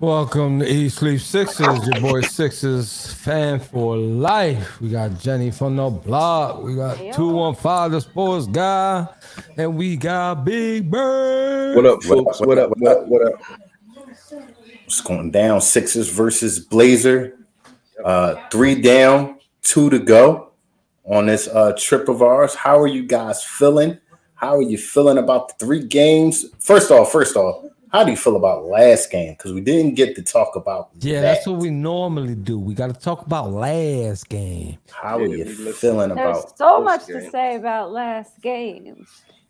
Welcome 0.00 0.60
to 0.60 0.72
East 0.72 1.02
Leaf 1.02 1.20
Sixers, 1.22 1.84
your 1.88 2.00
boy 2.00 2.20
Sixes 2.20 3.12
fan 3.14 3.58
for 3.58 3.96
life. 3.96 4.80
We 4.80 4.90
got 4.90 5.18
Jenny 5.18 5.50
from 5.50 5.74
the 5.74 5.90
block. 5.90 6.62
We 6.62 6.76
got 6.76 6.98
Hey, 6.98 7.10
215 7.10 7.90
the 7.90 8.00
sports 8.00 8.46
guy. 8.46 9.08
And 9.56 9.76
we 9.76 9.96
got 9.96 10.44
Big 10.44 10.88
Bird. 10.88 11.74
What 11.74 11.84
up, 11.84 12.00
folks? 12.04 12.40
What 12.40 12.58
up? 12.58 12.70
What 12.78 12.96
up? 12.96 13.08
What 13.08 13.26
up? 13.26 13.42
It's 14.86 15.00
going 15.00 15.32
down. 15.32 15.60
Sixers 15.60 16.08
versus 16.10 16.60
Blazer. 16.60 17.36
Uh, 18.04 18.36
three 18.52 18.80
down, 18.80 19.40
two 19.62 19.90
to 19.90 19.98
go 19.98 20.52
on 21.06 21.26
this 21.26 21.48
uh, 21.48 21.72
trip 21.76 22.08
of 22.08 22.22
ours. 22.22 22.54
How 22.54 22.78
are 22.78 22.86
you 22.86 23.04
guys 23.04 23.42
feeling? 23.42 23.98
How 24.36 24.54
are 24.58 24.62
you 24.62 24.78
feeling 24.78 25.18
about 25.18 25.48
the 25.48 25.66
three 25.66 25.84
games? 25.84 26.44
First 26.60 26.92
off, 26.92 27.10
first 27.10 27.34
off, 27.34 27.67
how 27.92 28.04
do 28.04 28.10
you 28.10 28.16
feel 28.16 28.36
about 28.36 28.64
last 28.64 29.10
game? 29.10 29.32
Because 29.32 29.52
we 29.52 29.60
didn't 29.60 29.94
get 29.94 30.14
to 30.16 30.22
talk 30.22 30.56
about. 30.56 30.90
Yeah, 31.00 31.20
that. 31.20 31.34
that's 31.34 31.46
what 31.46 31.58
we 31.58 31.70
normally 31.70 32.34
do. 32.34 32.58
We 32.58 32.74
got 32.74 32.92
to 32.94 33.00
talk 33.00 33.24
about 33.26 33.50
last 33.52 34.28
game. 34.28 34.78
How 34.90 35.18
are 35.18 35.22
you 35.22 35.30
we 35.30 35.44
listen. 35.44 35.72
feeling 35.72 36.14
There's 36.14 36.38
about? 36.38 36.58
so 36.58 36.82
much 36.82 37.06
game. 37.06 37.20
to 37.20 37.30
say 37.30 37.56
about 37.56 37.92
last 37.92 38.40
game, 38.42 39.06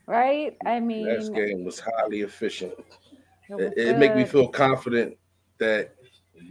right? 0.06 0.56
I 0.67 0.81
mean, 0.81 1.06
Last 1.08 1.32
game 1.35 1.64
was 1.64 1.81
highly 1.81 2.20
efficient. 2.20 2.75
it 3.49 3.55
was 3.55 3.73
It, 3.76 3.79
it 3.79 3.99
make 3.99 4.14
me 4.14 4.25
feel 4.25 4.49
confident 4.49 5.17
that 5.58 5.94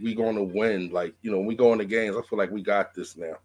we're 0.02 0.14
gonna 0.16 0.44
win. 0.44 0.90
Like 0.90 1.14
you 1.22 1.30
know, 1.30 1.38
when 1.38 1.46
we 1.46 1.54
go 1.56 1.72
into 1.72 1.84
games, 1.86 2.16
I 2.16 2.22
feel 2.28 2.38
like 2.38 2.50
we 2.50 2.62
got 2.62 2.94
this 2.94 3.16
now. 3.16 3.36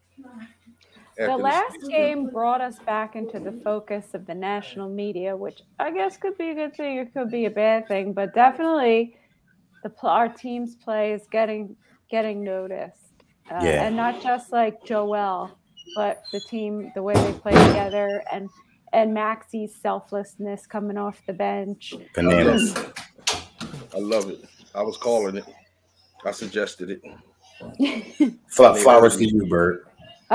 The 1.16 1.22
After 1.24 1.36
this 1.36 1.44
last 1.44 1.72
season. 1.74 1.90
game 1.90 2.30
brought 2.30 2.60
us 2.60 2.78
back 2.80 3.14
into 3.14 3.38
the 3.38 3.52
focus 3.52 4.14
of 4.14 4.26
the 4.26 4.34
national 4.34 4.88
media, 4.88 5.36
which 5.36 5.60
I 5.78 5.92
guess 5.92 6.16
could 6.16 6.36
be 6.36 6.50
a 6.50 6.54
good 6.54 6.74
thing, 6.76 6.98
it 6.98 7.12
could 7.14 7.30
be 7.30 7.44
a 7.44 7.50
bad 7.50 7.86
thing, 7.86 8.12
but 8.12 8.34
definitely 8.34 9.16
the 9.84 9.92
our 10.02 10.28
team's 10.28 10.74
play 10.76 11.12
is 11.12 11.22
getting 11.30 11.76
getting 12.10 12.42
noticed, 12.42 13.12
uh, 13.50 13.60
Yeah. 13.62 13.84
and 13.86 13.96
not 13.96 14.22
just 14.22 14.50
like 14.52 14.82
Joel, 14.84 15.56
but 15.94 16.22
the 16.32 16.40
team, 16.40 16.90
the 16.94 17.02
way 17.02 17.14
they 17.14 17.32
play 17.32 17.52
together, 17.52 18.22
and 18.32 18.48
and 18.92 19.12
Maxey's 19.14 19.74
selflessness 19.80 20.66
coming 20.66 20.96
off 20.96 21.20
the 21.26 21.32
bench. 21.32 21.94
Bananas. 22.14 22.74
I 23.94 23.98
love 23.98 24.28
it. 24.30 24.44
I 24.74 24.82
was 24.82 24.96
calling 24.96 25.36
it. 25.36 25.44
I 26.24 26.30
suggested 26.32 26.90
it. 26.90 27.02
Flowers 28.48 29.16
to 29.18 29.24
you, 29.24 29.46
Bird. 29.46 29.86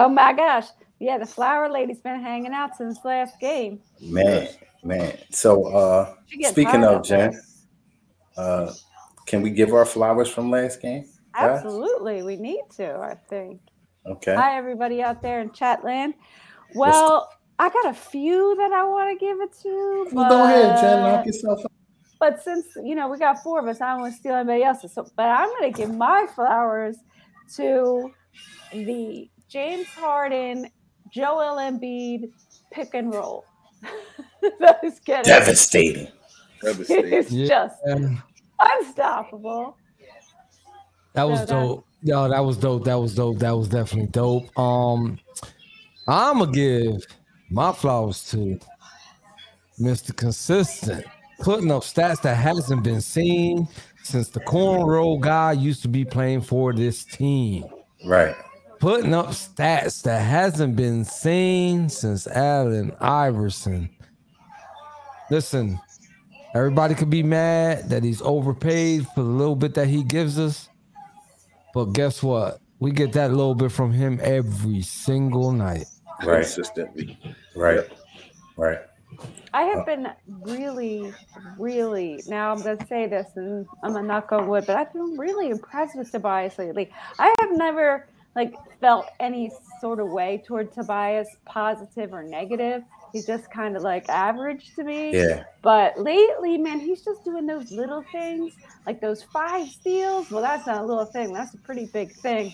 Oh 0.06 0.10
my 0.10 0.34
gosh. 0.34 0.68
Yeah, 1.00 1.18
the 1.18 1.26
flower 1.26 1.70
lady's 1.70 2.02
been 2.02 2.22
hanging 2.22 2.54
out 2.54 2.76
since 2.76 3.00
last 3.06 3.40
game. 3.40 3.80
Man, 4.02 4.50
man. 4.84 5.18
So, 5.32 5.66
uh, 5.68 6.16
speaking 6.44 6.84
of 6.84 6.98
up 6.98 7.04
Jen, 7.06 7.40
uh, 8.38 8.74
can 9.26 9.42
we 9.42 9.50
give 9.50 9.74
our 9.74 9.86
flowers 9.86 10.30
from 10.30 10.52
last 10.52 10.82
game? 10.82 11.06
guys? 11.34 11.58
Absolutely. 11.58 12.24
We 12.24 12.36
need 12.36 12.64
to, 12.78 12.96
I 12.98 13.16
think. 13.30 13.62
Okay. 14.06 14.36
Hi, 14.36 14.58
everybody 14.58 15.02
out 15.02 15.22
there 15.22 15.42
in 15.42 15.52
chat 15.52 15.84
land. 15.84 16.14
Well, 16.76 17.30
I 17.58 17.70
got 17.70 17.88
a 17.88 17.94
few 17.94 18.56
that 18.58 18.72
I 18.72 18.84
want 18.86 19.18
to 19.18 19.26
give 19.26 19.40
it 19.42 19.54
to. 19.64 20.06
But, 20.06 20.14
Well, 20.14 20.30
go 20.30 20.44
ahead, 20.44 20.82
Jen. 20.82 21.00
Knock 21.02 21.26
yourself 21.26 21.60
out. 21.60 21.72
But 22.20 22.44
since, 22.44 22.66
you 22.84 22.96
know, 22.96 23.08
we 23.08 23.18
got 23.18 23.42
four 23.42 23.60
of 23.60 23.68
us, 23.68 23.80
I 23.82 23.92
don't 23.92 24.02
want 24.02 24.14
to 24.14 24.20
steal 24.20 24.36
anybody 24.36 24.64
else's. 24.64 24.94
So, 24.94 25.08
but 25.16 25.28
I'm 25.28 25.48
going 25.50 25.72
to 25.72 25.78
give 25.78 25.94
my 25.94 26.28
flowers 26.36 26.98
to 27.56 28.12
the 28.74 29.30
James 29.50 29.88
Harden, 29.88 30.70
Joel 31.12 31.58
Embiid 31.58 32.32
pick 32.72 32.94
and 32.94 33.14
roll. 33.14 33.46
that 34.60 34.80
is 34.84 35.00
getting 35.00 35.24
Devastating. 35.24 36.08
Devastating. 36.62 37.14
it's 37.14 37.32
Yeah. 37.32 37.48
just 37.48 37.76
And 37.86 38.22
unstoppable. 38.60 39.76
that 41.14 41.24
was 41.24 41.40
So 41.42 41.46
dope. 41.48 41.86
Yo, 42.02 42.30
that 42.30 42.40
was 42.40 42.58
dope. 42.58 42.86
That 42.86 42.96
was 42.96 43.16
dope. 43.16 43.40
That 43.40 43.52
was 43.52 43.68
definitely 43.68 44.08
dope. 44.12 44.58
Um, 44.58 45.18
I'm 46.08 46.40
gonna 46.40 46.52
give 46.52 47.06
my 47.50 47.72
flowers 47.74 48.30
to 48.32 48.58
Mr. 49.80 50.16
Consistent, 50.16 51.06
putting 51.40 51.72
up 51.72 51.84
stats 51.84 52.22
that 52.22 52.36
hasn't 52.36 52.84
been 52.84 53.02
seen 53.02 53.68
since 54.04 54.30
the 54.30 54.40
cornrow 54.42 55.20
guy 55.20 55.52
used 55.54 55.82
to 55.82 55.88
be 55.88 56.06
playing 56.06 56.42
for 56.42 56.72
this 56.74 57.04
team. 57.04 57.66
Right. 58.06 58.36
Putting 58.80 59.14
up 59.14 59.28
stats 59.28 60.02
that 60.04 60.22
hasn't 60.22 60.76
been 60.78 61.04
seen 61.04 61.90
since 61.90 62.28
Allen 62.28 62.96
Iverson. 63.02 63.90
Listen, 65.30 65.80
everybody 66.56 66.96
could 66.96 67.10
be 67.10 67.22
mad 67.22 67.90
that 67.90 68.04
he's 68.04 68.22
overpaid 68.22 69.06
for 69.14 69.22
the 69.22 69.30
little 69.30 69.58
bit 69.58 69.74
that 69.74 69.88
he 69.88 70.04
gives 70.04 70.40
us. 70.40 70.70
But 71.74 71.88
guess 71.88 72.24
what? 72.24 72.62
We 72.80 72.92
get 72.92 73.12
that 73.14 73.32
little 73.32 73.54
bit 73.54 73.72
from 73.72 73.92
him 73.92 74.20
every 74.24 74.82
single 74.82 75.52
night. 75.52 75.86
Right. 76.24 76.44
Consistently. 76.44 77.20
Right. 77.56 77.86
Right. 78.56 78.80
I 79.54 79.64
have 79.64 79.86
been 79.86 80.08
really, 80.28 81.14
really. 81.58 82.24
Now 82.28 82.54
I'm 82.54 82.62
going 82.62 82.78
to 82.78 82.88
say 82.88 83.08
this, 83.08 83.28
and 83.36 83.66
I'm 83.84 83.96
a 83.96 84.02
knock 84.02 84.32
on 84.32 84.48
wood, 84.48 84.66
but 84.66 84.78
I've 84.78 84.94
been 84.94 85.18
really 85.18 85.50
impressed 85.50 85.98
with 85.98 86.12
Tobias 86.12 86.58
lately. 86.58 86.90
I 87.18 87.36
have 87.42 87.52
never 87.52 88.08
like 88.36 88.54
felt 88.80 89.08
any 89.20 89.52
sort 89.82 90.00
of 90.00 90.10
way 90.10 90.42
toward 90.46 90.72
Tobias, 90.72 91.28
positive 91.46 92.14
or 92.14 92.24
negative. 92.24 92.84
He's 93.12 93.26
just 93.26 93.50
kind 93.52 93.76
of 93.76 93.82
like 93.82 94.08
average 94.08 94.76
to 94.76 94.84
me. 94.84 95.12
Yeah. 95.16 95.44
But 95.62 96.00
lately, 96.00 96.58
man, 96.58 96.80
he's 96.80 97.04
just 97.04 97.24
doing 97.26 97.48
those 97.48 97.72
little 97.72 98.04
things, 98.12 98.54
like 98.86 99.02
those 99.02 99.24
five 99.24 99.68
steals. 99.68 100.30
Well, 100.30 100.42
that's 100.44 100.68
not 100.68 100.82
a 100.84 100.86
little 100.86 101.06
thing. 101.06 101.34
That's 101.34 101.54
a 101.56 101.58
pretty 101.58 101.86
big 101.88 102.14
thing. 102.14 102.54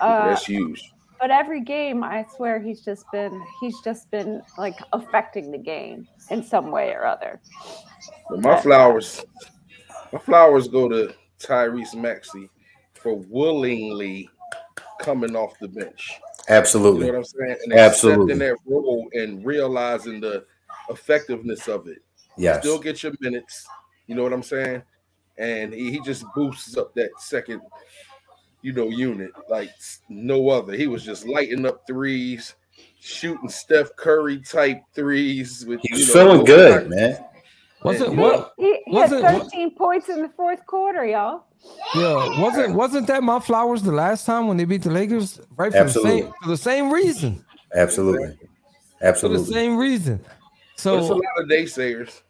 Uh, 0.00 0.28
That's 0.28 0.46
huge. 0.46 0.90
but 1.20 1.30
every 1.30 1.60
game, 1.60 2.02
I 2.02 2.24
swear, 2.34 2.58
he's 2.58 2.80
just 2.80 3.04
been 3.12 3.44
he's 3.60 3.78
just 3.82 4.10
been 4.10 4.40
like 4.56 4.78
affecting 4.94 5.50
the 5.50 5.58
game 5.58 6.08
in 6.30 6.42
some 6.42 6.70
way 6.70 6.92
or 6.92 7.04
other. 7.04 7.38
But 8.30 8.40
my 8.40 8.58
flowers, 8.58 9.22
my 10.14 10.18
flowers 10.18 10.68
go 10.68 10.88
to 10.88 11.12
Tyrese 11.38 11.94
Maxey 11.94 12.48
for 12.94 13.16
willingly 13.16 14.30
coming 15.00 15.34
off 15.34 15.58
the 15.60 15.68
bench. 15.68 16.12
Absolutely. 16.48 17.06
You 17.06 17.12
know 17.12 17.18
what 17.18 17.26
I'm 17.40 17.48
saying? 17.48 17.56
And 17.64 17.72
Absolutely. 17.72 18.32
accepting 18.34 18.38
that 18.38 18.56
role 18.66 19.08
and 19.14 19.44
realizing 19.44 20.20
the 20.20 20.44
effectiveness 20.88 21.68
of 21.68 21.86
it. 21.88 21.98
Yes. 22.36 22.60
Still 22.60 22.78
get 22.78 23.02
your 23.02 23.12
minutes. 23.20 23.66
You 24.06 24.14
know 24.14 24.22
what 24.22 24.32
I'm 24.32 24.42
saying? 24.42 24.82
And 25.38 25.72
he, 25.72 25.92
he 25.92 26.00
just 26.00 26.24
boosts 26.34 26.76
up 26.76 26.94
that 26.94 27.10
second, 27.18 27.60
you 28.62 28.72
know, 28.72 28.88
unit 28.88 29.30
like 29.48 29.70
no 30.08 30.48
other. 30.48 30.74
He 30.74 30.86
was 30.86 31.04
just 31.04 31.26
lighting 31.26 31.66
up 31.66 31.86
threes, 31.86 32.54
shooting 32.98 33.48
Steph 33.48 33.94
Curry 33.96 34.40
type 34.40 34.82
threes. 34.94 35.64
With 35.66 35.80
He 35.82 35.98
you 35.98 36.06
know, 36.06 36.12
feeling 36.12 36.44
good, 36.44 36.90
man. 36.90 37.24
Wasn't 37.82 38.14
what? 38.16 38.52
He, 38.58 38.80
he 38.86 38.96
had 38.96 39.10
Was 39.10 39.12
it- 39.12 39.22
what- 39.22 39.42
13 39.44 39.74
points 39.76 40.08
in 40.08 40.22
the 40.22 40.28
fourth 40.28 40.64
quarter, 40.66 41.04
y'all. 41.06 41.44
Yeah, 41.94 42.40
wasn't 42.40 42.74
wasn't 42.74 43.06
that 43.08 43.22
my 43.22 43.38
flowers 43.38 43.82
the 43.82 43.92
last 43.92 44.24
time 44.24 44.46
when 44.48 44.56
they 44.56 44.64
beat 44.64 44.80
the 44.82 44.90
Lakers? 44.90 45.40
Right 45.56 45.70
for 45.70 45.78
the 45.78 45.84
Absolutely. 45.84 46.20
same 46.22 46.32
for 46.42 46.48
the 46.48 46.56
same 46.56 46.90
reason. 46.90 47.44
Absolutely. 47.74 48.38
Absolutely. 49.02 49.44
For 49.44 49.46
the 49.50 49.52
same 49.52 49.76
reason. 49.76 50.20
But 50.82 50.94
it's 51.00 51.10
a 51.10 51.14
lot 51.14 51.22
of 51.38 51.46
naysayers. 51.48 52.22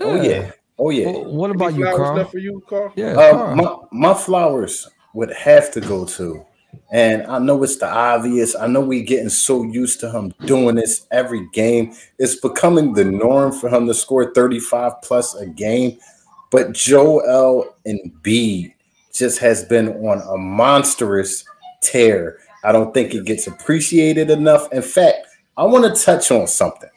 Oh 0.00 0.20
yeah. 0.22 0.52
Oh 0.78 0.90
yeah. 0.90 1.10
Wh- 1.10 1.32
What 1.34 1.50
about 1.50 1.74
you, 1.74 1.84
Carl? 1.84 2.16
left 2.16 2.30
for 2.30 2.38
you, 2.38 2.62
Carl? 2.68 2.92
Yeah, 2.94 3.14
Uh, 3.14 3.30
Carl. 3.32 3.56
my, 3.56 4.10
my 4.10 4.14
flowers 4.14 4.88
would 5.14 5.32
have 5.32 5.72
to 5.72 5.80
go 5.80 6.04
to, 6.04 6.44
and 6.90 7.26
I 7.26 7.38
know 7.38 7.62
it's 7.62 7.76
the 7.76 7.88
obvious. 7.88 8.54
I 8.56 8.66
know 8.66 8.80
we're 8.80 9.04
getting 9.04 9.28
so 9.28 9.62
used 9.62 10.00
to 10.00 10.10
him 10.10 10.32
doing 10.44 10.76
this 10.76 11.06
every 11.10 11.48
game. 11.52 11.94
It's 12.18 12.36
becoming 12.36 12.92
the 12.92 13.04
norm 13.04 13.52
for 13.52 13.68
him 13.68 13.86
to 13.86 13.94
score 13.94 14.32
35 14.32 15.02
plus 15.02 15.34
a 15.34 15.46
game. 15.46 15.98
But 16.50 16.72
Joel 16.72 17.74
Embiid 17.86 18.74
just 19.12 19.38
has 19.38 19.64
been 19.64 19.88
on 20.06 20.22
a 20.28 20.38
monstrous 20.38 21.44
tear. 21.82 22.38
I 22.64 22.72
don't 22.72 22.92
think 22.94 23.14
it 23.14 23.24
gets 23.24 23.46
appreciated 23.46 24.30
enough. 24.30 24.72
In 24.72 24.82
fact, 24.82 25.26
I 25.56 25.64
want 25.64 25.84
to 25.84 26.04
touch 26.04 26.30
on 26.30 26.46
something. 26.46 26.90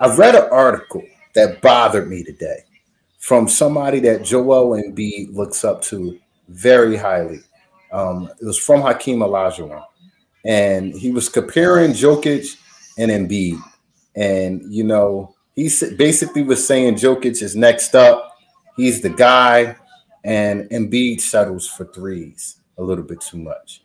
I 0.00 0.14
read 0.16 0.34
an 0.34 0.48
article 0.50 1.02
that 1.34 1.60
bothered 1.60 2.08
me 2.08 2.24
today 2.24 2.64
from 3.18 3.48
somebody 3.48 4.00
that 4.00 4.24
Joel 4.24 4.80
Embiid 4.82 5.34
looks 5.34 5.64
up 5.64 5.80
to 5.82 6.18
very 6.48 6.96
highly. 6.96 7.40
Um, 7.92 8.30
it 8.40 8.44
was 8.44 8.58
from 8.58 8.80
Hakeem 8.82 9.18
Olajuwon, 9.18 9.84
and 10.44 10.94
he 10.94 11.10
was 11.10 11.28
comparing 11.28 11.92
Jokic 11.92 12.56
and 12.98 13.10
Embiid, 13.10 13.60
and 14.16 14.62
you 14.72 14.84
know 14.84 15.34
he 15.54 15.70
basically 15.96 16.42
was 16.42 16.66
saying 16.66 16.94
Jokic 16.94 17.42
is 17.42 17.54
next 17.54 17.94
up. 17.94 18.36
He's 18.76 19.02
the 19.02 19.10
guy, 19.10 19.76
and 20.24 20.68
Embiid 20.70 21.20
settles 21.20 21.68
for 21.68 21.84
threes 21.86 22.60
a 22.78 22.82
little 22.82 23.04
bit 23.04 23.20
too 23.20 23.38
much. 23.38 23.84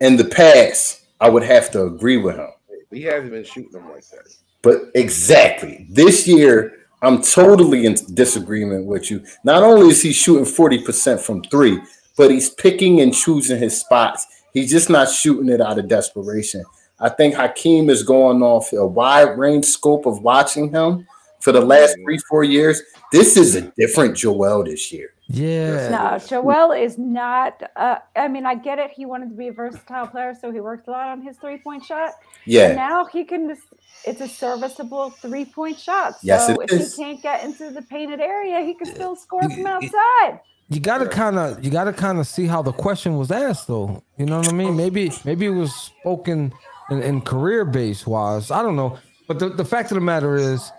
In 0.00 0.16
the 0.16 0.24
past, 0.24 1.02
I 1.20 1.28
would 1.28 1.42
have 1.42 1.70
to 1.72 1.84
agree 1.84 2.18
with 2.18 2.36
him. 2.36 2.50
He 2.90 3.02
hasn't 3.02 3.30
been 3.30 3.44
shooting 3.44 3.72
them 3.72 3.90
like 3.90 4.06
that. 4.10 4.28
But 4.62 4.90
exactly 4.94 5.86
this 5.90 6.26
year, 6.26 6.86
I'm 7.02 7.22
totally 7.22 7.86
in 7.86 7.96
disagreement 8.14 8.86
with 8.86 9.10
you. 9.10 9.24
Not 9.44 9.62
only 9.62 9.88
is 9.88 10.02
he 10.02 10.12
shooting 10.12 10.44
40% 10.44 11.20
from 11.20 11.42
three, 11.44 11.80
but 12.16 12.30
he's 12.30 12.50
picking 12.50 13.00
and 13.00 13.14
choosing 13.14 13.58
his 13.58 13.78
spots. 13.80 14.26
He's 14.52 14.70
just 14.70 14.88
not 14.88 15.10
shooting 15.10 15.48
it 15.48 15.60
out 15.60 15.78
of 15.78 15.88
desperation. 15.88 16.64
I 16.98 17.10
think 17.10 17.34
Hakeem 17.34 17.90
is 17.90 18.02
going 18.02 18.42
off 18.42 18.72
a 18.72 18.86
wide 18.86 19.38
range 19.38 19.66
scope 19.66 20.06
of 20.06 20.22
watching 20.22 20.70
him 20.70 21.06
for 21.46 21.52
the 21.52 21.60
last 21.60 21.96
three, 22.02 22.18
four 22.28 22.42
years. 22.42 22.82
This 23.12 23.36
is 23.36 23.54
a 23.54 23.60
different 23.78 24.16
Joel 24.16 24.64
this 24.64 24.92
year. 24.92 25.10
Yeah. 25.28 25.90
No, 25.90 26.18
Joel 26.18 26.72
is 26.72 26.98
not. 26.98 27.62
Uh, 27.76 27.98
I 28.16 28.26
mean, 28.26 28.44
I 28.44 28.56
get 28.56 28.80
it. 28.80 28.90
He 28.90 29.06
wanted 29.06 29.28
to 29.28 29.36
be 29.36 29.46
a 29.46 29.52
versatile 29.52 30.08
player, 30.08 30.34
so 30.34 30.50
he 30.50 30.58
worked 30.58 30.88
a 30.88 30.90
lot 30.90 31.06
on 31.06 31.22
his 31.22 31.36
three 31.36 31.58
point 31.58 31.84
shot. 31.84 32.14
Yeah. 32.46 32.66
And 32.66 32.76
now 32.76 33.04
he 33.04 33.22
can. 33.22 33.48
Just, 33.48 33.62
it's 34.04 34.20
a 34.20 34.26
serviceable 34.26 35.10
three 35.10 35.44
point 35.44 35.78
shot. 35.78 36.14
So 36.14 36.18
Yes, 36.22 36.48
it 36.48 36.56
if 36.64 36.72
is. 36.72 36.96
he 36.96 37.04
can't 37.04 37.22
get 37.22 37.44
into 37.44 37.70
the 37.70 37.82
painted 37.82 38.18
area, 38.18 38.62
he 38.62 38.74
can 38.74 38.92
still 38.92 39.14
score 39.14 39.48
from 39.48 39.66
outside. 39.66 40.40
You 40.68 40.80
gotta 40.80 41.08
kind 41.08 41.38
of, 41.38 41.64
you 41.64 41.70
gotta 41.70 41.92
kind 41.92 42.18
of 42.18 42.26
see 42.26 42.46
how 42.46 42.60
the 42.60 42.72
question 42.72 43.16
was 43.18 43.30
asked, 43.30 43.68
though. 43.68 44.02
You 44.18 44.26
know 44.26 44.38
what 44.38 44.48
I 44.48 44.52
mean? 44.52 44.76
Maybe, 44.76 45.12
maybe 45.24 45.46
it 45.46 45.50
was 45.50 45.72
spoken 45.72 46.52
in, 46.90 47.00
in 47.04 47.20
career 47.20 47.64
base 47.64 48.04
wise. 48.04 48.50
I 48.50 48.62
don't 48.62 48.74
know, 48.74 48.98
but 49.28 49.38
the, 49.38 49.48
the 49.48 49.64
fact 49.64 49.92
of 49.92 49.94
the 49.94 50.00
matter 50.00 50.34
is, 50.34 50.72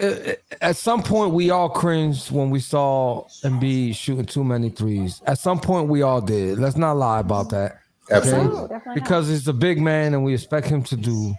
Uh, 0.00 0.32
at 0.60 0.76
some 0.76 1.02
point 1.02 1.32
we 1.32 1.50
all 1.50 1.68
cringed 1.68 2.30
when 2.30 2.50
we 2.50 2.60
saw 2.60 3.24
Embiid 3.44 3.94
shooting 3.94 4.26
too 4.26 4.44
many 4.44 4.70
threes. 4.70 5.22
At 5.26 5.38
some 5.38 5.58
point 5.60 5.88
we 5.88 6.02
all 6.02 6.20
did. 6.20 6.58
Let's 6.58 6.76
not 6.76 6.92
lie 6.96 7.20
about 7.20 7.50
that. 7.50 7.78
Absolutely. 8.10 8.48
No, 8.48 8.62
definitely 8.62 8.84
not. 8.86 8.94
because 8.94 9.28
he's 9.28 9.46
a 9.48 9.52
big 9.52 9.80
man 9.80 10.14
and 10.14 10.24
we 10.24 10.34
expect 10.34 10.66
him 10.66 10.82
to 10.84 10.96
do 10.96 11.34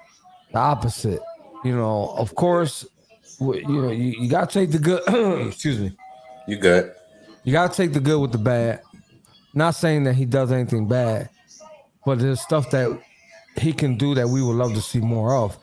the 0.51 0.59
opposite. 0.59 1.19
You 1.63 1.75
know, 1.75 2.13
of 2.17 2.35
course, 2.35 2.85
you 3.39 3.63
know, 3.67 3.91
you, 3.91 4.13
you 4.21 4.29
gotta 4.29 4.51
take 4.51 4.71
the 4.71 4.79
good. 4.79 5.01
excuse 5.47 5.79
me. 5.79 5.95
You 6.47 6.57
good? 6.57 6.93
You 7.43 7.51
gotta 7.51 7.73
take 7.75 7.93
the 7.93 7.99
good 7.99 8.19
with 8.19 8.31
the 8.31 8.37
bad. 8.37 8.81
Not 9.53 9.71
saying 9.71 10.03
that 10.03 10.13
he 10.15 10.25
does 10.25 10.51
anything 10.51 10.87
bad, 10.87 11.29
but 12.05 12.19
there's 12.19 12.39
stuff 12.39 12.69
that 12.71 12.99
he 13.57 13.73
can 13.73 13.97
do 13.97 14.13
that 14.15 14.29
we 14.29 14.41
would 14.41 14.55
love 14.55 14.73
to 14.75 14.81
see 14.81 14.99
more 14.99 15.35
of. 15.35 15.57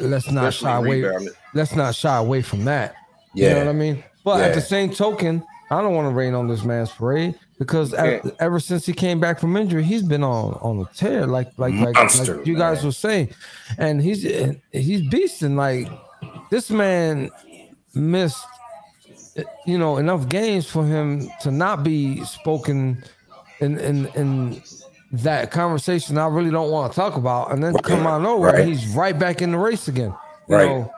Let's 0.00 0.30
not 0.30 0.48
Especially 0.48 0.66
shy 0.66 0.76
away. 0.76 1.02
rebounding. 1.02 1.34
Let's 1.54 1.74
not 1.74 1.94
shy 1.94 2.16
away 2.16 2.42
from 2.42 2.64
that. 2.64 2.94
Yeah. 3.34 3.48
You 3.48 3.54
know 3.54 3.60
what 3.60 3.68
I 3.70 3.72
mean? 3.72 4.04
But 4.24 4.40
at 4.40 4.54
the 4.54 4.60
same 4.60 4.90
token, 4.90 5.42
I 5.70 5.80
don't 5.80 5.94
want 5.94 6.08
to 6.08 6.14
rain 6.14 6.34
on 6.34 6.48
this 6.48 6.64
man's 6.64 6.90
parade 6.90 7.34
because 7.58 7.92
Yeah. 7.92 8.20
ever 8.40 8.58
since 8.60 8.84
he 8.86 8.92
came 8.92 9.20
back 9.20 9.38
from 9.38 9.56
injury, 9.56 9.82
he's 9.84 10.02
been 10.02 10.22
on 10.24 10.54
on 10.60 10.80
a 10.80 10.94
tear, 10.94 11.26
like 11.26 11.48
like 11.58 11.74
like, 11.74 11.94
Monster, 11.94 12.36
like 12.38 12.46
you 12.46 12.56
guys 12.56 12.78
man. 12.78 12.86
were 12.86 12.92
saying, 12.92 13.28
and 13.78 14.00
he's 14.02 14.22
he's 14.72 15.02
beasting. 15.02 15.56
Like 15.56 15.88
this 16.50 16.70
man 16.70 17.30
missed, 17.94 18.44
you 19.66 19.78
know, 19.78 19.96
enough 19.98 20.28
games 20.28 20.66
for 20.66 20.84
him 20.84 21.28
to 21.42 21.50
not 21.50 21.82
be 21.84 22.22
spoken 22.24 23.02
in 23.60 23.78
in 23.78 24.06
in 24.14 24.62
that 25.12 25.50
conversation. 25.50 26.18
I 26.18 26.26
really 26.28 26.50
don't 26.50 26.70
want 26.70 26.92
to 26.92 26.96
talk 26.96 27.16
about, 27.16 27.52
and 27.52 27.62
then 27.62 27.74
come 27.78 28.06
out 28.06 28.22
nowhere, 28.22 28.52
Right. 28.54 28.66
he's 28.66 28.86
right 28.88 29.16
back 29.18 29.42
in 29.42 29.52
the 29.52 29.58
race 29.58 29.86
again. 29.88 30.14
You 30.48 30.56
Right. 30.56 30.66
know, 30.68 30.92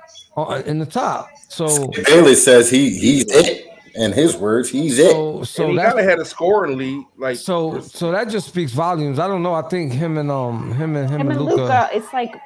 in 0.67 0.79
the 0.79 0.87
top. 0.87 1.29
So 1.49 1.89
Bailey 1.89 2.35
says 2.35 2.71
he 2.71 2.91
he's 2.91 3.25
it. 3.29 3.65
In 3.95 4.13
his 4.13 4.37
words, 4.37 4.69
he's 4.69 4.99
it. 4.99 5.11
so 5.11 5.43
so 5.43 5.63
and 5.63 5.73
he 5.73 5.79
that 5.79 5.93
gotta 5.95 6.03
had 6.03 6.19
a 6.19 6.25
scoring 6.25 6.77
lead. 6.77 7.07
Like 7.17 7.39
so 7.39 7.81
so 7.81 8.11
that 8.13 8.29
just 8.29 8.49
speaks 8.49 8.73
volumes. 8.73 9.19
I 9.19 9.27
don't 9.27 9.43
know. 9.43 9.55
I 9.55 9.63
think 9.63 9.93
him 9.93 10.19
and 10.19 10.31
um 10.31 10.75
him 10.75 10.97
and 10.97 11.09
him, 11.09 11.21
Him 11.21 11.31
and 11.31 11.39
and 11.39 11.49
Luka. 11.49 11.63
Luka, 11.63 11.91
it's 11.95 12.13
like 12.13 12.37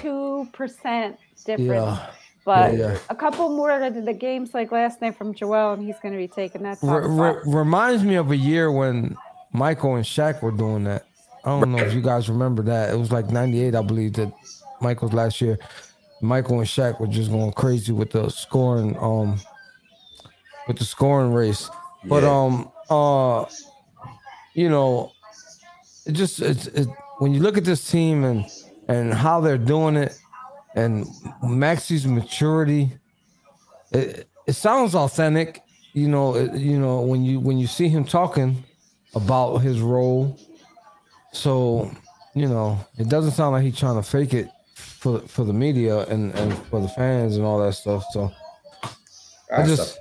two 0.00 0.46
percent 0.52 1.16
difference. 1.46 1.70
Yeah. 1.70 2.10
But 2.44 2.76
yeah. 2.76 2.98
a 3.08 3.14
couple 3.14 3.48
more 3.50 3.70
of 3.70 4.04
the 4.04 4.12
games 4.12 4.52
like 4.52 4.72
last 4.72 5.00
night 5.00 5.16
from 5.16 5.32
Joel, 5.32 5.74
and 5.74 5.82
he's 5.82 5.98
going 6.00 6.12
to 6.12 6.18
be 6.18 6.26
taking 6.26 6.62
that. 6.64 6.80
top 6.80 7.02
Re- 7.04 7.08
re- 7.08 7.40
reminds 7.46 8.02
me 8.02 8.16
of 8.16 8.32
a 8.32 8.36
year 8.36 8.72
when 8.72 9.16
Michael 9.52 9.94
and 9.94 10.04
Shaq 10.04 10.42
were 10.42 10.50
doing 10.50 10.84
that. 10.84 11.06
I 11.44 11.60
don't 11.60 11.72
know 11.72 11.78
if 11.78 11.94
you 11.94 12.00
guys 12.00 12.28
remember 12.28 12.62
that. 12.64 12.92
It 12.92 12.96
was 12.96 13.12
like 13.12 13.30
'98, 13.30 13.74
I 13.74 13.82
believe, 13.82 14.14
that 14.14 14.32
Michael's 14.80 15.12
last 15.12 15.40
year. 15.40 15.58
Michael 16.22 16.60
and 16.60 16.68
Shaq 16.68 17.00
were 17.00 17.08
just 17.08 17.30
going 17.30 17.52
crazy 17.52 17.92
with 17.92 18.10
the 18.12 18.28
scoring, 18.30 18.96
um, 18.98 19.40
with 20.68 20.78
the 20.78 20.84
scoring 20.84 21.32
race. 21.32 21.68
But 22.04 22.22
Yeah. 22.22 22.30
um, 22.30 22.72
uh, 22.88 23.44
you 24.54 24.68
know, 24.68 25.12
it 26.06 26.12
just 26.12 26.40
it's 26.40 26.66
it, 26.68 26.88
when 27.18 27.32
you 27.34 27.40
look 27.40 27.58
at 27.58 27.64
this 27.64 27.90
team 27.90 28.24
and 28.24 28.44
and 28.88 29.12
how 29.12 29.40
they're 29.40 29.58
doing 29.58 29.96
it, 29.96 30.16
and 30.76 31.06
Maxey's 31.42 32.06
maturity, 32.06 32.92
it, 33.90 34.28
it 34.46 34.52
sounds 34.54 34.94
authentic. 34.94 35.60
You 35.92 36.08
know, 36.08 36.36
it, 36.36 36.54
you 36.54 36.78
know 36.78 37.00
when 37.02 37.22
you 37.24 37.40
when 37.40 37.58
you 37.58 37.66
see 37.66 37.88
him 37.88 38.04
talking 38.04 38.62
about 39.14 39.58
his 39.58 39.80
role. 39.80 40.38
So, 41.32 41.90
you 42.34 42.46
know, 42.46 42.78
it 42.98 43.08
doesn't 43.08 43.32
sound 43.32 43.52
like 43.52 43.64
he's 43.64 43.78
trying 43.78 43.96
to 43.96 44.02
fake 44.02 44.34
it 44.34 44.48
for 44.74 45.20
for 45.20 45.44
the 45.44 45.52
media 45.52 46.00
and 46.06 46.34
and 46.34 46.56
for 46.66 46.80
the 46.80 46.88
fans 46.88 47.36
and 47.36 47.44
all 47.44 47.58
that 47.64 47.74
stuff. 47.74 48.04
So, 48.12 48.32
I 49.54 49.64
just 49.66 49.98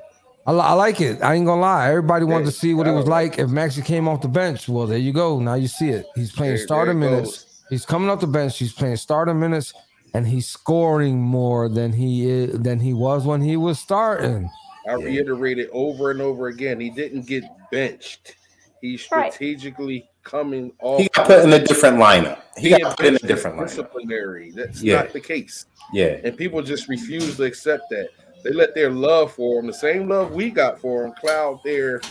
I, 0.48 0.54
I 0.54 0.74
like 0.74 1.02
it. 1.02 1.22
I 1.22 1.36
ain't 1.36 1.46
gonna 1.46 1.62
lie. 1.62 1.90
Everybody 1.90 2.26
wanted 2.26 2.46
to 2.46 2.52
see 2.52 2.74
what 2.74 2.88
it 2.88 2.92
was 2.92 3.08
like 3.08 3.38
if 3.40 3.50
Maxey 3.50 3.82
came 3.82 4.08
off 4.08 4.22
the 4.22 4.28
bench. 4.28 4.68
Well, 4.68 4.88
there 4.88 4.98
you 4.98 5.14
go. 5.14 5.40
Now 5.40 5.54
you 5.56 5.68
see 5.68 5.90
it. 5.90 6.06
He's 6.16 6.32
playing 6.32 6.56
There- 6.56 6.64
starter 6.66 6.94
there 6.94 7.08
it 7.08 7.12
minutes. 7.12 7.64
He's 7.70 7.86
coming 7.86 8.10
off 8.10 8.20
the 8.20 8.28
bench. 8.28 8.58
He's 8.58 8.74
playing 8.74 8.98
starter 8.98 9.34
minutes, 9.34 9.74
and 10.14 10.28
he's 10.28 10.48
scoring 10.50 11.22
more 11.22 11.70
than 11.70 11.94
he 11.94 12.30
is 12.30 12.60
than 12.60 12.80
he 12.80 12.94
was 12.94 13.26
when 13.26 13.42
he 13.42 13.56
was 13.56 13.80
starting. 13.80 14.50
I 14.90 14.94
reiterated 14.94 15.70
over 15.72 16.12
and 16.12 16.22
over 16.22 16.48
again. 16.48 16.80
He 16.80 16.90
didn't 16.90 17.28
get 17.28 17.44
benched. 17.72 18.36
He's 18.82 19.08
Right. 19.12 19.32
strategically 19.32 20.10
coming 20.24 20.72
off. 20.80 21.02
He 21.02 21.10
got 21.10 21.28
put 21.28 21.44
in 21.44 21.54
a 21.54 21.60
different 21.60 21.98
lineup. 21.98 22.40
He 22.58 22.70
got 22.70 22.98
put 22.98 23.06
in 23.06 23.16
a 23.16 23.20
different 23.20 23.58
lineup. 23.58 23.68
Disciplinary. 23.70 24.52
That's 24.52 24.82
Yeah. 24.82 24.98
not 24.98 25.14
the 25.14 25.20
case. 25.20 25.66
Yeah. 25.94 26.18
And 26.24 26.36
people 26.38 26.62
just 26.62 26.88
refuse 26.88 27.38
to 27.38 27.44
accept 27.44 27.90
that. 27.92 28.10
They 28.44 28.52
let 28.52 28.74
their 28.74 28.90
love 28.90 29.34
for 29.34 29.60
him, 29.60 29.68
the 29.68 29.74
same 29.74 30.10
love 30.10 30.32
we 30.32 30.50
got 30.50 30.80
for 30.80 31.06
him, 31.06 31.14
cloud 31.20 31.60
their 31.64 32.02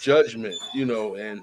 judgment, 0.00 0.54
you 0.74 0.84
know. 0.86 1.14
And 1.16 1.42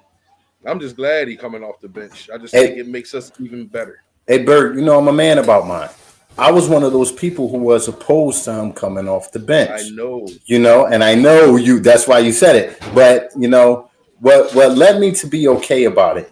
I'm 0.66 0.80
just 0.80 0.96
glad 0.96 1.28
he 1.28 1.36
coming 1.36 1.64
off 1.64 1.80
the 1.80 1.88
bench. 1.90 2.30
I 2.34 2.38
just 2.38 2.54
Hey. 2.54 2.68
think 2.68 2.80
it 2.80 2.88
makes 2.88 3.14
us 3.14 3.32
even 3.40 3.66
better. 3.66 4.02
Hey 4.28 4.40
Bert, 4.40 4.76
you 4.76 4.82
know 4.82 4.98
I'm 4.98 5.08
a 5.08 5.14
man 5.14 5.38
about 5.40 5.68
mine. 5.68 5.90
I 6.38 6.50
was 6.52 6.70
one 6.70 6.84
of 6.84 6.94
those 6.94 7.12
people 7.12 7.50
who 7.50 7.58
was 7.58 7.88
opposed 7.88 8.46
to 8.46 8.54
him 8.54 8.72
coming 8.72 9.08
off 9.10 9.32
the 9.32 9.40
bench. 9.40 9.70
I 9.74 9.90
know. 9.90 10.28
you 10.46 10.60
know, 10.60 10.86
and 10.86 11.04
I 11.04 11.14
know 11.14 11.58
you. 11.58 11.80
That's 11.80 12.08
why 12.08 12.20
you 12.20 12.32
said 12.32 12.56
it. 12.56 12.80
But 12.96 13.32
you 13.38 13.48
know 13.50 13.90
what? 14.22 14.54
What 14.56 14.78
led 14.78 15.02
me 15.02 15.12
to 15.14 15.28
be 15.28 15.48
okay 15.50 15.86
about 15.86 16.18
it 16.18 16.32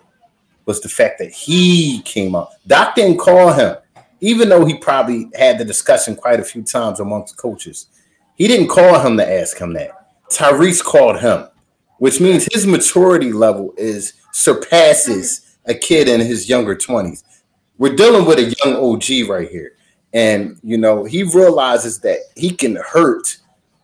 was 0.65 0.79
the 0.79 0.89
fact 0.89 1.17
that 1.17 1.31
he 1.31 2.01
came 2.03 2.35
up. 2.35 2.53
Doc 2.67 2.93
didn't 2.93 3.17
call 3.17 3.51
him, 3.51 3.75
even 4.21 4.47
though 4.47 4.65
he 4.65 4.77
probably 4.77 5.29
had 5.35 5.57
the 5.57 5.65
discussion 5.65 6.15
quite 6.15 6.39
a 6.39 6.43
few 6.43 6.61
times 6.61 6.99
amongst 6.99 7.35
coaches. 7.37 7.87
He 8.35 8.47
didn't 8.47 8.67
call 8.67 8.99
him 8.99 9.17
to 9.17 9.27
ask 9.27 9.57
him 9.57 9.73
that. 9.73 9.91
Tyrese 10.31 10.83
called 10.83 11.19
him, 11.19 11.47
which 11.97 12.21
means 12.21 12.47
his 12.53 12.67
maturity 12.67 13.33
level 13.33 13.73
is 13.77 14.13
surpasses 14.31 15.57
a 15.65 15.73
kid 15.73 16.07
in 16.07 16.19
his 16.19 16.47
younger 16.47 16.75
twenties. 16.75 17.23
We're 17.79 17.95
dealing 17.95 18.25
with 18.25 18.37
a 18.37 18.55
young 18.63 18.75
OG 18.75 19.29
right 19.29 19.49
here. 19.49 19.73
And 20.13 20.59
you 20.63 20.77
know, 20.77 21.03
he 21.03 21.23
realizes 21.23 21.99
that 22.01 22.19
he 22.35 22.51
can 22.51 22.75
hurt 22.75 23.37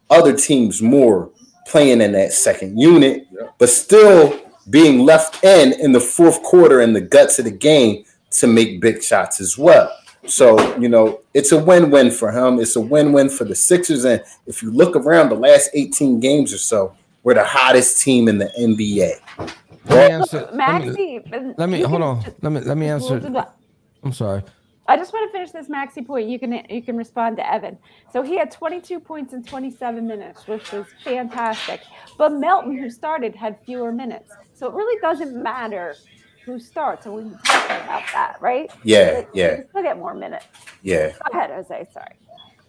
other 0.09 0.35
teams 0.35 0.81
more 0.81 1.31
playing 1.67 2.01
in 2.01 2.11
that 2.13 2.33
second 2.33 2.79
unit, 2.79 3.27
Yeah. 3.31 3.47
but 3.57 3.69
still 3.69 4.39
being 4.69 4.99
left 5.05 5.43
in 5.43 5.73
in 5.73 5.91
the 5.91 5.99
fourth 5.99 6.41
quarter 6.43 6.81
in 6.81 6.93
the 6.93 7.01
guts 7.01 7.37
of 7.39 7.45
the 7.45 7.51
game 7.51 8.03
to 8.31 8.47
make 8.47 8.81
big 8.81 9.01
shots 9.03 9.39
as 9.39 9.57
well. 9.57 9.91
So, 10.27 10.75
you 10.77 10.89
know, 10.89 11.21
it's 11.35 11.51
a 11.51 11.63
win-win 11.63 12.09
for 12.09 12.31
him. 12.31 12.59
It's 12.59 12.75
a 12.75 12.81
win-win 12.81 13.29
for 13.29 13.43
the 13.43 13.53
Sixers. 13.55 14.05
And 14.05 14.23
if 14.47 14.63
you 14.63 14.71
look 14.71 14.95
around 14.95 15.29
the 15.29 15.35
last 15.35 15.69
18 15.75 16.19
games 16.19 16.51
or 16.51 16.57
so, 16.57 16.95
we're 17.23 17.35
the 17.35 17.43
hottest 17.43 18.01
team 18.01 18.27
in 18.27 18.39
the 18.39 18.51
NBA. 18.59 19.19
Let 19.85 20.09
me 20.09 20.15
answer. 20.15 20.49
Let 20.51 20.83
me, 20.95 21.21
let 21.57 21.69
me 21.69 21.81
hold 21.81 22.01
on. 22.01 22.23
Let 22.41 22.51
me 22.51 22.59
let 22.61 22.75
me 22.77 22.87
answer. 22.87 23.45
I'm 24.03 24.13
sorry. 24.13 24.41
I 24.87 24.97
just 24.97 25.11
want 25.13 25.27
to 25.29 25.31
finish 25.31 25.51
this 25.51 25.67
Maxey 25.67 26.01
point. 26.03 26.29
You 26.29 26.37
can 26.37 26.63
you 26.69 26.81
can 26.81 26.95
respond 26.95 27.37
to 27.37 27.51
Evan. 27.51 27.77
So 28.13 28.21
he 28.21 28.37
had 28.37 28.51
22 28.51 28.99
points 28.99 29.33
in 29.33 29.43
27 29.43 30.05
minutes, 30.05 30.47
which 30.47 30.71
was 30.71 30.85
fantastic. 31.03 31.81
But 32.17 32.33
Melton, 32.33 32.77
who 32.77 32.89
started, 32.89 33.35
had 33.35 33.57
fewer 33.65 33.91
minutes. 33.91 34.31
So 34.53 34.67
it 34.67 34.73
really 34.73 34.99
doesn't 35.01 35.41
matter 35.41 35.95
who 36.45 36.59
starts, 36.59 37.07
and 37.07 37.15
we 37.15 37.21
can 37.23 37.31
talk 37.43 37.65
about 37.65 38.03
that, 38.13 38.37
right? 38.39 38.69
Yeah, 38.83 39.05
They- 39.21 39.27
yeah. 39.33 39.55
they 39.55 39.63
Still 39.69 39.81
get 39.81 39.97
more 39.97 40.13
minutes. 40.13 40.45
Yeah. 40.83 41.09
Go 41.09 41.39
ahead, 41.39 41.49
Jose. 41.49 41.87
Sorry. 41.91 42.15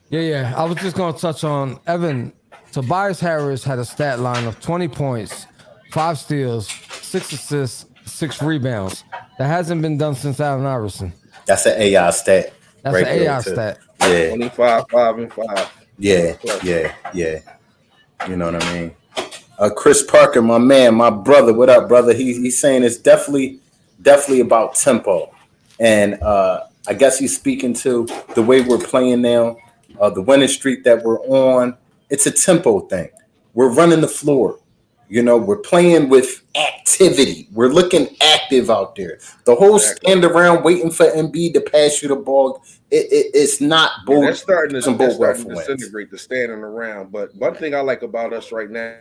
Yeah, 0.09 0.21
yeah. 0.21 0.55
I 0.57 0.65
was 0.65 0.77
just 0.79 0.97
gonna 0.97 1.17
touch 1.19 1.45
on 1.45 1.79
Evan. 1.87 2.33
Tobias 2.73 3.21
Harris 3.21 3.63
had 3.65 3.79
a 3.79 3.85
stat 3.85 4.21
line 4.21 4.47
of 4.47 4.59
20 4.61 4.89
points, 4.89 5.47
five 5.93 6.19
steals, 6.19 6.69
six 6.69 7.31
assists, 7.33 7.85
six 8.07 8.41
rebounds. 8.43 9.05
That 9.39 9.49
hasn't 9.49 9.83
been 9.83 9.99
done 9.99 10.15
since 10.15 10.41
Allen 10.41 10.65
Iverson. 10.65 11.13
That's 11.47 11.65
an 11.67 11.81
AI 11.81 12.11
stat. 12.11 12.53
That's 12.83 12.95
right 12.95 13.07
an 13.07 13.19
AI 13.23 13.41
there, 13.41 13.55
stat. 13.55 13.79
Yeah. 14.01 14.29
25, 14.31 14.85
5, 14.91 15.19
and 15.19 15.33
5. 15.33 15.87
Yeah, 15.99 16.37
yeah, 16.63 16.95
yeah. 17.15 17.39
You 18.29 18.37
know 18.37 18.53
what 18.53 18.63
I 18.63 18.75
mean? 18.75 18.95
Uh, 19.59 19.71
Chris 19.71 20.03
Parker, 20.03 20.43
my 20.43 20.59
man, 20.59 20.95
my 20.95 21.09
brother. 21.09 21.55
What 21.55 21.71
up, 21.71 21.89
brother? 21.89 22.13
He, 22.13 22.35
he's 22.35 22.59
saying 22.59 22.83
it's 22.83 22.99
definitely, 22.99 23.61
definitely 24.03 24.41
about 24.41 24.75
tempo, 24.75 25.33
and 25.81 26.21
uh, 26.23 26.65
I 26.87 26.95
guess 26.95 27.19
he's 27.19 27.35
speaking 27.35 27.73
to 27.75 28.07
the 28.35 28.43
way 28.43 28.61
we're 28.61 28.79
playing 28.79 29.23
now, 29.23 29.57
uh, 29.99 30.11
the 30.11 30.21
winning 30.21 30.49
streak 30.49 30.85
that 30.85 31.03
we're 31.03 31.21
on. 31.21 31.77
It's 32.11 32.27
a 32.27 32.31
tempo 32.31 32.81
thing. 32.81 33.09
We're 33.55 33.73
running 33.73 34.03
the 34.03 34.09
floor. 34.09 34.59
You 35.09 35.23
know, 35.23 35.37
we're 35.37 35.59
playing 35.59 36.09
with 36.09 36.43
activity. 36.57 37.49
We're 37.53 37.69
looking 37.69 38.17
active 38.21 38.71
out 38.71 38.97
there. 38.97 39.21
The 39.45 39.55
whole 39.55 39.79
stand 39.79 40.25
around 40.25 40.65
waiting 40.65 40.91
for 40.91 41.07
Embiid 41.07 41.53
to 41.55 41.61
pass 41.61 42.03
you 42.03 42.09
the 42.09 42.17
ball. 42.17 42.63
It, 42.91 43.07
it, 43.13 43.31
it's 43.35 43.61
not 43.61 43.93
Yeah, 43.99 44.05
bold. 44.07 44.25
that's 44.27 44.41
starting 44.41 44.81
to, 44.81 44.93
that's 44.95 45.15
starting 45.15 45.49
to 45.49 45.55
disintegrate 45.55 46.11
the 46.11 46.19
standing 46.19 46.59
around. 46.59 47.13
But 47.13 47.35
one 47.37 47.55
thing 47.55 47.75
I 47.75 47.81
like 47.81 48.03
about 48.03 48.33
us 48.33 48.51
right 48.51 48.71
now, 48.71 48.97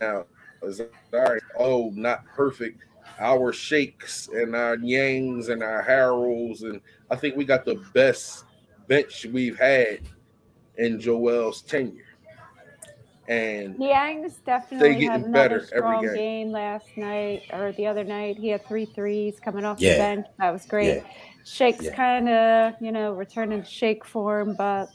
now 0.00 0.24
is 0.62 0.80
all 0.80 0.88
right, 1.12 1.42
oh, 1.58 1.90
not 1.94 2.24
perfect. 2.26 2.80
Our 3.20 3.52
shakes 3.52 4.28
and 4.32 4.56
our 4.56 4.76
Niangs 4.76 5.50
and 5.50 5.62
our 5.62 5.84
Harrells, 5.84 6.62
and 6.62 6.80
I 7.10 7.16
think 7.16 7.36
we 7.36 7.44
got 7.44 7.64
the 7.64 7.76
best 7.92 8.44
bench 8.88 9.26
we've 9.26 9.58
had 9.58 10.00
in 10.78 10.98
Joel's 10.98 11.62
tenure. 11.62 12.03
And 13.28 13.76
Niang's 13.78 14.36
definitely 14.44 14.94
getting 14.94 15.10
had 15.10 15.32
better 15.32 15.56
another 15.56 15.56
every 15.56 15.66
strong 15.78 16.02
game. 16.04 16.14
game 16.14 16.52
last 16.52 16.86
night 16.96 17.42
or 17.52 17.72
the 17.72 17.86
other 17.86 18.04
night. 18.04 18.36
He 18.38 18.48
had 18.48 18.66
three 18.66 18.84
threes 18.84 19.40
coming 19.40 19.64
off 19.64 19.80
Yeah. 19.80 19.92
the 19.94 19.98
bench. 19.98 20.26
That 20.38 20.50
was 20.52 20.66
great. 20.66 20.96
Yeah. 20.96 21.02
Shake's 21.44 21.84
Yeah. 21.84 21.94
kind 21.94 22.28
of, 22.28 22.74
you 22.80 22.92
know, 22.92 23.12
returning 23.12 23.62
to 23.62 23.68
shake 23.68 24.04
form, 24.04 24.54
but 24.56 24.88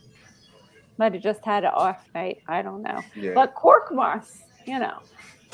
might 0.98 1.14
have 1.14 1.24
just 1.24 1.44
had 1.46 1.64
an 1.64 1.72
off 1.74 2.04
night. 2.14 2.42
I 2.48 2.62
don't 2.62 2.82
know. 2.84 3.00
yeah, 3.16 3.32
But 3.34 3.56
Korkmaz, 3.56 4.42
you 4.66 4.78
know, 4.80 5.00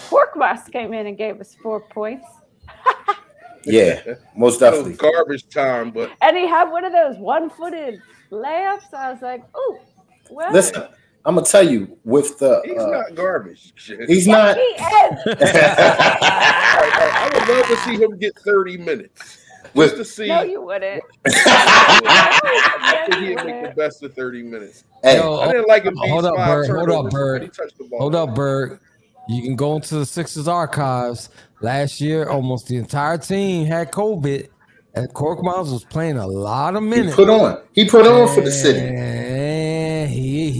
Korkmaz 0.09 0.69
came 0.71 0.93
in 0.93 1.07
and 1.07 1.17
gave 1.17 1.39
us 1.39 1.55
four 1.61 1.79
points. 1.81 2.25
Yeah, 3.67 3.99
most 4.35 4.59
definitely. 4.59 4.93
garbage 4.93 5.49
time. 5.49 5.89
But 5.89 6.11
And 6.21 6.37
he 6.37 6.47
had 6.47 6.69
one 6.69 6.85
of 6.85 6.91
those 6.93 7.17
one 7.17 7.49
footed 7.49 7.99
layups. 8.31 8.93
I 8.93 9.11
was 9.11 9.23
like, 9.23 9.43
oh, 9.55 9.79
well, 10.29 10.53
Listen, 10.53 10.87
I'm 11.25 11.35
gonna 11.35 11.45
tell 11.47 11.67
you 11.67 11.97
with 12.03 12.37
the 12.39 12.61
he's 12.65 12.77
uh, 12.79 12.87
not 12.89 13.15
garbage. 13.15 13.73
he's 14.07 14.27
yes, 14.27 14.27
not. 14.27 14.55
he 14.57 14.61
is. 14.61 14.79
I, 14.79 16.17
I- 16.21 17.29
I 17.31 17.39
would 17.39 17.47
love 17.57 17.67
to 17.67 17.75
see 17.77 17.95
him 17.95 18.17
get 18.17 18.37
30 18.39 18.77
minutes. 18.77 19.41
Just 19.63 19.75
With- 19.75 19.95
to 19.95 20.05
see 20.05 20.27
No, 20.27 20.43
you 20.43 20.61
wouldn't. 20.61 21.03
I 21.25 23.07
think 23.09 23.23
he'd 23.23 23.35
make 23.45 23.63
the 23.63 23.73
best 23.75 24.03
of 24.03 24.13
30 24.13 24.43
minutes. 24.43 24.83
Hey, 25.03 25.17
Yo, 25.17 25.39
I 25.39 25.51
didn't 25.51 25.67
like 25.67 25.83
him. 25.83 25.95
Hold 25.97 26.23
beat 26.23 26.29
up, 26.29 26.35
five 26.37 26.47
Bird. 26.47 26.67
Hold 26.67 26.89
up, 26.89 27.11
turnovers 27.11 27.13
Bird. 27.13 27.33
when 27.33 27.41
he 27.41 27.47
touched 27.49 27.77
the 27.77 27.83
ball. 27.85 27.99
Hold 27.99 28.15
up, 28.15 28.35
Berg. 28.35 28.79
You 29.27 29.41
can 29.41 29.55
go 29.55 29.75
into 29.75 29.95
the 29.95 30.05
Sixers 30.05 30.47
archives. 30.47 31.29
Last 31.61 31.99
year, 31.99 32.29
almost 32.29 32.67
the 32.67 32.77
entire 32.77 33.17
team 33.17 33.65
had 33.65 33.91
COVID, 33.91 34.47
and 34.93 35.09
Korkmaz 35.13 35.71
was 35.71 35.83
playing 35.83 36.17
a 36.17 36.27
lot 36.27 36.75
of 36.75 36.83
he 36.83 36.89
minutes. 36.89 37.15
put 37.15 37.29
on. 37.29 37.61
He 37.73 37.89
put 37.89 38.05
on 38.05 38.33
for 38.33 38.41
the 38.41 38.51
city. 38.51 38.79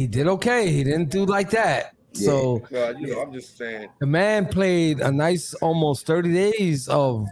And 0.06 0.14
he 0.14 0.20
he 0.20 0.24
did 0.24 0.28
okay. 0.34 0.70
He 0.72 0.84
didn't 0.84 1.10
do 1.10 1.26
like 1.26 1.50
that. 1.52 1.96
Yeah. 2.14 2.26
So 2.28 2.62
Uh, 2.74 2.94
you 2.98 3.08
know, 3.08 3.22
I'm 3.22 3.34
just 3.34 3.58
saying. 3.58 3.90
the 4.00 4.06
man 4.06 4.46
played 4.46 5.00
a 5.00 5.12
nice 5.12 5.54
almost 5.56 6.06
30 6.06 6.34
days 6.34 6.88
of 6.88 7.28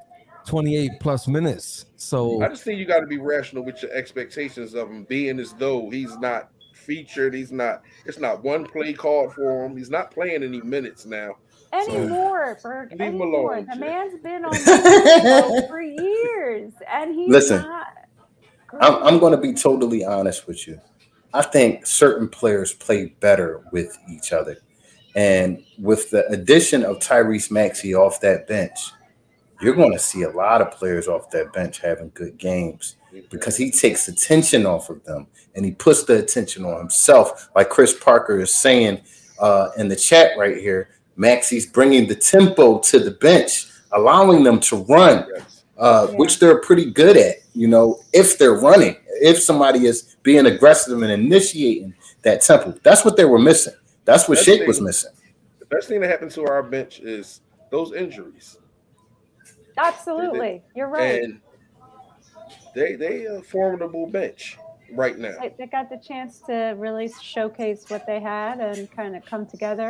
28 0.48 0.92
plus 1.00 1.28
minutes. 1.28 1.86
So 1.96 2.42
I 2.44 2.50
just 2.50 2.64
think 2.64 2.80
you 2.80 2.86
got 2.86 3.00
to 3.00 3.08
be 3.08 3.18
rational 3.18 3.64
with 3.64 3.82
your 3.82 3.92
expectations 3.94 4.74
of 4.74 4.90
him, 4.90 5.06
being 5.06 5.40
as 5.40 5.54
though 5.54 5.90
he's 5.90 6.18
not 6.18 6.50
featured. 6.74 7.34
He's 7.34 7.52
not. 7.52 7.82
It's 8.06 8.20
not 8.20 8.44
one 8.44 8.66
play 8.66 8.94
called 8.94 9.34
for 9.34 9.66
him. 9.66 9.78
He's 9.78 9.90
not 9.90 10.12
playing 10.12 10.44
any 10.44 10.62
minutes 10.62 11.06
now. 11.06 11.38
Anymore, 11.72 12.58
Berg. 12.62 12.92
Leave 12.92 13.02
Anymore. 13.02 13.56
alone, 13.56 13.66
The 13.70 13.74
Jay. 13.76 13.80
man's 13.80 14.20
been 14.22 14.46
on 14.46 14.52
the 14.52 15.66
for 15.70 15.82
years, 15.82 16.74
and 16.92 17.16
he's 17.16 17.30
Listen, 17.30 17.62
not. 17.62 17.88
I'm, 18.82 19.04
I'm 19.04 19.20
going 19.20 19.32
to 19.32 19.38
be 19.38 19.54
totally 19.54 20.04
honest 20.04 20.46
with 20.46 20.68
you. 20.68 20.80
I 21.34 21.42
think 21.42 21.86
certain 21.88 22.28
players 22.30 22.74
play 22.74 23.16
better 23.20 23.64
with 23.72 23.98
each 24.10 24.32
other. 24.34 24.58
And 25.16 25.64
with 25.80 26.10
the 26.10 26.28
addition 26.30 26.84
of 26.84 27.00
Tyrese 27.00 27.52
Maxey 27.52 27.94
off 27.96 28.20
that 28.22 28.48
bench, 28.48 28.78
you're 29.62 29.76
going 29.76 29.94
to 29.94 30.00
see 30.00 30.24
a 30.24 30.30
lot 30.30 30.62
of 30.62 30.72
players 30.72 31.08
off 31.08 31.30
that 31.32 31.54
bench 31.54 31.80
having 31.80 32.12
good 32.14 32.38
games 32.38 32.98
because 33.30 33.56
he 33.56 33.70
takes 33.72 34.08
attention 34.08 34.66
off 34.66 34.90
of 34.90 35.04
them 35.06 35.28
and 35.56 35.64
he 35.66 35.72
puts 35.72 36.04
the 36.04 36.18
attention 36.20 36.66
on 36.66 36.80
himself. 36.80 37.50
Like 37.56 37.70
Chris 37.70 37.94
Parker 37.98 38.40
is 38.40 38.54
saying 38.54 39.02
uh, 39.40 39.70
in 39.78 39.88
the 39.88 39.96
chat 39.96 40.32
right 40.38 40.58
here, 40.58 40.90
Maxey's 41.16 41.68
bringing 41.68 42.08
the 42.08 42.16
tempo 42.16 42.80
to 42.80 43.00
the 43.00 43.12
bench, 43.12 43.68
allowing 43.92 44.44
them 44.44 44.60
to 44.62 44.78
run 44.78 45.28
uh, 45.78 46.08
Yeah. 46.10 46.18
which 46.18 46.40
they're 46.40 46.60
pretty 46.60 46.90
good 46.92 47.16
at, 47.18 47.36
you 47.54 47.68
know, 47.68 48.00
if 48.14 48.38
they're 48.40 48.56
running, 48.60 48.96
if 49.24 49.42
somebody 49.42 49.86
is 49.86 50.18
being 50.22 50.46
aggressive 50.46 51.02
and 51.02 51.10
initiating 51.10 51.96
that 52.24 52.42
tempo. 52.42 52.78
That's 52.84 53.06
what 53.06 53.16
they 53.16 53.24
were 53.24 53.40
missing. 53.40 53.74
That's 54.04 54.28
what 54.28 54.36
Best 54.36 54.46
Shake 54.46 54.68
was 54.68 54.82
missing. 54.82 55.14
The 55.60 55.66
best 55.66 55.88
thing 55.88 56.02
that 56.02 56.10
happened 56.10 56.32
to 56.32 56.46
our 56.46 56.62
bench 56.62 57.00
is 57.00 57.40
those 57.72 57.94
injuries, 57.94 58.58
Absolutely, 59.78 60.62
you're 60.76 60.90
right. 60.90 61.24
and 61.24 61.40
they 62.76 62.96
they 62.96 63.26
a 63.26 63.42
formidable 63.42 64.08
bench 64.08 64.58
right 64.92 65.18
now. 65.18 65.36
They, 65.40 65.56
they 65.58 65.68
got 65.68 65.90
the 65.90 65.98
chance 65.98 66.40
to 66.48 66.76
really 66.78 67.10
showcase 67.22 67.86
what 67.88 68.06
they 68.06 68.20
had 68.20 68.60
and 68.60 68.92
kind 68.92 69.16
of 69.16 69.26
come 69.26 69.46
together. 69.48 69.90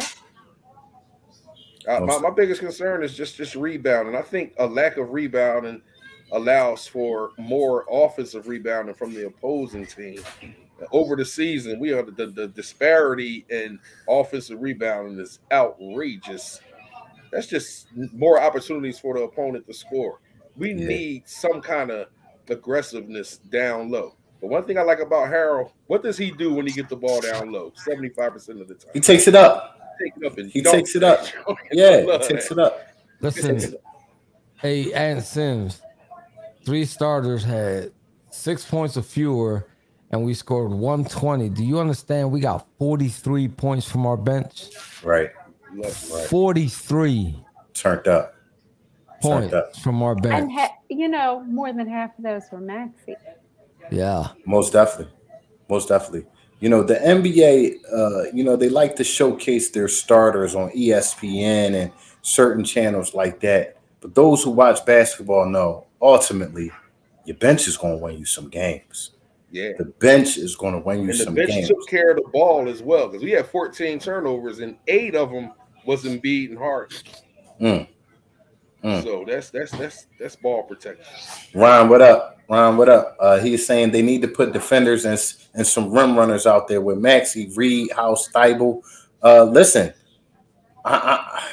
Uh, 1.88 2.00
my, 2.02 2.20
my 2.20 2.30
biggest 2.30 2.62
concern 2.62 3.04
is 3.04 3.18
just 3.18 3.36
just 3.36 3.56
rebounding. 3.56 4.16
I 4.16 4.22
think 4.22 4.54
a 4.60 4.68
lack 4.68 4.98
of 4.98 5.12
rebounding 5.12 5.82
allows 6.32 6.88
for 6.88 7.32
more 7.38 7.86
offensive 7.92 8.48
rebounding 8.48 8.96
from 8.96 9.14
the 9.14 9.28
opposing 9.28 9.86
team. 9.86 10.20
Over 10.92 11.16
the 11.16 11.24
season, 11.26 11.80
we 11.80 11.94
are 11.94 12.02
the, 12.04 12.28
the 12.28 12.48
disparity 12.48 13.46
in 13.50 13.80
offensive 14.10 14.62
rebounding 14.62 15.20
is 15.20 15.40
outrageous. 15.52 16.60
That's 17.32 17.48
just 17.48 17.88
more 18.14 18.42
opportunities 18.42 19.00
for 19.00 19.14
the 19.18 19.22
opponent 19.24 19.66
to 19.68 19.74
score. 19.74 20.20
We 20.58 20.70
Yeah. 20.74 20.88
need 20.88 21.28
some 21.28 21.62
kind 21.62 21.90
of 21.92 22.08
aggressiveness 22.50 23.38
down 23.38 23.90
low. 23.90 24.16
But 24.42 24.50
one 24.50 24.66
thing 24.66 24.78
I 24.78 24.82
like 24.82 25.00
about 25.00 25.30
Harrell, 25.30 25.72
what 25.88 26.04
does 26.04 26.18
he 26.18 26.32
do 26.32 26.54
when 26.54 26.68
he 26.68 26.74
gets 26.74 26.90
the 26.90 26.98
ball 26.98 27.22
down 27.22 27.52
low? 27.52 27.72
Seventy-five 27.76 28.34
percent 28.34 28.60
of 28.60 28.68
the 28.68 28.74
time, 28.76 28.92
He 28.94 29.00
takes 29.00 29.28
it 29.28 29.36
up. 29.36 29.80
take 30.02 30.14
it 30.18 30.26
up 30.26 30.38
He 30.38 30.62
takes 30.62 30.96
it 30.96 31.04
up. 31.04 31.26
Yeah, 31.72 32.02
he 32.02 32.18
takes 32.28 32.52
it 32.52 32.60
up. 32.60 32.88
listen, 33.22 33.76
hey, 34.58 34.92
Ant 34.92 35.24
Sims, 35.24 35.82
three 36.66 36.86
starters 36.86 37.44
had 37.44 37.92
six 38.30 38.66
points 38.66 38.98
or 38.98 39.02
fewer, 39.02 39.68
and 40.12 40.24
we 40.24 40.34
scored 40.34 40.72
120. 40.72 41.50
Do 41.50 41.64
you 41.64 41.80
understand? 41.80 42.32
We 42.32 42.40
got 42.40 42.68
43 42.80 43.48
points 43.50 43.90
from 43.90 44.06
our 44.06 44.18
bench. 44.18 44.70
Right. 45.04 45.30
Right. 45.76 45.92
43 45.94 47.36
Turned 47.74 48.08
up. 48.08 48.36
Turned 49.22 49.52
points 49.52 49.54
up. 49.54 49.76
from 49.78 50.04
our 50.04 50.16
bench. 50.16 50.44
And 50.44 50.52
ha- 50.52 50.76
you 50.90 51.08
know, 51.08 51.44
more 51.46 51.74
than 51.74 51.88
half 51.88 52.18
of 52.18 52.24
those 52.24 52.44
were 52.52 52.60
Maxey. 52.60 53.16
Yeah. 53.92 54.28
Most 54.46 54.74
definitely. 54.74 55.14
Most 55.70 55.90
definitely. 55.90 56.28
You 56.60 56.70
know, 56.70 56.84
the 56.84 56.96
NBA, 56.96 57.78
uh, 57.92 58.32
you 58.34 58.44
know, 58.44 58.56
they 58.56 58.70
like 58.70 58.96
to 58.98 59.04
showcase 59.04 59.72
their 59.72 59.88
starters 59.88 60.56
on 60.56 60.70
ESPN 60.70 61.74
and 61.74 61.92
certain 62.22 62.64
channels 62.64 63.14
like 63.14 63.40
that. 63.42 63.78
But 64.00 64.16
those 64.16 64.44
who 64.44 64.52
watch 64.52 64.86
basketball 64.86 65.48
know 65.48 65.88
ultimately 66.04 66.72
your 67.26 67.38
bench 67.38 67.68
is 67.68 67.78
going 67.78 67.98
to 67.98 68.04
win 68.04 68.20
you 68.20 68.26
some 68.26 68.50
games. 68.50 69.12
Yeah. 69.50 69.72
The 69.78 69.86
bench 69.86 70.38
is 70.38 70.56
going 70.56 70.74
to 70.74 70.80
win 70.80 70.98
you 70.98 71.02
And 71.04 71.10
the 71.12 71.24
some 71.24 71.36
bench 71.36 71.50
games. 71.50 71.68
took 71.70 71.88
care 71.88 72.12
of 72.12 72.18
the 72.18 72.30
ball 72.34 72.68
as 72.68 72.82
well 72.82 73.08
because 73.08 73.24
we 73.24 73.32
had 73.32 73.48
14 73.48 74.00
turnovers 74.00 74.60
and 74.60 74.78
eight 74.88 75.16
of 75.16 75.32
them 75.32 75.52
was 75.86 76.04
Embiid 76.04 76.50
and 76.50 76.58
Harden. 76.58 76.98
Mm. 77.62 77.88
Mm. 78.84 79.04
So 79.04 79.24
that's 79.26 79.50
that's 79.50 79.72
that's 79.72 80.08
that's 80.20 80.36
ball 80.36 80.64
protection. 80.64 81.06
Ryan, 81.54 81.88
what 81.88 82.02
up? 82.02 82.40
Ryan, 82.50 82.76
what 82.76 82.90
up? 82.90 83.16
Uh, 83.20 83.40
he's 83.40 83.66
saying 83.66 83.92
they 83.92 84.02
need 84.02 84.22
to 84.24 84.28
put 84.28 84.52
defenders 84.52 85.06
and, 85.06 85.18
and 85.54 85.66
some 85.66 85.92
rim 85.94 86.18
runners 86.18 86.46
out 86.46 86.68
there 86.68 86.82
with 86.82 86.98
Maxey, 86.98 87.50
Reed, 87.56 87.92
House, 87.94 88.30
Thybulle. 88.30 88.82
Uh, 89.24 89.46
listen, 89.46 89.94
I, 90.84 90.96
I, 90.96 91.50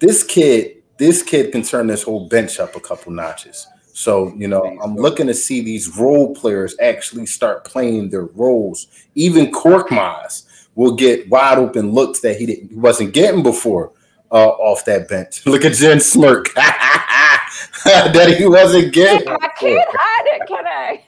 this 0.00 0.24
kid, 0.24 0.82
this 0.98 1.22
kid 1.22 1.52
can 1.52 1.62
turn 1.62 1.86
this 1.86 2.02
whole 2.02 2.28
bench 2.28 2.58
up 2.58 2.74
a 2.74 2.80
couple 2.80 3.12
notches. 3.12 3.68
So 3.96 4.30
you 4.36 4.46
know, 4.46 4.78
I'm 4.82 4.94
looking 4.94 5.26
to 5.26 5.32
see 5.32 5.62
these 5.62 5.96
role 5.96 6.34
players 6.34 6.76
actually 6.82 7.24
start 7.24 7.64
playing 7.64 8.10
their 8.10 8.26
roles. 8.26 8.88
Even 9.14 9.50
Korkmaz 9.50 10.44
will 10.74 10.94
get 10.94 11.30
wide 11.30 11.56
open 11.56 11.92
looks 11.92 12.20
that 12.20 12.36
he 12.36 12.44
didn't, 12.44 12.68
he 12.72 12.76
wasn't 12.76 13.14
getting 13.14 13.42
before 13.42 13.92
uh, 14.30 14.48
off 14.48 14.84
that 14.84 15.08
bench. 15.08 15.46
Look 15.46 15.64
at 15.64 15.72
Jen 15.72 16.00
smirk 16.00 16.52
that 16.54 18.34
he 18.38 18.46
wasn't 18.46 18.92
getting. 18.92 19.26
I 19.28 19.48
can't 19.58 19.88
hide 19.90 20.26
it, 20.26 20.46
can 20.46 20.66
I? 20.66 21.02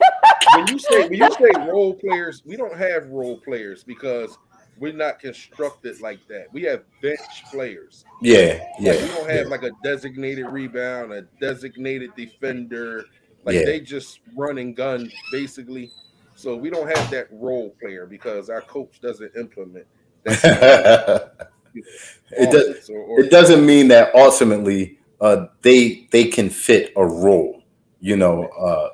When 0.55 0.67
you 0.67 0.79
say 0.79 1.03
when 1.03 1.13
you 1.13 1.31
say 1.31 1.71
role 1.71 1.93
players, 1.93 2.41
we 2.43 2.55
don't 2.55 2.75
have 2.75 3.05
role 3.09 3.37
players 3.37 3.83
because 3.83 4.35
we're 4.79 4.93
not 4.93 5.19
constructed 5.19 5.99
like 6.01 6.19
that. 6.27 6.47
We 6.53 6.63
have 6.63 6.83
bench 7.01 7.43
players. 7.51 8.05
Yeah, 8.21 8.59
Like, 8.61 8.63
yeah. 8.79 9.01
we 9.01 9.07
don't 9.09 9.29
have 9.29 9.47
like 9.47 9.63
a 9.63 9.71
designated 9.83 10.45
rebound, 10.47 11.11
a 11.11 11.23
designated 11.39 12.11
defender. 12.15 13.05
Like 13.45 13.55
Yeah. 13.55 13.65
they 13.65 13.79
just 13.79 14.19
run 14.35 14.57
and 14.57 14.75
gun 14.75 15.11
basically. 15.31 15.91
So 16.35 16.55
we 16.55 16.69
don't 16.69 16.87
have 16.87 17.11
that 17.11 17.27
role 17.31 17.75
player 17.81 18.05
because 18.05 18.49
our 18.49 18.61
coach 18.61 19.01
doesn't 19.01 19.35
implement 19.35 19.85
that. 20.23 21.49
it 21.73 22.51
does, 22.51 22.89
or, 22.89 22.99
or, 22.99 23.19
it 23.19 23.29
doesn't 23.29 23.65
mean 23.65 23.89
that 23.89 24.13
ultimately 24.15 24.99
uh, 25.21 25.47
they 25.61 26.07
they 26.11 26.25
can 26.25 26.49
fit 26.49 26.93
a 26.95 27.05
role. 27.05 27.63
You 27.99 28.15
know, 28.15 28.45
uh, 28.45 28.89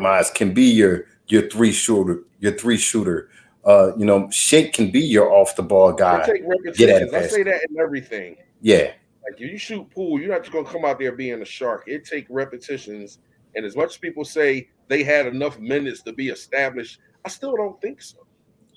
Miles 0.00 0.30
can 0.30 0.52
be 0.52 0.64
your 0.64 1.06
your 1.28 1.48
three 1.48 1.72
shooter, 1.72 2.24
your 2.40 2.52
three 2.52 2.76
shooter. 2.76 3.30
Uh, 3.64 3.92
you 3.96 4.04
know, 4.04 4.28
Shake 4.30 4.72
can 4.72 4.90
be 4.90 5.00
your 5.00 5.32
off 5.32 5.54
the 5.54 5.62
ball 5.62 5.92
guy. 5.92 6.26
Get 6.74 6.88
at 6.88 7.02
it, 7.02 7.14
I 7.14 7.26
say 7.26 7.42
that 7.42 7.66
in 7.68 7.78
everything. 7.78 8.36
Yeah, 8.62 8.92
Like 9.22 9.38
if 9.38 9.50
you 9.50 9.58
shoot 9.58 9.88
pool, 9.90 10.18
you're 10.18 10.30
not 10.30 10.40
just 10.40 10.52
gonna 10.52 10.68
come 10.68 10.84
out 10.84 10.98
there 10.98 11.12
being 11.12 11.40
a 11.42 11.44
shark. 11.44 11.84
It 11.86 12.04
take 12.04 12.26
repetitions, 12.30 13.18
and 13.54 13.66
as 13.66 13.76
much 13.76 13.90
as 13.90 13.96
people 13.98 14.24
say 14.24 14.68
they 14.88 15.02
had 15.02 15.26
enough 15.26 15.58
minutes 15.58 16.02
to 16.02 16.12
be 16.12 16.28
established, 16.28 17.00
I 17.24 17.28
still 17.28 17.54
don't 17.56 17.80
think 17.80 18.00
so. 18.02 18.18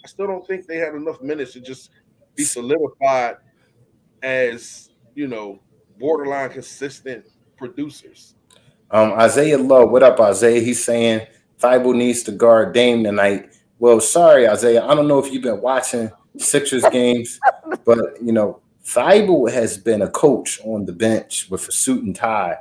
I 0.04 0.08
still 0.08 0.28
don't 0.28 0.46
think 0.46 0.68
they 0.68 0.78
had 0.78 0.96
enough 0.96 1.22
minutes 1.22 1.54
to 1.54 1.62
just 1.62 1.92
be 2.36 2.44
solidified 2.44 3.38
as 4.22 4.90
you 5.16 5.28
know 5.28 5.60
borderline 5.98 6.50
consistent 6.50 7.26
producers. 7.58 8.36
Um, 8.92 9.14
Isaiah 9.14 9.58
Love, 9.58 9.90
what 9.90 10.04
up, 10.04 10.20
Isaiah? 10.20 10.62
He's 10.62 10.84
saying 10.84 11.26
Thybulle 11.60 11.96
needs 11.96 12.24
to 12.24 12.32
guard 12.32 12.74
Dame 12.74 13.04
tonight. 13.04 13.50
Well, 13.84 14.00
sorry, 14.00 14.48
Isaiah. 14.48 14.86
I 14.86 14.96
don't 14.96 15.10
know 15.10 15.20
if 15.20 15.30
you've 15.30 15.44
been 15.44 15.60
watching 15.60 16.10
Sixers 16.38 16.86
games, 16.90 17.38
but 17.86 18.00
you 18.24 18.32
know, 18.32 18.62
Thybulle 18.86 19.52
has 19.52 19.78
been 19.78 20.04
a 20.04 20.10
coach 20.10 20.62
on 20.64 20.86
the 20.86 20.94
bench 20.94 21.50
with 21.50 21.68
a 21.68 21.72
suit 21.74 22.02
and 22.02 22.16
tie, 22.16 22.60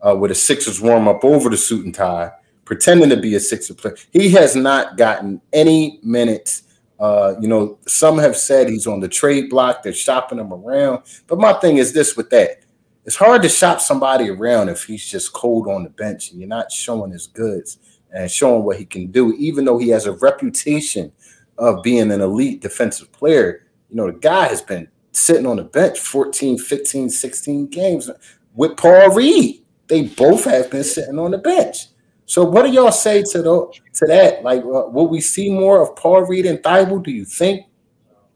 uh, 0.00 0.14
with 0.14 0.30
a 0.30 0.34
Sixers 0.36 0.80
warm 0.80 1.08
up 1.08 1.24
over 1.24 1.50
the 1.50 1.56
suit 1.56 1.86
and 1.86 1.92
tie, 1.92 2.30
pretending 2.64 3.10
to 3.10 3.16
be 3.16 3.34
a 3.34 3.40
Sixer 3.40 3.74
player. 3.74 3.96
He 4.12 4.30
has 4.30 4.54
not 4.54 4.96
gotten 4.96 5.40
any 5.52 5.98
minutes. 6.04 6.62
Uh, 7.00 7.34
you 7.40 7.48
know, 7.48 7.80
some 7.88 8.16
have 8.18 8.36
said 8.36 8.68
he's 8.68 8.86
on 8.86 9.00
the 9.00 9.08
trade 9.08 9.50
block. 9.50 9.82
They're 9.82 9.92
shopping 9.92 10.38
him 10.38 10.52
around. 10.52 11.02
But 11.26 11.40
my 11.40 11.54
thing 11.54 11.78
is 11.78 11.92
this 11.92 12.16
with 12.16 12.30
that 12.30 12.60
it's 13.04 13.16
hard 13.16 13.42
to 13.42 13.48
shop 13.48 13.80
somebody 13.80 14.30
around 14.30 14.68
if 14.68 14.84
he's 14.84 15.04
just 15.04 15.32
cold 15.32 15.66
on 15.66 15.82
the 15.82 15.90
bench 15.90 16.30
and 16.30 16.38
you're 16.38 16.48
not 16.48 16.70
showing 16.70 17.10
his 17.10 17.26
goods 17.26 17.78
and 18.12 18.30
showing 18.30 18.64
what 18.64 18.78
he 18.78 18.84
can 18.84 19.10
do, 19.10 19.34
even 19.34 19.64
though 19.64 19.78
he 19.78 19.88
has 19.88 20.06
a 20.06 20.12
reputation 20.12 21.12
of 21.58 21.82
being 21.82 22.10
an 22.10 22.20
elite 22.20 22.60
defensive 22.60 23.12
player. 23.12 23.66
You 23.90 23.96
know, 23.96 24.06
the 24.10 24.18
guy 24.18 24.48
has 24.48 24.62
been 24.62 24.88
sitting 25.12 25.46
on 25.46 25.56
the 25.56 25.64
bench 25.64 25.98
14, 25.98 26.58
15, 26.58 27.10
16 27.10 27.66
games 27.66 28.10
with 28.54 28.76
Paul 28.76 29.14
Reed. 29.14 29.62
They 29.88 30.02
both 30.02 30.44
have 30.44 30.70
been 30.70 30.84
sitting 30.84 31.18
on 31.18 31.32
the 31.32 31.38
bench. 31.38 31.88
So, 32.26 32.44
what 32.44 32.64
do 32.64 32.70
y'all 32.70 32.92
say 32.92 33.22
to 33.22 33.42
the, 33.42 33.72
to 33.94 34.06
that? 34.06 34.44
Like, 34.44 34.60
uh, 34.60 34.86
will 34.86 35.08
we 35.08 35.20
see 35.20 35.50
more 35.50 35.82
of 35.82 35.96
Paul 35.96 36.22
Reed 36.22 36.46
and 36.46 36.60
Thybulle? 36.60 37.02
Do 37.02 37.10
you 37.10 37.24
think, 37.24 37.66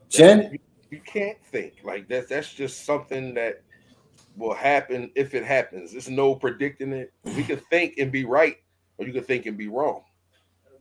Jen? 0.09 0.59
You, 0.91 0.99
can't 1.05 1.37
think 1.51 1.75
like 1.83 2.09
that. 2.09 2.27
That's 2.27 2.53
just 2.53 2.85
something 2.85 3.33
that 3.35 3.61
will 4.35 4.53
happen 4.53 5.11
if 5.15 5.33
it 5.33 5.45
happens. 5.45 5.93
There's 5.93 6.09
no 6.09 6.35
predicting 6.35 6.91
it. 6.91 7.13
We 7.23 7.43
can 7.43 7.57
think 7.69 7.97
and 7.97 8.11
be 8.11 8.25
right, 8.25 8.57
or 8.97 9.05
you 9.05 9.13
can 9.13 9.23
think 9.23 9.45
and 9.45 9.57
be 9.57 9.67
wrong. 9.67 10.01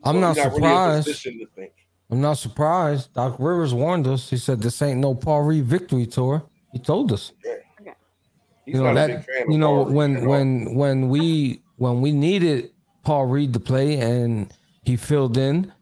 I'm 0.03 0.17
But 0.17 0.21
not 0.21 0.37
we're 0.37 0.43
really 0.45 0.55
surprised. 0.57 1.23
to 1.23 1.47
think. 1.57 1.73
I'm 2.11 2.21
not 2.21 2.35
surprised. 2.35 3.15
Doc 3.15 3.37
Rivers 3.39 3.73
warned 3.73 4.07
us. 4.07 4.29
He 4.29 4.37
said 4.37 4.61
this 4.61 4.81
ain't 4.83 5.01
no 5.01 5.15
Paul 5.15 5.43
Reed 5.43 5.65
victory 5.65 6.07
tour. 6.07 6.45
He 6.73 6.79
told 6.79 7.13
us. 7.13 7.33
He's 8.65 8.75
you 8.77 8.83
know 8.83 8.93
not 8.93 9.11
a 9.11 9.17
big 9.17 9.27
that. 9.27 9.47
You 9.49 9.59
know 9.59 9.85
Paul 9.85 9.93
when 9.93 10.17
at 10.17 10.23
when 10.25 10.75
when 10.75 11.09
we 11.09 11.63
when 11.77 12.01
we 12.01 12.13
needed 12.13 12.71
Paul 13.05 13.27
Reed 13.27 13.53
to 13.55 13.61
play 13.61 13.99
and 13.99 14.53
he 14.85 14.97
filled 14.97 15.37
in 15.37 15.73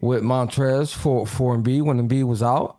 with 0.00 0.22
Montrezl 0.22 0.94
for 0.94 1.26
for 1.26 1.56
Embiid 1.56 1.82
when 1.82 2.06
Embiid 2.06 2.24
was 2.24 2.42
out. 2.42 2.76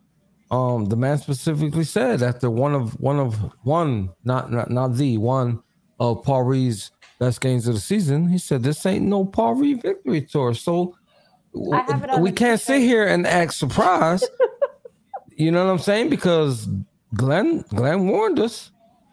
Um, 0.51 0.85
the 0.85 0.95
man 0.95 1.17
specifically 1.17 1.83
said 1.83 2.21
after 2.21 2.49
one 2.49 2.75
of 2.75 2.99
one 2.99 3.19
of 3.19 3.35
one 3.63 4.09
not 4.23 4.51
not 4.51 4.69
not 4.69 4.95
the 4.95 5.17
one 5.17 5.63
of 5.99 6.23
Paul 6.23 6.43
Reed's 6.43 6.91
best 7.23 7.41
games 7.41 7.67
of 7.67 7.75
the 7.75 7.79
season, 7.79 8.27
he 8.27 8.37
said 8.37 8.63
this 8.63 8.85
ain't 8.85 9.05
no 9.05 9.23
Paul 9.23 9.55
Reed 9.55 9.81
victory 9.81 10.21
tour. 10.21 10.53
So 10.53 10.97
I 11.71 11.81
have 11.87 12.03
it 12.03 12.09
on 12.09 12.21
we 12.21 12.31
can't 12.31 12.59
sit 12.59 12.81
here 12.81 13.07
and 13.07 13.25
act 13.25 13.53
surprised. 13.53 14.27
you 15.37 15.51
know 15.51 15.65
what 15.65 15.71
I'm 15.71 15.79
saying? 15.79 16.09
Because 16.09 16.67
Glenn 17.13 17.63
Glenn 17.69 18.07
warned 18.07 18.39
us. 18.39 18.71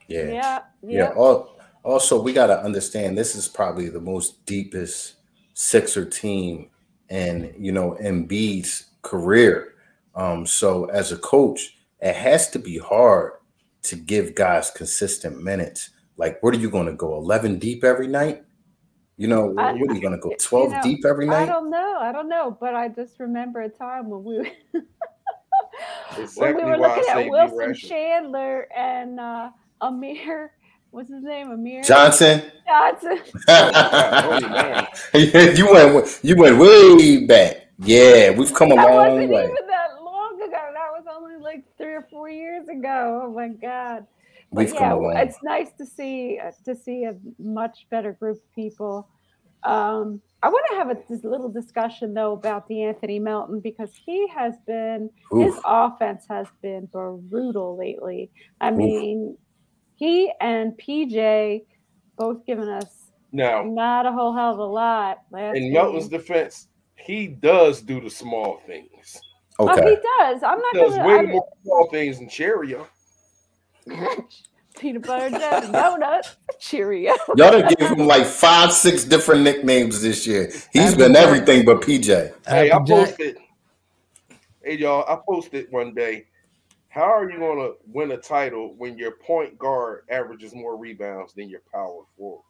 Yeah. 0.09 0.29
Yeah. 0.31 0.59
Yeah. 0.83 1.11
al- 1.17 1.57
Also, 1.85 2.21
we 2.21 2.33
got 2.33 2.49
to 2.49 2.61
understand 2.63 3.17
this 3.17 3.37
is 3.37 3.47
probably 3.47 3.89
the 3.89 4.01
most 4.01 4.45
deepest 4.45 5.15
Sixer 5.55 6.05
team 6.07 6.71
in 7.11 7.55
you 7.59 7.71
know 7.71 7.97
Embiid's 8.03 8.87
career. 9.03 9.75
Um, 10.15 10.47
so 10.47 10.87
as 10.87 11.13
a 11.13 11.17
coach, 11.17 11.77
it 12.01 12.17
has 12.17 12.51
to 12.51 12.59
be 12.59 12.79
hard 12.79 13.33
to 13.83 13.97
give 13.97 14.35
guys 14.35 14.71
consistent 14.71 15.43
minutes. 15.43 15.91
Like, 16.21 16.43
what 16.43 16.55
are 16.55 16.59
you 16.59 16.69
going 16.71 16.85
to 16.85 16.93
go 16.93 17.17
11 17.17 17.59
deep 17.59 17.83
every 17.83 18.07
night? 18.07 18.43
You 19.17 19.27
know, 19.29 19.55
I- 19.57 19.73
what 19.73 19.91
are 19.91 19.95
you 19.95 20.03
going 20.03 20.13
to 20.13 20.19
go 20.19 20.31
you 20.31 20.37
12 20.37 20.71
know, 20.71 20.81
deep 20.83 21.07
every 21.07 21.27
night? 21.27 21.45
I 21.45 21.47
don't 21.47 21.71
know. 21.71 21.97
I 21.99 22.13
don't 22.13 22.29
know. 22.29 22.57
But 22.61 22.75
I 22.75 22.89
just 22.89 23.19
remember 23.19 23.63
a 23.63 23.71
time 23.71 24.11
when 24.11 24.23
we 24.23 24.37
when 26.37 26.57
we 26.57 26.63
were 26.63 26.77
looking 26.77 27.05
at 27.09 27.27
Wilson. 27.29 27.75
Chandler 27.75 28.69
and 28.77 29.19
uh 29.19 29.51
Amir. 29.81 30.53
What's 30.91 31.09
his 31.11 31.23
name? 31.23 31.51
Amir 31.53 31.83
Johnson, 31.83 32.43
Johnson. 32.67 33.19
Holy 33.49 34.49
man. 34.49 34.87
you 35.57 35.73
went 35.73 36.19
you 36.23 36.37
went 36.37 36.59
way 36.59 37.25
back. 37.27 37.57
Yeah, 37.79 38.31
we've 38.33 38.53
come 38.53 38.73
a 38.73 38.75
That 38.75 38.91
long 38.91 38.97
wasn't 39.15 39.31
way. 39.31 39.45
even 39.45 39.67
that 39.69 40.03
long 40.03 40.35
ago. 40.43 40.51
That 40.51 40.91
was 40.93 41.05
only 41.11 41.37
like 41.43 41.65
three 41.79 41.95
or 41.95 42.07
four 42.11 42.29
years 42.29 42.69
ago. 42.69 43.23
Oh 43.25 43.33
my 43.33 43.49
god. 43.49 44.07
But 44.53 44.65
We've 44.65 44.75
yeah, 44.75 44.79
come 44.91 45.05
a 45.05 45.23
it's 45.23 45.39
nice 45.43 45.71
to 45.79 45.87
see 45.87 46.41
uh, 46.45 46.51
to 46.65 46.75
see 46.75 47.05
a 47.05 47.15
much 47.39 47.87
better 47.91 48.13
group 48.13 48.39
of 48.39 48.55
people. 48.55 49.09
Um, 49.63 50.21
I 50.43 50.49
want 50.49 50.65
to 50.71 50.77
have 50.77 50.91
a 50.91 50.97
this 51.09 51.23
little 51.23 51.51
discussion 51.51 52.15
though 52.15 52.33
about 52.33 52.67
the 52.67 52.83
Anthony 52.83 53.19
Melton 53.21 53.61
because 53.61 53.91
he 54.05 54.27
has 54.29 54.55
been 54.67 55.11
his 55.33 55.55
offense 55.65 56.25
has 56.29 56.47
been 56.63 56.89
brutal 56.93 57.77
lately. 57.79 58.31
I 58.61 58.71
Oof. 58.71 58.79
mean, 58.79 59.37
he 59.97 60.33
and 60.41 60.73
PJ 60.79 61.63
both 62.17 62.45
given 62.47 62.69
us 62.69 63.11
Now, 63.33 63.63
not 63.63 64.07
a 64.07 64.13
whole 64.13 64.35
hell 64.35 64.53
of 64.55 64.59
a 64.59 64.65
lot 64.65 65.19
last 65.31 65.57
in 65.57 65.65
game. 65.65 65.73
Melton's 65.75 66.09
defense, 66.09 66.69
he 66.97 67.27
does 67.29 67.83
do 67.83 68.01
the 68.01 68.11
small 68.11 68.61
things. 68.67 69.21
Oh, 69.59 69.69
he 69.69 69.97
does. 70.19 70.43
I'm 70.43 70.59
not 70.59 70.73
He 70.73 70.79
does 70.79 70.97
gonna 70.97 71.07
way 71.07 71.15
I- 71.19 71.23
more 71.23 71.47
small 71.63 71.89
things 71.91 72.19
than 72.19 72.29
Cheerio. 72.29 72.89
Peanut 74.79 75.07
butter 75.07 75.31
jelly 75.31 75.67
donut 75.69 76.23
Cheerio. 76.59 77.15
Y'all 77.37 77.53
done 77.53 77.73
gave 77.79 77.89
him 77.91 78.07
like 78.07 78.27
five, 78.27 78.73
six 78.73 79.05
different 79.05 79.43
nicknames 79.43 80.01
this 80.03 80.27
year. 80.27 80.47
He's 80.73 80.95
been 80.95 81.15
Applejack. 81.17 81.27
everything 81.27 81.65
but 81.65 81.81
PJ. 81.81 82.33
Hey, 82.47 82.71
I 82.71 82.77
Applejack. 82.77 83.09
posted. 83.09 83.37
Hey, 84.63 84.77
y'all, 84.79 85.05
I 85.09 85.19
posted 85.27 85.67
one 85.71 85.95
day. 85.95 86.27
How 86.89 87.03
are 87.05 87.31
you 87.31 87.39
going 87.39 87.59
to 87.59 87.75
win 87.87 88.11
a 88.11 88.17
title 88.17 88.75
when 88.77 88.99
your 88.99 89.13
point 89.13 89.57
guard 89.59 90.03
averages 90.11 90.55
more 90.55 90.77
rebounds 90.77 91.33
than 91.35 91.49
your 91.49 91.61
power 91.73 92.03
forward? 92.19 92.43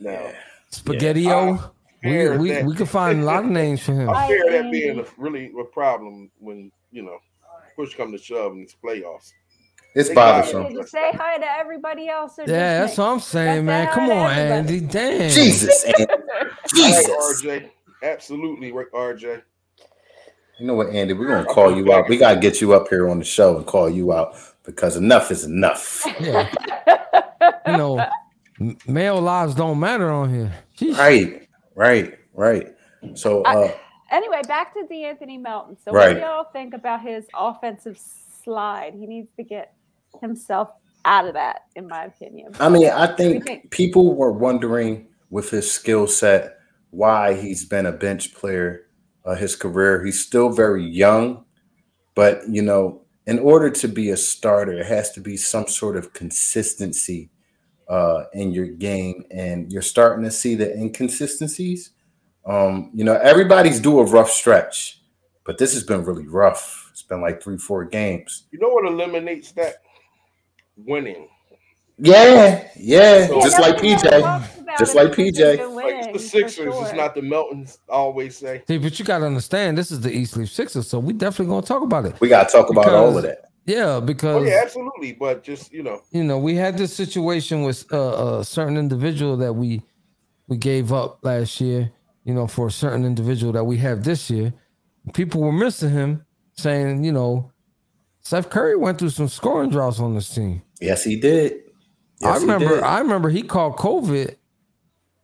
Now, 0.00 0.32
Spaghettio. 0.72 1.72
we, 2.02 2.10
fair 2.10 2.38
we, 2.38 2.48
that- 2.50 2.64
we 2.64 2.74
could 2.74 2.88
find 2.88 3.20
a 3.22 3.24
lot 3.24 3.44
of 3.44 3.50
names 3.50 3.82
for 3.82 3.92
him. 3.92 4.08
I 4.14 4.26
fear 4.28 4.44
that 4.50 4.70
being 4.72 4.98
a, 5.00 5.04
really 5.18 5.52
a 5.60 5.64
problem 5.64 6.30
when 6.38 6.70
you 6.90 7.02
know 7.02 7.18
push 7.76 7.94
come 7.94 8.12
to 8.12 8.18
shove 8.18 8.52
in 8.52 8.60
these 8.60 8.76
playoffs. 8.82 9.32
It's 9.98 10.08
They 10.10 10.14
bothersome. 10.14 10.62
Did 10.64 10.72
you 10.74 10.84
say 10.86 11.12
hi 11.16 11.38
to 11.38 11.46
everybody 11.58 12.08
else? 12.08 12.34
Yeah, 12.38 12.46
just 12.46 12.96
that's 12.96 12.98
me? 12.98 13.04
what 13.04 13.10
I'm 13.10 13.20
saying, 13.20 13.66
man. 13.66 13.88
Come 13.92 14.10
on, 14.10 14.30
Andy. 14.32 14.80
Damn. 14.80 15.30
Jesus, 15.30 15.84
Andy. 15.84 16.06
Right, 16.06 16.52
Jesus. 16.74 17.08
RJ. 17.08 17.70
Absolutely, 18.02 18.72
right, 18.72 18.90
RJ. 18.92 19.42
You 20.60 20.66
know 20.66 20.74
what, 20.74 20.90
Andy? 20.90 21.14
We're 21.14 21.28
gonna 21.28 21.46
call 21.46 21.76
you 21.76 21.92
out. 21.92 22.08
We 22.08 22.16
gotta 22.16 22.40
get 22.40 22.60
you 22.60 22.74
up 22.74 22.88
here 22.88 23.08
on 23.10 23.18
the 23.18 23.24
show 23.24 23.56
and 23.56 23.66
call 23.66 23.90
you 23.90 24.12
out 24.12 24.36
because 24.64 24.96
enough 24.96 25.30
is 25.32 25.44
enough. 25.44 26.04
Yeah. 26.20 26.48
You 27.66 27.76
know, 27.76 28.08
male 28.86 29.20
lives 29.20 29.54
don't 29.54 29.80
matter 29.80 30.10
on 30.10 30.32
here. 30.32 30.52
Jeez. 30.78 30.96
Right, 30.98 31.48
right, 31.76 32.18
right. 32.34 32.68
So 33.14 33.42
uh 33.42 33.72
anyway, 34.10 34.42
back 34.48 34.74
to 34.74 34.84
D'Anthony 34.86 35.38
Melton. 35.38 35.76
So, 35.84 35.92
Right. 35.92 36.08
what 36.08 36.14
do 36.14 36.20
y'all 36.20 36.44
think 36.52 36.74
about 36.74 37.02
his 37.02 37.26
offensive 37.34 37.98
slide? 38.44 38.94
He 38.94 39.06
needs 39.06 39.30
to 39.36 39.44
get 39.44 39.74
himself 40.20 40.70
out 41.04 41.26
of 41.26 41.34
that, 41.34 41.62
in 41.76 41.88
my 41.88 42.04
opinion. 42.04 42.52
I 42.60 42.68
mean, 42.68 42.90
I 42.90 43.06
think 43.06 43.44
think? 43.44 43.70
people 43.70 44.14
were 44.14 44.32
wondering 44.32 45.08
with 45.30 45.50
his 45.50 45.70
skill 45.70 46.06
set 46.06 46.58
why 46.90 47.34
he's 47.34 47.64
been 47.64 47.86
a 47.86 47.92
bench 47.92 48.34
player 48.34 48.88
uh, 49.28 49.34
his 49.34 49.54
career. 49.56 50.04
He's 50.04 50.24
still 50.24 50.50
very 50.50 50.84
young, 50.84 51.44
But 52.14 52.48
you 52.48 52.62
know, 52.62 53.02
in 53.26 53.38
order 53.38 53.70
to 53.70 53.88
be 53.88 54.10
a 54.10 54.16
starter, 54.16 54.72
it 54.72 54.86
has 54.86 55.12
to 55.12 55.20
be 55.20 55.36
some 55.36 55.68
sort 55.68 55.96
of 55.96 56.12
consistency 56.14 57.30
uh, 57.88 58.24
in 58.32 58.52
your 58.52 58.66
game, 58.66 59.24
and 59.30 59.70
you're 59.70 59.82
starting 59.82 60.24
to 60.24 60.30
see 60.30 60.54
the 60.54 60.74
inconsistencies. 60.74 61.90
Um, 62.46 62.90
you 62.94 63.04
know, 63.04 63.14
everybody's 63.16 63.80
due 63.80 64.00
a 64.00 64.04
rough 64.04 64.30
stretch, 64.30 65.02
but 65.44 65.58
this 65.58 65.74
has 65.74 65.84
been 65.84 66.04
really 66.04 66.26
rough. 66.26 66.88
It's 66.90 67.02
been 67.02 67.20
like 67.20 67.42
three, 67.42 67.58
four 67.58 67.84
games. 67.84 68.46
You 68.50 68.58
know 68.58 68.70
what 68.70 68.86
eliminates 68.86 69.52
that? 69.52 69.82
Winning. 70.86 71.28
Yeah, 71.98 72.68
yeah, 72.76 73.26
So- 73.26 73.40
just 73.40 73.60
like 73.60 73.76
PJ. 73.78 74.04
Just 74.78 74.94
like 74.94 75.08
PJ. 75.12 75.34
they've 75.34 75.58
Like 75.60 75.84
winning, 75.84 75.98
it's 76.10 76.12
the 76.12 76.28
Sixers, 76.28 76.74
it's 76.76 76.92
not 76.92 77.14
the 77.14 77.22
Meltons. 77.22 77.78
Always 77.88 78.36
say. 78.36 78.62
See, 78.68 78.78
but 78.78 78.98
you 78.98 79.04
got 79.04 79.18
to 79.18 79.26
understand, 79.26 79.76
this 79.76 79.90
is 79.90 80.00
the 80.00 80.12
East 80.12 80.36
Leaf 80.36 80.50
Sixers, 80.50 80.86
so 80.86 80.98
we 80.98 81.12
definitely 81.12 81.52
gonna 81.52 81.66
talk 81.66 81.82
about 81.82 82.04
it. 82.04 82.20
We 82.20 82.28
got 82.28 82.48
to 82.48 82.52
talk 82.52 82.70
about 82.70 82.88
all 82.88 83.16
of 83.16 83.22
that. 83.24 83.48
Yeah, 83.68 83.96
Oh 83.96 84.00
because 84.00 84.46
yeah, 84.46 84.60
absolutely. 84.62 85.12
But 85.12 85.42
just 85.42 85.72
you 85.72 85.82
know, 85.82 86.00
you 86.10 86.24
know 86.24 86.38
we 86.38 86.54
had 86.54 86.78
this 86.78 86.94
situation 86.94 87.62
with 87.62 87.84
uh, 87.92 88.38
a 88.38 88.44
certain 88.44 88.78
individual 88.78 89.36
that 89.38 89.52
we 89.52 89.82
we 90.46 90.56
gave 90.56 90.92
up 90.92 91.18
last 91.22 91.60
year. 91.60 91.90
You 92.24 92.34
know, 92.34 92.46
for 92.46 92.68
a 92.68 92.70
certain 92.70 93.04
individual 93.04 93.52
that 93.52 93.64
we 93.64 93.76
have 93.78 94.04
this 94.04 94.30
year, 94.30 94.52
people 95.12 95.40
were 95.40 95.52
missing 95.52 95.90
him, 95.90 96.24
saying, 96.52 97.04
you 97.04 97.12
know, 97.12 97.50
Seth 98.20 98.50
Curry 98.50 98.76
went 98.76 98.98
through 98.98 99.10
some 99.10 99.28
scoring 99.28 99.70
droughts 99.70 100.00
on 100.00 100.14
this 100.14 100.34
team. 100.34 100.62
Yes, 100.80 101.04
he 101.04 101.16
did. 101.16 101.52
I 102.22 102.28
Yes, 102.30 102.36
he 102.36 102.40
remember, 102.42 102.76
did. 102.76 102.84
I 102.84 102.98
remember 103.00 103.28
he 103.30 103.42
called 103.42 103.76
COVID, 103.76 104.36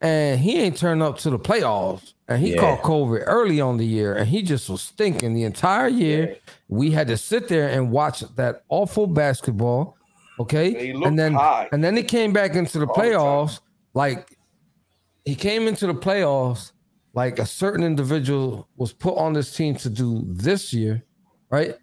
and 0.01 0.41
he 0.41 0.59
ain't 0.61 0.77
turned 0.77 1.03
up 1.03 1.19
to 1.19 1.31
the 1.31 1.39
playoffs. 1.39 2.13
And 2.27 2.41
he 2.41 2.53
Yeah. 2.53 2.61
called 2.61 2.79
COVID 2.81 3.23
early 3.27 3.61
on 3.61 3.77
the 3.77 3.85
year, 3.85 4.15
and 4.15 4.27
he 4.29 4.43
just 4.43 4.69
was 4.71 4.81
stinking 4.81 5.35
the 5.35 5.43
entire 5.43 5.89
year. 5.89 6.37
We 6.69 6.91
had 6.93 7.09
to 7.09 7.17
sit 7.19 7.49
there 7.49 7.69
and 7.69 7.91
watch 7.91 8.21
that 8.37 8.63
awful 8.69 9.07
basketball. 9.07 9.97
Okay, 10.41 10.69
And 10.75 10.81
he 10.81 10.93
looked 10.95 11.17
then 11.17 11.35
high. 11.35 11.69
and 11.71 11.85
then 11.85 11.97
he 11.97 12.03
came 12.03 12.33
back 12.33 12.55
into 12.57 12.79
the 12.81 12.87
All 12.87 12.95
the 12.95 13.03
time. 13.03 13.13
playoffs. 13.13 13.61
like 13.97 14.37
he 15.25 15.35
came 15.37 15.69
into 15.69 15.87
the 15.87 15.95
playoffs 15.95 16.73
like 17.15 17.39
a 17.39 17.47
certain 17.47 17.85
individual 17.85 18.67
was 18.77 18.93
put 18.93 19.17
on 19.17 19.33
this 19.35 19.55
team 19.55 19.77
to 19.77 19.89
do 19.89 20.25
this 20.27 20.73
year, 20.73 21.05
right? 21.51 21.77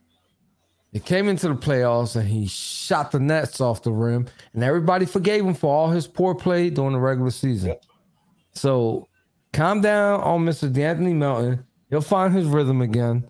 He 0.91 0.99
came 0.99 1.29
into 1.29 1.47
the 1.47 1.55
playoffs 1.55 2.17
and 2.17 2.27
he 2.27 2.47
shot 2.47 3.11
the 3.11 3.19
nets 3.19 3.61
off 3.61 3.81
the 3.83 3.91
rim, 3.93 4.27
and 4.53 4.63
everybody 4.63 5.05
forgave 5.05 5.45
him 5.45 5.53
for 5.53 5.73
all 5.73 5.89
his 5.89 6.05
poor 6.05 6.35
play 6.35 6.69
during 6.69 6.93
the 6.93 6.99
regular 6.99 7.31
season. 7.31 7.69
Yep. 7.69 7.85
So 8.53 9.07
calm 9.53 9.81
down 9.81 10.19
on 10.21 10.45
Mr. 10.45 10.71
D'Anthony 10.71 11.13
Melton. 11.13 11.65
He'll 11.89 12.01
find 12.01 12.33
his 12.33 12.45
rhythm 12.45 12.81
again. 12.81 13.25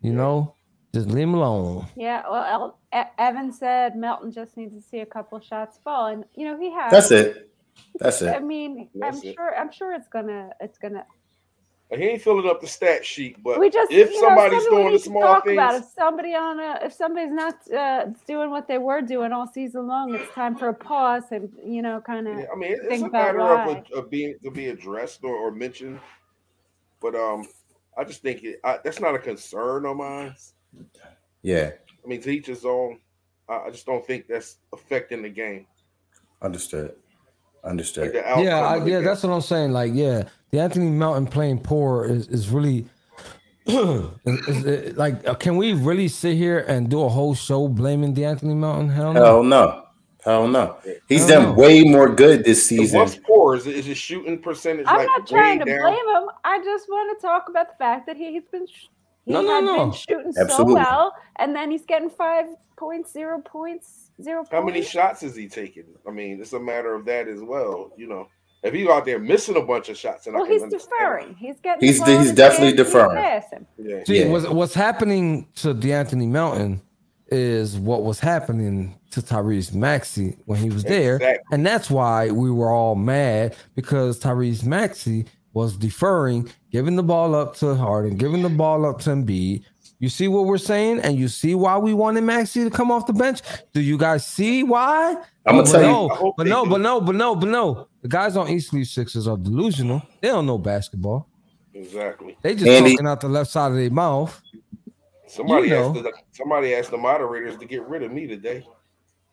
You 0.00 0.12
know, 0.12 0.54
just 0.92 1.08
leave 1.08 1.24
him 1.28 1.34
alone. 1.34 1.86
Yeah, 1.96 2.22
well, 2.30 2.78
Evan 3.18 3.52
said 3.52 3.96
Melton 3.96 4.32
just 4.32 4.56
needs 4.56 4.74
to 4.74 4.82
see 4.82 4.98
a 4.98 5.06
couple 5.06 5.38
shots 5.40 5.78
fall, 5.82 6.06
and 6.08 6.24
you 6.34 6.46
know 6.46 6.58
he 6.58 6.70
has. 6.72 6.90
That's 6.90 7.10
it. 7.10 7.50
That's 7.98 8.22
it. 8.22 8.34
I 8.34 8.40
mean, 8.40 8.88
That's 8.94 9.18
I'm 9.18 9.24
it. 9.24 9.34
sure. 9.34 9.56
I'm 9.56 9.70
sure 9.72 9.94
it's 9.94 10.08
gonna. 10.08 10.50
It's 10.60 10.78
gonna. 10.78 11.04
He 11.90 12.02
ain't 12.04 12.22
filling 12.22 12.48
up 12.48 12.60
the 12.60 12.66
stat 12.66 13.04
sheet. 13.04 13.42
But 13.42 13.60
We 13.60 13.70
just. 13.70 13.92
if 13.92 14.10
you 14.10 14.20
know, 14.20 14.28
somebody's 14.28 14.64
doing 14.66 14.92
the 14.92 14.98
small 14.98 15.22
talk 15.22 15.44
things, 15.44 15.54
about. 15.54 15.74
If 15.76 15.84
somebody 15.96 16.34
on 16.34 16.58
a, 16.58 16.78
if 16.82 16.92
somebody's 16.92 17.32
not 17.32 17.54
uh, 17.72 18.06
doing 18.26 18.50
what 18.50 18.66
they 18.66 18.78
were 18.78 19.00
doing 19.02 19.32
all 19.32 19.46
season 19.46 19.86
long, 19.86 20.14
it's 20.14 20.32
time 20.32 20.56
for 20.56 20.68
a 20.68 20.74
pause 20.74 21.24
and 21.30 21.52
you 21.64 21.82
know, 21.82 22.00
kind 22.00 22.26
of. 22.26 22.38
Yeah, 22.38 22.46
I 22.52 22.56
mean, 22.56 22.72
it- 22.72 22.78
it's 22.80 22.88
think 22.88 23.02
a 23.04 23.06
about 23.06 23.36
matter 23.36 23.38
why. 23.38 23.70
of, 23.70 23.86
a, 23.92 23.94
of 23.98 24.10
being 24.10 24.34
to 24.42 24.50
be 24.50 24.68
addressed 24.68 25.22
or, 25.24 25.34
or 25.36 25.50
mentioned. 25.52 26.00
But 27.00 27.14
um, 27.14 27.46
I 27.98 28.04
just 28.04 28.22
think 28.22 28.42
it, 28.44 28.60
I, 28.64 28.78
that's 28.82 29.00
not 29.00 29.14
a 29.14 29.18
concern 29.18 29.84
of 29.86 29.96
mine. 29.96 30.34
Yeah, 31.42 31.72
I 32.02 32.08
mean, 32.08 32.20
to 32.22 32.30
each 32.30 32.46
his 32.46 32.64
own. 32.64 32.98
I, 33.48 33.56
I 33.66 33.70
just 33.70 33.84
don't 33.84 34.04
think 34.06 34.26
that's 34.26 34.56
affecting 34.72 35.20
the 35.22 35.28
game. 35.28 35.66
understood. 36.40 36.94
Like 37.64 37.70
Understood. 37.70 38.12
the 38.12 38.18
yeah, 38.42 38.60
I, 38.60 38.76
yeah, 38.76 38.84
game. 38.84 39.04
that's 39.04 39.22
what 39.22 39.32
I'm 39.32 39.40
saying. 39.40 39.72
Like, 39.72 39.92
yeah, 39.94 40.24
the 40.50 40.60
Anthony 40.60 40.90
Melton 40.90 41.26
playing 41.26 41.60
poor 41.60 42.04
is 42.04 42.28
is 42.28 42.50
really. 42.50 42.86
is- 43.66 44.48
is 44.48 44.64
it- 44.66 44.96
like, 44.98 45.26
uh, 45.26 45.34
can 45.34 45.56
we 45.56 45.72
really 45.72 46.08
sit 46.08 46.36
here 46.36 46.58
and 46.68 46.90
do 46.90 47.02
a 47.02 47.08
whole 47.08 47.34
show 47.34 47.66
blaming 47.68 48.12
the 48.14 48.24
Anthony 48.24 48.54
Melton? 48.54 48.90
Hell 48.90 49.14
no. 49.14 49.24
Hell 49.24 49.42
no. 49.42 49.80
Hell 50.24 50.48
no. 50.48 50.76
He's 51.08 51.26
done 51.26 51.42
no. 51.44 51.52
way 51.52 51.82
more 51.84 52.08
good 52.14 52.44
this 52.44 52.64
season. 52.66 53.00
What's 53.00 53.16
poor? 53.16 53.56
Is 53.56 53.66
it, 53.66 53.74
is 53.76 53.86
his 53.86 53.98
shooting 53.98 54.38
percentage 54.40 54.86
I'm 54.88 54.96
like 54.98 55.06
not 55.06 55.26
trying 55.26 55.58
way 55.60 55.64
to 55.66 55.70
down? 55.70 55.80
blame 55.82 56.22
him. 56.22 56.28
I 56.44 56.58
just 56.64 56.86
want 56.88 57.18
to 57.18 57.26
talk 57.26 57.48
about 57.48 57.68
the 57.68 57.74
fact 57.78 58.06
that 58.06 58.16
he, 58.16 58.34
has 58.34 58.44
been. 58.50 58.66
sh- 58.66 58.88
He 59.26 59.32
No, 59.32 59.40
no, 59.42 59.60
no. 59.60 59.84
been 59.86 59.92
shooting 59.92 60.32
Absolutely. 60.38 60.74
so 60.74 60.90
well, 60.90 61.14
and 61.36 61.54
then 61.56 61.70
he's 61.70 61.84
getting 61.86 62.08
five 62.10 62.46
points, 62.78 63.12
zero 63.12 63.40
points, 63.44 64.03
zero. 64.22 64.44
How 64.50 64.62
many 64.64 64.82
shots 64.82 65.22
is 65.22 65.34
he 65.36 65.48
taking? 65.48 65.84
I 66.06 66.10
mean, 66.10 66.40
it's 66.40 66.52
a 66.52 66.60
matter 66.60 66.94
of 66.94 67.04
that 67.06 67.28
as 67.28 67.40
well. 67.42 67.92
You 67.96 68.06
know, 68.08 68.28
if 68.62 68.72
he's 68.72 68.88
out 68.88 69.04
there 69.04 69.18
missing 69.18 69.56
a 69.56 69.60
bunch 69.62 69.88
of 69.88 69.96
shots, 69.96 70.26
and 70.26 70.34
Well, 70.34 70.44
I 70.44 70.46
can 70.46 70.52
he's 70.54 70.62
understand. 70.62 70.90
deferring. 70.98 71.34
He's 71.36 71.60
getting. 71.60 71.80
He's- 71.88 71.98
the 71.98 72.04
ball 72.04 72.14
in 72.14 72.20
he's 72.22 72.32
definitely 72.32 72.66
hands 72.66 72.72
and 72.72 72.78
he's 72.78 72.86
deferring. 72.86 73.66
Yeah. 73.98 74.04
See, 74.04 74.18
Yeah. 74.20 74.28
what's, 74.28 74.48
what's 74.48 74.74
happening 74.74 75.48
to 75.56 75.74
D'Anthony 75.74 76.26
Melton 76.26 76.80
is 77.28 77.78
what 77.78 78.04
was 78.04 78.20
happening 78.20 78.94
to 79.10 79.20
Tyrese 79.20 79.74
Maxey 79.74 80.36
when 80.46 80.58
he 80.58 80.70
was 80.70 80.84
there. 80.84 81.16
Exactly. 81.16 81.44
And 81.52 81.66
that's 81.66 81.90
why 81.90 82.30
we 82.30 82.50
were 82.50 82.70
all 82.70 82.94
mad 82.94 83.56
because 83.74 84.20
Tyrese 84.20 84.64
Maxey 84.64 85.24
was 85.52 85.76
deferring, 85.76 86.50
giving 86.70 86.96
the 86.96 87.02
ball 87.02 87.34
up 87.34 87.54
to 87.56 87.74
Harden, 87.76 88.16
giving 88.16 88.42
the 88.42 88.48
ball 88.48 88.84
up 88.84 89.00
to 89.02 89.10
Embiid. 89.10 89.62
You 90.04 90.10
see 90.10 90.28
what 90.28 90.44
we're 90.44 90.58
saying? 90.58 91.00
And 91.00 91.16
you 91.18 91.28
see 91.28 91.54
why 91.54 91.78
we 91.78 91.94
wanted 91.94 92.24
Maxey 92.24 92.62
to 92.62 92.68
come 92.68 92.90
off 92.90 93.06
the 93.06 93.14
bench? 93.14 93.40
Do 93.72 93.80
you 93.80 93.96
guys 93.96 94.26
see 94.26 94.62
why? 94.62 95.16
I'm 95.46 95.56
gonna 95.56 95.62
But 95.62 95.70
tell 95.72 95.80
you- 95.80 95.86
no, 95.86 96.10
I 96.10 96.14
hope 96.16 96.34
but 96.36 96.46
no, 96.46 96.66
but 96.66 96.82
no, 96.82 97.00
but 97.00 97.14
no, 97.14 97.34
but 97.34 97.48
no. 97.48 97.88
The 98.02 98.08
guys 98.08 98.36
on 98.36 98.50
East 98.50 98.74
Leaf 98.74 98.86
Sixers 98.88 99.26
are 99.26 99.38
delusional. 99.38 100.02
They 100.20 100.28
don't 100.28 100.44
know 100.44 100.58
basketball. 100.58 101.26
Exactly. 101.72 102.36
They 102.42 102.54
just 102.54 102.66
Andy- 102.66 102.90
talking 102.96 103.06
out 103.06 103.22
the 103.22 103.30
left 103.30 103.50
side 103.50 103.70
of 103.70 103.78
their 103.78 103.88
mouth. 103.88 104.42
Somebody 105.26 105.68
You 105.68 105.76
asked 105.76 105.94
the, 105.94 106.12
somebody 106.32 106.74
asked 106.74 106.90
the 106.90 106.98
moderators 106.98 107.56
to 107.56 107.64
get 107.64 107.88
rid 107.88 108.02
of 108.02 108.12
me 108.12 108.26
today. 108.26 108.62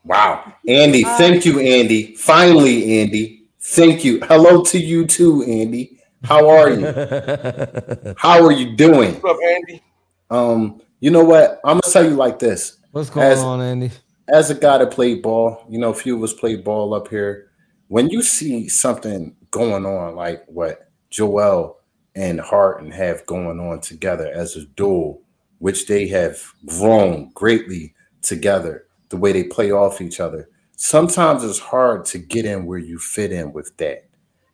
Wow. 0.05 0.53
Andy, 0.69 1.03
uh, 1.03 1.17
thank 1.17 1.43
you, 1.45 1.59
Andy. 1.59 2.15
Finally, 2.15 3.01
Andy. 3.01 3.43
Thank 3.59 4.05
you. 4.05 4.21
Hello 4.21 4.63
to 4.63 4.79
you 4.79 5.05
too, 5.05 5.43
Andy. 5.43 5.99
How 6.23 6.47
are 6.49 6.69
you? 6.69 6.85
How 8.17 8.41
are 8.45 8.53
you 8.53 8.73
doing? 8.77 9.15
What's 9.15 9.25
up, 9.35 9.37
Andy? 9.43 9.83
Um, 10.31 10.81
you 11.01 11.11
know 11.11 11.23
what? 11.23 11.59
I'm 11.63 11.79
gonna 11.79 11.93
tell 11.93 12.05
you 12.05 12.15
like 12.15 12.39
this. 12.39 12.77
What's 12.91 13.09
going 13.09 13.27
As- 13.27 13.39
on, 13.39 13.61
Andy? 13.61 13.91
As 14.29 14.49
a 14.49 14.55
guy 14.55 14.77
that 14.77 14.91
played 14.91 15.21
ball, 15.21 15.65
you 15.69 15.77
know, 15.77 15.89
a 15.89 15.93
few 15.93 16.15
of 16.15 16.23
us 16.23 16.33
played 16.33 16.63
ball 16.63 16.93
up 16.93 17.09
here. 17.09 17.51
When 17.89 18.09
you 18.09 18.21
see 18.21 18.69
something 18.69 19.35
going 19.51 19.85
on 19.85 20.15
like 20.15 20.45
what 20.47 20.89
Joel 21.09 21.77
and 22.15 22.39
Harden 22.39 22.91
have 22.91 23.25
going 23.25 23.59
on 23.59 23.81
together 23.81 24.31
as 24.33 24.55
a 24.55 24.65
duel, 24.65 25.21
which 25.59 25.87
they 25.87 26.07
have 26.07 26.41
grown 26.65 27.29
greatly 27.33 27.93
together, 28.21 28.85
the 29.09 29.17
way 29.17 29.33
they 29.33 29.43
play 29.43 29.71
off 29.71 29.99
each 29.99 30.21
other. 30.21 30.49
Sometimes 30.77 31.43
it's 31.43 31.59
hard 31.59 32.05
to 32.05 32.17
get 32.17 32.45
in 32.45 32.65
where 32.65 32.79
you 32.79 32.97
fit 32.97 33.31
in 33.31 33.51
with 33.51 33.75
that. 33.77 34.05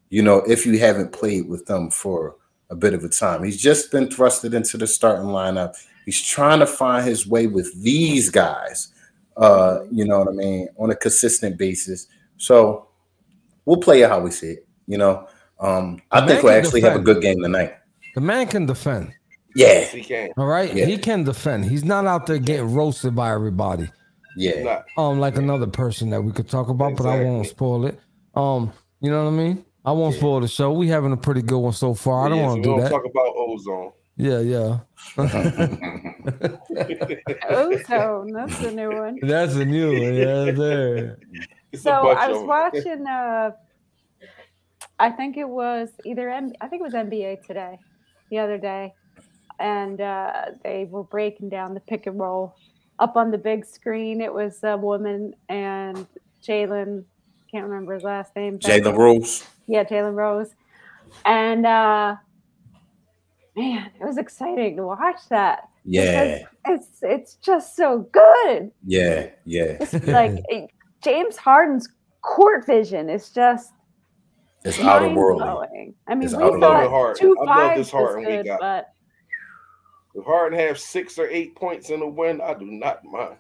You 0.10 0.24
know, 0.24 0.38
if 0.40 0.66
you 0.66 0.80
haven't 0.80 1.14
played 1.14 1.48
with 1.48 1.66
them 1.68 1.92
for 1.92 2.36
a 2.70 2.76
bit 2.76 2.94
of 2.94 3.04
a 3.04 3.10
time. 3.10 3.44
He's 3.44 3.62
just 3.62 3.92
been 3.92 4.08
thrusted 4.08 4.54
into 4.54 4.78
the 4.78 4.88
starting 4.88 5.28
lineup. 5.28 5.76
He's 6.06 6.22
trying 6.22 6.60
to 6.60 6.68
find 6.68 7.06
his 7.06 7.28
way 7.28 7.48
with 7.48 7.74
these 7.82 8.30
guys, 8.30 8.90
uh, 9.38 9.80
you 9.92 10.06
know 10.06 10.20
what 10.20 10.28
I 10.30 10.32
mean, 10.32 10.70
on 10.78 10.90
a 10.90 10.96
consistent 10.96 11.58
basis. 11.58 12.08
So 12.38 12.88
we'll 13.66 13.78
play 13.78 14.02
it 14.02 14.10
how 14.10 14.20
we 14.20 14.32
see 14.32 14.52
it, 14.52 14.68
you 14.88 14.98
know. 14.98 15.28
Um, 15.60 16.02
I 16.12 16.26
think 16.26 16.44
we'll 16.44 16.54
can 16.54 16.66
actually 16.66 16.82
have 16.82 16.96
a 16.96 17.00
good 17.04 17.22
game 17.22 17.42
tonight. 17.42 17.74
The 18.16 18.22
man 18.22 18.48
can 18.48 18.66
defend. 18.66 19.14
Yeah, 19.56 19.68
Yes, 19.68 19.92
he 19.92 20.02
can. 20.04 20.30
All 20.38 20.46
right, 20.46 20.74
Yeah. 20.74 20.86
he 20.86 20.98
can 20.98 21.24
defend. 21.24 21.66
He's 21.66 21.84
not 21.84 22.06
out 22.06 22.28
there 22.28 22.38
getting 22.38 22.74
roasted 22.74 23.16
by 23.16 23.32
everybody. 23.34 23.90
yeah. 24.36 24.84
Um, 24.98 25.20
like 25.20 25.36
another 25.38 25.66
person 25.68 26.10
that 26.12 26.22
we 26.22 26.32
could 26.32 26.48
talk 26.48 26.70
about, 26.70 26.96
but 26.96 27.06
I 27.08 27.24
won't 27.24 27.48
spoil 27.48 27.86
it. 27.88 28.00
Um, 28.36 28.72
you 29.02 29.10
know 29.10 29.24
what 29.26 29.32
I 29.34 29.36
mean? 29.36 29.66
I 29.88 29.92
won't 29.94 30.16
Yeah. 30.16 30.20
spoil 30.20 30.42
the 30.42 30.50
show. 30.50 30.74
We 30.74 30.90
having 30.90 31.14
a 31.14 31.18
pretty 31.18 31.42
good 31.42 31.60
one 31.60 31.72
so 31.72 31.94
far. 31.94 32.26
I 32.26 32.30
don't 32.30 32.40
Yeah, 32.40 32.48
want 32.48 32.52
so 32.52 32.56
to 32.56 32.60
we 32.60 32.64
do 32.64 32.70
don't 32.72 32.80
that. 32.84 32.90
talk 32.90 33.06
about 33.06 33.34
ozone. 33.38 33.92
Yeah, 34.18 34.40
yeah. 34.40 34.80
Ozone. 37.50 38.32
That's 38.34 38.60
a 38.64 38.72
new 38.72 38.90
one. 38.90 39.20
That's 39.22 39.56
a 39.56 39.66
new 39.66 39.92
one. 39.94 40.14
Yeah, 40.14 40.52
there. 40.52 41.18
It's 41.72 41.84
So 41.84 41.92
I 41.92 42.30
was 42.30 42.44
watching. 42.44 43.06
Uh, 43.06 43.52
I 45.00 45.12
think 45.12 45.38
it 45.38 45.48
was 45.48 45.90
either 46.06 46.30
M- 46.30 46.54
I 46.62 46.68
think 46.68 46.80
it 46.82 46.84
was 46.84 46.94
NBA 46.94 47.46
today, 47.46 47.78
the 48.32 48.40
other 48.40 48.58
day, 48.58 48.94
and 49.60 50.00
uh, 50.00 50.32
they 50.64 50.86
were 50.90 51.04
breaking 51.04 51.50
down 51.50 51.74
the 51.74 51.82
pick 51.82 52.08
and 52.08 52.18
roll 52.20 52.56
up 53.00 53.18
on 53.18 53.32
the 53.32 53.38
big 53.38 53.66
screen. 53.66 54.22
It 54.22 54.34
was 54.34 54.64
a 54.64 54.78
woman 54.78 55.34
and 55.50 56.08
Jalen. 56.42 57.04
Can't 57.52 57.66
remember 57.68 57.94
his 57.96 58.04
last 58.04 58.34
name. 58.36 58.58
but- 58.58 58.62
Jalen 58.72 58.98
Rose. 58.98 59.46
Yeah, 59.68 59.84
Jalen 59.84 60.16
Rose, 60.16 60.56
and 61.26 61.66
uh, 61.66 62.16
man, 63.56 63.92
it 64.00 64.06
was 64.06 64.18
exciting 64.18 64.76
to 64.78 64.86
watch 64.86 65.28
that. 65.30 65.70
Yeah, 65.84 66.40
It's 66.68 67.00
it's 67.02 67.36
just 67.36 67.76
so 67.76 68.10
good. 68.12 68.72
yeah, 68.86 69.30
yeah. 69.46 69.78
It's 69.80 69.94
like 70.08 70.44
eh, 70.52 70.68
James 71.04 71.38
Harden's 71.38 71.88
court 72.22 72.66
vision 72.66 73.10
is 73.10 73.30
just 73.30 73.72
It's 74.66 74.80
out 74.80 75.04
of 75.04 75.14
worldly. 75.14 75.46
mind-blowing. 75.46 75.94
I 76.08 76.16
mean, 76.16 76.24
It's 76.26 76.36
we 76.36 76.44
out 76.44 76.56
of 76.56 76.60
thought 76.60 76.92
worldly. 76.92 77.20
two 77.22 77.38
I 77.40 77.44
love 77.44 77.56
fives 77.56 77.78
this 77.80 77.94
was 77.94 78.02
Harden 78.14 78.26
we 78.26 78.36
good, 78.38 78.46
got. 78.46 78.60
but 78.60 78.88
If 80.16 80.26
Harden 80.26 80.60
have 80.60 80.78
six 80.78 81.18
or 81.18 81.28
eight 81.30 81.56
points 81.56 81.90
in 81.90 82.02
a 82.02 82.08
win, 82.08 82.42
I 82.42 82.54
do 82.54 82.66
not 82.66 83.06
mind. 83.06 83.38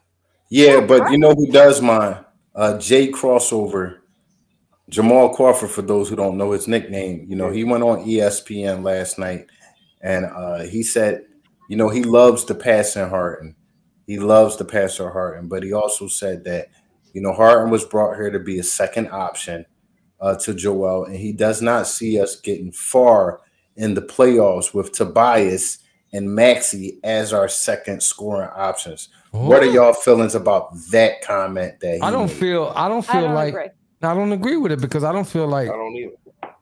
Yeah, 0.49 0.79
but 0.81 1.11
you 1.11 1.17
know 1.17 1.33
who 1.35 1.47
does 1.47 1.81
mine? 1.81 2.23
Uh 2.55 2.77
Jay 2.77 3.11
Crossover, 3.11 3.97
Jamal 4.89 5.33
Crawford, 5.35 5.69
for 5.69 5.81
those 5.81 6.09
who 6.09 6.15
don't 6.15 6.37
know 6.37 6.51
his 6.51 6.67
nickname. 6.67 7.25
You 7.29 7.35
know, 7.35 7.51
he 7.51 7.63
went 7.63 7.83
on 7.83 8.05
ESPN 8.05 8.83
last 8.83 9.19
night 9.19 9.47
and 10.01 10.25
uh 10.25 10.59
he 10.63 10.83
said, 10.83 11.23
you 11.69 11.75
know, 11.75 11.89
he 11.89 12.03
loves 12.03 12.45
the 12.45 12.55
passing 12.55 13.09
Harden. 13.09 13.55
He 14.05 14.17
loves 14.19 14.55
the 14.55 14.63
passer 14.65 15.09
Harden, 15.09 15.49
but 15.49 15.63
he 15.63 15.73
also 15.73 16.07
said 16.07 16.45
that, 16.45 16.67
you 17.13 17.21
know, 17.21 17.33
Harden 17.33 17.69
was 17.69 17.83
brought 17.83 18.15
here 18.15 18.29
to 18.29 18.39
be 18.39 18.59
a 18.59 18.63
second 18.63 19.09
option 19.09 19.65
uh, 20.21 20.35
to 20.37 20.53
Joel, 20.53 21.03
and 21.05 21.15
he 21.15 21.33
does 21.33 21.61
not 21.61 21.87
see 21.87 22.19
us 22.19 22.39
getting 22.39 22.71
far 22.71 23.41
in 23.75 23.93
the 23.95 24.01
playoffs 24.01 24.73
with 24.73 24.93
Tobias 24.93 25.79
and 26.13 26.33
Maxey 26.33 26.99
as 27.03 27.33
our 27.33 27.49
second 27.49 28.01
scoring 28.01 28.49
options. 28.55 29.09
What 29.31 29.61
are 29.61 29.65
y'all 29.69 29.93
feelings 29.93 30.35
about 30.35 30.69
that 30.91 31.21
comment 31.21 31.79
that 31.81 31.95
he 31.95 32.01
I 32.01 32.09
don't 32.09 32.27
made? 32.27 32.37
feel. 32.37 32.71
I 32.75 32.87
don't 32.87 33.07
I 33.09 33.11
feel 33.11 33.21
don't 33.23 33.35
like. 33.35 33.49
agree. 33.49 33.67
I 34.01 34.13
don't 34.13 34.31
agree 34.31 34.57
with 34.57 34.71
it 34.71 34.81
because 34.81 35.03
I 35.03 35.11
don't 35.11 35.27
feel 35.27 35.47
like 35.47 35.69
I 35.69 35.73
don't 35.73 35.95
either. 35.95 36.13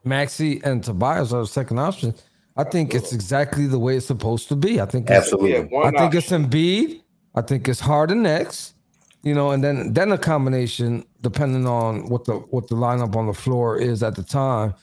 Maxey 0.04 0.60
and 0.64 0.82
Tobias 0.82 1.32
are 1.32 1.42
the 1.42 1.46
second 1.46 1.78
option. 1.78 2.14
I 2.56 2.64
think 2.64 2.94
it's 2.94 3.12
exactly 3.12 3.66
the 3.66 3.78
way 3.78 3.96
it's 3.96 4.06
supposed 4.06 4.48
to 4.48 4.56
be. 4.56 4.80
I 4.80 4.86
think 4.86 5.10
it's, 5.10 5.18
Absolutely. 5.18 5.76
I 5.78 5.90
think 5.90 6.14
it's 6.14 6.32
option. 6.32 6.48
Embiid. 6.48 7.02
I 7.34 7.42
think 7.42 7.68
it's 7.68 7.80
Harden 7.80 8.22
next. 8.22 8.74
You 9.22 9.34
know, 9.34 9.50
and 9.50 9.62
then 9.62 9.92
then 9.92 10.12
a 10.12 10.18
combination 10.18 11.04
depending 11.20 11.66
on 11.66 12.08
what 12.08 12.24
the 12.24 12.34
what 12.34 12.68
the 12.68 12.76
lineup 12.76 13.16
on 13.16 13.26
the 13.26 13.34
floor 13.34 13.76
is 13.76 14.02
at 14.02 14.14
the 14.14 14.22
time. 14.22 14.74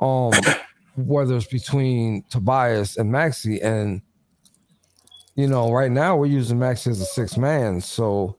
Um, 0.00 0.32
whether 0.96 1.36
it's 1.36 1.46
between 1.46 2.24
Tobias 2.28 2.96
and 2.96 3.10
Maxey, 3.10 3.62
and 3.62 4.02
you 5.36 5.46
know, 5.46 5.72
right 5.72 5.90
now 5.90 6.16
we're 6.16 6.26
using 6.26 6.58
Maxey 6.58 6.90
as 6.90 7.00
a 7.00 7.06
six 7.06 7.36
man. 7.36 7.80
So, 7.80 8.36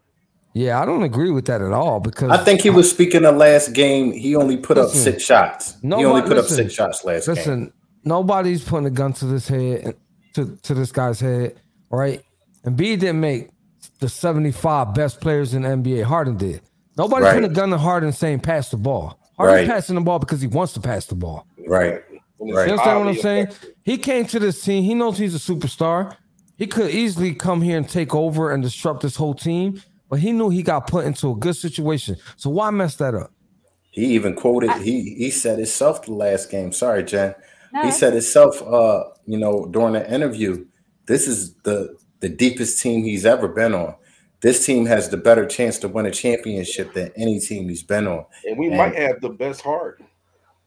yeah, 0.54 0.82
I 0.82 0.86
don't 0.86 1.04
agree 1.04 1.32
with 1.32 1.46
that 1.46 1.62
at 1.62 1.72
all 1.72 2.00
because 2.00 2.30
I 2.32 2.38
think 2.44 2.62
he 2.62 2.70
was 2.70 2.89
speaking 2.89 3.24
the 3.24 3.32
last 3.32 3.74
game. 3.74 4.12
He 4.12 4.36
only 4.36 4.58
put 4.58 4.78
up 4.78 4.89
six 4.89 5.24
shots. 5.24 5.78
he 5.82 5.92
only 5.94 6.22
put 6.22 6.32
listen, 6.32 6.39
up 6.39 6.46
six 6.46 6.74
shots 6.74 7.04
last 7.04 7.26
game. 7.28 7.36
Listen, 7.36 7.74
nobody's 8.04 8.63
putting 8.63 8.86
a 8.88 8.92
gun 8.92 9.13
to 9.13 9.26
this 9.26 9.48
head 9.48 9.96
to, 10.36 10.58
to 10.63 10.74
this 10.74 10.92
guy's 10.92 11.20
head, 11.20 11.60
right? 11.89 12.22
Embiid 12.66 13.00
didn't 13.00 13.20
make 13.20 13.50
the 14.00 14.10
75 14.10 14.94
best 14.94 15.22
players 15.22 15.54
in 15.54 15.63
the 15.63 15.70
NBA. 15.70 16.04
Harden 16.04 16.38
did. 16.38 16.62
Nobody's 16.98 17.26
Right. 17.26 17.34
putting 17.36 17.52
a 17.52 17.54
gun 17.54 17.70
to 17.72 17.78
Harden 17.78 18.12
saying 18.12 18.39
pass 18.42 18.70
the 18.70 18.78
ball. 18.78 19.18
Harden's 19.38 19.68
Right. 19.68 19.76
passing 19.76 19.96
the 19.96 20.02
ball 20.02 20.20
because 20.20 20.42
he 20.42 20.48
wants 20.48 20.74
to 20.74 20.80
pass 20.80 21.06
the 21.06 21.16
ball. 21.16 21.48
Right. 21.68 22.02
Right. 22.39 22.68
You 22.68 22.74
understand 22.74 23.00
what 23.00 23.08
I'm 23.08 23.16
saying? 23.16 23.48
He 23.84 23.98
came 23.98 24.26
to 24.28 24.39
this 24.39 24.62
team. 24.62 24.84
He 24.84 24.94
knows 24.94 25.18
he's 25.18 25.34
a 25.36 25.39
superstar. 25.39 26.16
He 26.58 26.68
could 26.68 26.92
easily 26.92 27.34
come 27.34 27.62
here 27.62 27.78
and 27.78 27.88
take 27.88 28.13
over 28.13 28.52
and 28.52 28.62
disrupt 28.62 29.02
this 29.02 29.16
whole 29.16 29.34
team, 29.34 29.82
but 30.13 30.19
he 30.19 30.32
knew 30.32 30.49
he 30.49 30.62
got 30.62 30.86
put 30.86 31.06
into 31.06 31.32
a 31.32 31.36
good 31.36 31.56
situation. 31.56 32.15
So 32.36 32.52
why 32.52 32.69
mess 32.69 32.97
that 32.97 33.15
up? 33.15 33.32
He 33.89 34.06
even 34.13 34.36
quoted. 34.36 34.69
He 34.73 35.15
he 35.15 35.32
said 35.32 35.58
himself 35.58 36.04
the 36.04 36.13
last 36.13 36.52
game. 36.52 36.71
Sorry, 36.71 37.04
Jen. 37.04 37.34
No, 37.73 37.82
He 37.82 37.89
said 37.91 38.13
himself. 38.13 38.62
Uh, 38.62 39.06
you 39.26 39.39
know, 39.39 39.65
during 39.71 39.93
the 39.93 40.13
interview, 40.13 40.67
this 41.08 41.28
is 41.28 41.56
the 41.63 41.97
the 42.19 42.30
deepest 42.30 42.80
team 42.80 43.04
he's 43.04 43.26
ever 43.26 43.47
been 43.47 43.73
on. 43.73 43.95
This 44.41 44.63
team 44.63 44.86
has 44.86 45.10
the 45.10 45.17
better 45.17 45.47
chance 45.47 45.80
to 45.80 45.88
win 45.88 46.06
a 46.06 46.12
championship 46.12 46.93
than 46.93 47.12
any 47.15 47.39
team 47.39 47.67
he's 47.69 47.82
been 47.82 48.06
on. 48.06 48.26
And 48.45 48.60
we 48.60 48.67
And- 48.67 48.78
might 48.78 48.93
have 48.95 49.19
the 49.19 49.30
best 49.30 49.62
heart. 49.62 49.99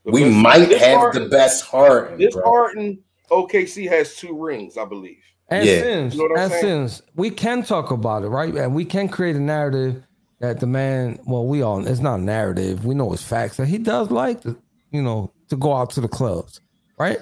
The 0.05 0.11
We 0.11 0.25
best- 0.25 0.37
might 0.37 0.69
this 0.69 0.83
have 0.83 0.97
Harden- 0.99 1.23
the 1.23 1.29
best 1.29 1.65
heart. 1.67 2.19
This 2.19 2.35
bro. 2.35 2.43
Harden, 2.45 2.99
OKC 3.31 3.87
has 3.87 4.17
two 4.17 4.37
rings, 4.37 4.77
I 4.77 4.85
believe. 4.87 5.19
And 5.49 5.65
Yeah. 5.65 5.81
Sims, 5.81 6.15
You 6.15 6.29
know 6.29 6.35
and 6.37 6.51
saying? 6.51 6.63
Sims, 6.63 7.03
we 7.15 7.31
can 7.31 7.63
talk 7.63 7.91
about 7.91 8.25
it, 8.25 8.29
right? 8.29 8.55
And 8.55 8.75
we 8.75 8.85
can 8.85 9.09
create 9.09 9.37
a 9.37 9.41
narrative 9.41 10.03
that 10.41 10.61
the 10.61 10.67
man, 10.67 11.19
well, 11.27 11.47
we 11.47 11.63
all, 11.63 11.87
it's 11.87 12.01
not 12.01 12.19
a 12.21 12.23
narrative. 12.23 12.85
We 12.85 12.95
know 12.95 13.13
it's 13.13 13.23
facts 13.23 13.57
that 13.57 13.67
he 13.67 13.79
does 13.79 14.11
like, 14.11 14.43
to, 14.43 14.57
you 14.91 15.03
know, 15.03 15.33
to 15.49 15.57
go 15.57 15.75
out 15.75 15.91
to 15.91 16.01
the 16.01 16.09
clubs, 16.09 16.61
right? 16.99 17.19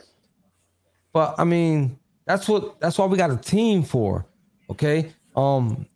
But 1.12 1.34
I 1.38 1.44
mean, 1.44 1.98
that's 2.26 2.48
what, 2.48 2.80
that's 2.80 2.98
why 2.98 3.06
we 3.06 3.16
got 3.16 3.30
a 3.30 3.37
team 3.37 3.82
for, 3.82 4.26
okay? 4.70 5.12
Um, 5.37 5.87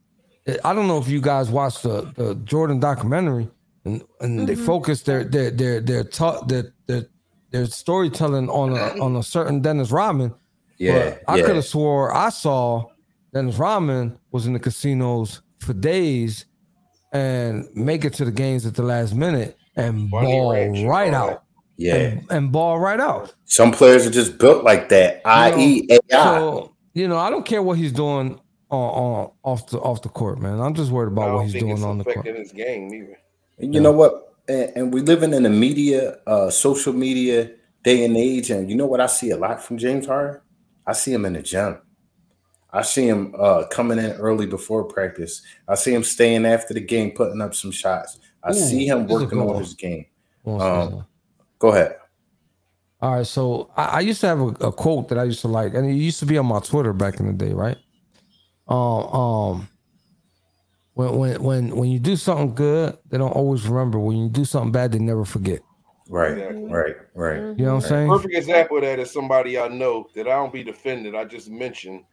I 0.65 0.75
don't 0.75 0.87
know 0.87 0.99
if 0.99 1.09
you 1.09 1.21
guys 1.21 1.51
watched 1.51 1.83
the, 1.83 2.13
the 2.15 2.35
Jordan 2.37 2.79
documentary 2.79 3.49
and, 3.85 4.03
and 4.21 4.49
they 4.49 4.55
focused 4.55 5.07
their, 5.07 5.25
their, 5.25 5.51
their, 5.51 5.81
their, 5.81 6.05
ta- 6.05 6.43
their, 6.43 6.73
their, 6.87 7.07
their 7.51 7.67
storytelling 7.67 8.49
on 8.51 8.73
a, 8.77 9.03
on 9.03 9.17
a 9.17 9.23
certain 9.23 9.61
Dennis 9.61 9.91
Rodman. 9.91 10.35
Yeah, 10.79 11.11
But 11.11 11.23
I 11.27 11.37
yeah. 11.37 11.47
could 11.47 11.57
have 11.57 11.65
swore 11.65 12.15
I 12.15 12.31
saw 12.31 12.87
Dennis 13.33 13.57
Rodman 13.57 14.19
was 14.31 14.47
in 14.47 14.53
the 14.53 14.59
casinos 14.59 15.43
for 15.61 15.73
days 15.73 16.47
and 17.13 17.69
make 17.75 18.05
it 18.05 18.15
to 18.15 18.25
the 18.25 18.31
games 18.31 18.67
at 18.67 18.75
the 18.75 18.83
last 18.83 19.15
minute 19.15 19.57
and 19.77 20.11
Bunny 20.11 20.27
ball 20.27 20.53
ranch 20.53 20.79
and 20.79 20.89
right 20.89 21.15
all 21.15 21.31
out. 21.31 21.43
Yeah. 21.77 21.95
And, 21.95 22.27
and 22.31 22.53
ball 22.53 22.79
right 22.79 23.01
out. 23.01 23.35
Some 23.45 23.71
players 23.73 24.07
are 24.07 24.11
just 24.11 24.39
built 24.39 24.65
like 24.65 24.89
that. 24.89 25.23
I.e., 25.25 25.87
AI. 25.91 25.99
So, 26.11 26.75
you 26.95 27.07
know, 27.07 27.19
I 27.19 27.31
don't 27.31 27.47
care 27.47 27.63
what 27.63 27.79
he's 27.79 27.93
doing 27.93 28.41
on, 28.71 28.79
on 28.79 29.31
off 29.45 29.69
the 29.69 29.79
off 29.79 30.03
the 30.03 30.09
court, 30.09 30.41
man. 30.41 30.61
I'm 30.61 30.75
just 30.75 30.91
worried 30.91 31.13
about 31.13 31.35
what 31.35 31.45
he's 31.45 31.55
doing 31.55 31.83
on 31.85 31.99
the 31.99 32.05
court. 32.05 32.19
affecting 32.19 32.37
his 32.37 32.53
game 32.53 32.93
either. 32.93 33.19
And 33.59 33.75
you 33.75 33.81
know 33.81 33.93
what? 33.93 34.35
And, 34.49 34.73
and 34.75 34.95
we 34.95 35.01
living 35.01 35.33
in 35.33 35.47
a 35.47 35.51
media, 35.51 36.19
uh, 36.27 36.51
social 36.51 36.93
media 36.93 37.53
day 37.85 38.05
and 38.05 38.17
age. 38.17 38.51
And 38.51 38.69
you 38.69 38.77
know 38.77 38.87
what 38.87 39.01
I 39.01 39.07
see 39.07 39.31
a 39.31 39.37
lot 39.37 39.63
from 39.63 39.79
James 39.79 40.07
Harden? 40.07 40.41
I 40.89 40.95
see 40.95 41.13
him 41.13 41.27
in 41.27 41.35
the 41.35 41.43
gym. 41.43 41.79
I 42.73 42.81
see 42.81 43.07
him 43.07 43.35
uh, 43.39 43.65
coming 43.67 43.99
in 43.99 44.13
early 44.13 44.47
before 44.47 44.85
practice. 44.85 45.43
I 45.69 45.75
see 45.75 45.93
him 45.93 46.03
staying 46.03 46.47
after 46.47 46.73
the 46.73 46.81
game, 46.81 47.11
putting 47.11 47.43
up 47.43 47.55
some 47.55 47.71
shots. 47.71 48.19
I 48.43 48.51
Ooh, 48.51 48.55
see 48.55 48.87
him 48.87 49.07
this 49.07 49.17
is 49.17 49.21
a 49.21 49.25
working 49.25 49.41
on 49.41 49.59
his 49.59 49.75
game. 49.75 50.07
Um. 50.47 51.05
Go 51.59 51.73
ahead. 51.73 51.97
All 53.01 53.17
right, 53.17 53.27
so 53.27 53.71
I, 53.77 53.85
I 53.85 54.01
used 54.01 54.21
to 54.23 54.29
have 54.29 54.41
a, 54.41 54.47
a 54.47 54.73
quote 54.73 55.09
that 55.09 55.19
I 55.19 55.25
used 55.25 55.43
to 55.43 55.49
like, 55.49 55.75
and 55.75 55.87
it 55.87 55.95
used 55.95 56.21
to 56.21 56.27
be 56.27 56.39
on 56.39 56.47
my 56.47 56.61
Twitter 56.61 56.93
back 56.93 57.21
in 57.21 57.27
the 57.27 57.33
day, 57.33 57.53
right? 57.53 57.77
Um, 58.67 58.79
um, 58.79 59.69
when 60.95 61.17
when 61.17 61.43
when 61.43 61.77
when 61.77 61.91
you 61.91 61.99
do 61.99 62.17
something 62.17 62.55
good, 62.55 62.97
they 63.11 63.19
don't 63.19 63.33
always 63.33 63.67
remember. 63.69 63.99
When 63.99 64.17
you 64.17 64.29
do 64.29 64.45
something 64.45 64.73
bad, 64.73 64.93
they 64.93 64.99
never 64.99 65.25
forget. 65.25 65.61
Right, 66.09 66.33
Exactly. 66.33 66.65
right, 66.71 66.97
right. 67.15 67.37
You 67.59 67.67
know 67.67 67.75
what 67.77 67.85
I'm 67.85 67.89
saying? 67.91 68.09
Perfect 68.09 68.35
example 68.35 68.77
of 68.79 68.83
that 68.85 68.99
is 68.99 69.11
somebody 69.11 69.59
I 69.59 69.69
know 69.69 70.09
that 70.15 70.27
I 70.27 70.37
don't 70.37 70.53
be 70.53 70.65
defending. 70.65 71.15
I 71.15 71.25
just 71.25 71.51
mentioned 71.51 72.05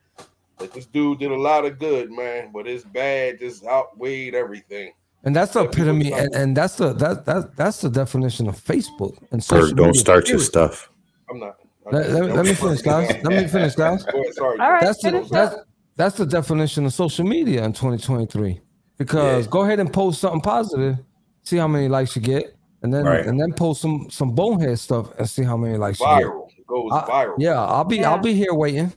that 0.58 0.73
this 0.73 0.86
dude 0.86 1.19
did 1.19 1.31
a 1.31 1.38
lot 1.38 1.65
of 1.65 1.79
good, 1.79 2.12
man, 2.12 2.51
but 2.53 2.65
his 2.65 2.84
bad 2.84 3.39
just 3.39 3.65
outweighed 3.65 4.36
everything. 4.36 4.91
And 5.23 5.36
that's 5.36 5.53
the 5.53 5.62
Yeah, 5.63 5.69
epitome, 5.69 6.12
and, 6.13 6.36
and 6.36 6.58
that's 6.58 6.75
the 6.75 6.93
that 6.93 7.25
that 7.25 7.55
that's 7.55 7.81
the 7.81 7.89
definition 7.89 8.47
of 8.47 8.58
Facebook 8.63 9.17
and 9.31 9.43
social 9.43 9.69
Berg, 9.69 9.77
don't 9.77 9.88
media, 9.88 9.99
start 10.01 10.29
your 10.29 10.39
stuff. 10.39 10.89
I'm 11.29 11.39
not. 11.39 11.55
Let, 11.91 12.10
let- 12.12 12.36
let 12.36 12.45
me 12.45 12.53
finish, 12.53 12.81
guys. 12.81 13.12
Let 13.23 13.34
me 13.34 13.47
finish, 13.47 13.75
guys. 13.84 14.03
Sorry. 14.34 14.60
All 14.60 14.71
right, 14.71 14.81
That's 14.84 15.01
the, 15.01 15.27
that's 15.31 15.55
that's 15.95 16.17
the 16.17 16.25
definition 16.25 16.86
of 16.86 16.93
social 16.93 17.25
media 17.25 17.63
in 17.63 17.73
2023. 17.73 18.60
Because 18.97 19.45
Yeah. 19.45 19.51
go 19.51 19.62
ahead 19.63 19.79
and 19.79 19.91
post 19.91 20.21
something 20.21 20.41
positive, 20.41 20.97
see 21.43 21.58
how 21.58 21.67
many 21.67 21.88
likes 21.88 22.15
you 22.15 22.21
get, 22.21 22.55
and 22.86 22.93
then 22.93 23.04
Right. 23.04 23.26
and 23.26 23.39
then 23.41 23.52
post 23.52 23.82
some 23.82 24.08
some 24.12 24.32
bonehead 24.36 24.78
stuff 24.80 25.12
and 25.17 25.28
see 25.28 25.41
how 25.43 25.58
many 25.58 25.76
likes 25.78 26.00
you 26.00 26.06
get. 26.06 26.24
Viral. 26.24 26.48
It 26.58 26.67
goes 26.67 26.91
I- 26.93 27.02
viral. 27.10 27.36
yeah, 27.39 27.60
I'll 27.62 27.84
be 27.84 27.98
Yeah. 27.98 28.12
I'll 28.12 28.19
be 28.21 28.34
here 28.34 28.54
waiting. 28.54 28.93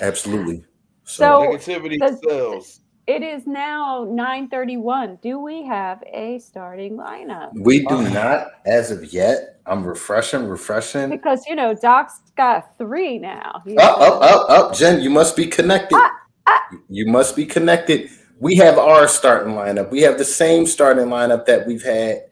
Absolutely. 0.00 0.64
So- 1.04 1.40
Negativity 1.42 1.98
does- 1.98 2.20
sells. 2.28 2.80
It 3.06 3.22
is 3.22 3.46
now 3.46 4.04
9:31. 4.10 5.18
Do 5.22 5.38
we 5.38 5.64
have 5.64 6.02
a 6.12 6.38
starting 6.40 6.98
lineup? 6.98 7.50
we 7.54 7.86
do 7.86 8.02
not, 8.10 8.48
as 8.66 8.90
of 8.90 9.14
yet. 9.14 9.60
I'm 9.64 9.82
refreshing, 9.82 10.44
refreshing. 10.46 11.08
Because 11.08 11.46
you 11.46 11.54
know 11.54 11.72
Doc's 11.74 12.20
got 12.36 12.76
three 12.76 13.18
now. 13.18 13.62
Up, 13.78 14.00
up, 14.00 14.22
up, 14.22 14.50
up, 14.50 14.74
Jen. 14.74 15.00
You 15.00 15.08
must 15.08 15.36
be 15.36 15.46
connected. 15.46 15.96
Ah, 15.96 16.10
ah. 16.48 16.62
You 16.90 17.06
must 17.06 17.34
be 17.34 17.46
connected. 17.46 18.10
We 18.40 18.54
have 18.56 18.78
our 18.78 19.08
starting 19.08 19.54
lineup. 19.54 19.90
We 19.90 20.00
have 20.02 20.16
the 20.18 20.24
same 20.24 20.66
starting 20.66 21.06
lineup 21.06 21.46
that 21.46 21.66
we've 21.66 21.82
had. 21.82 22.24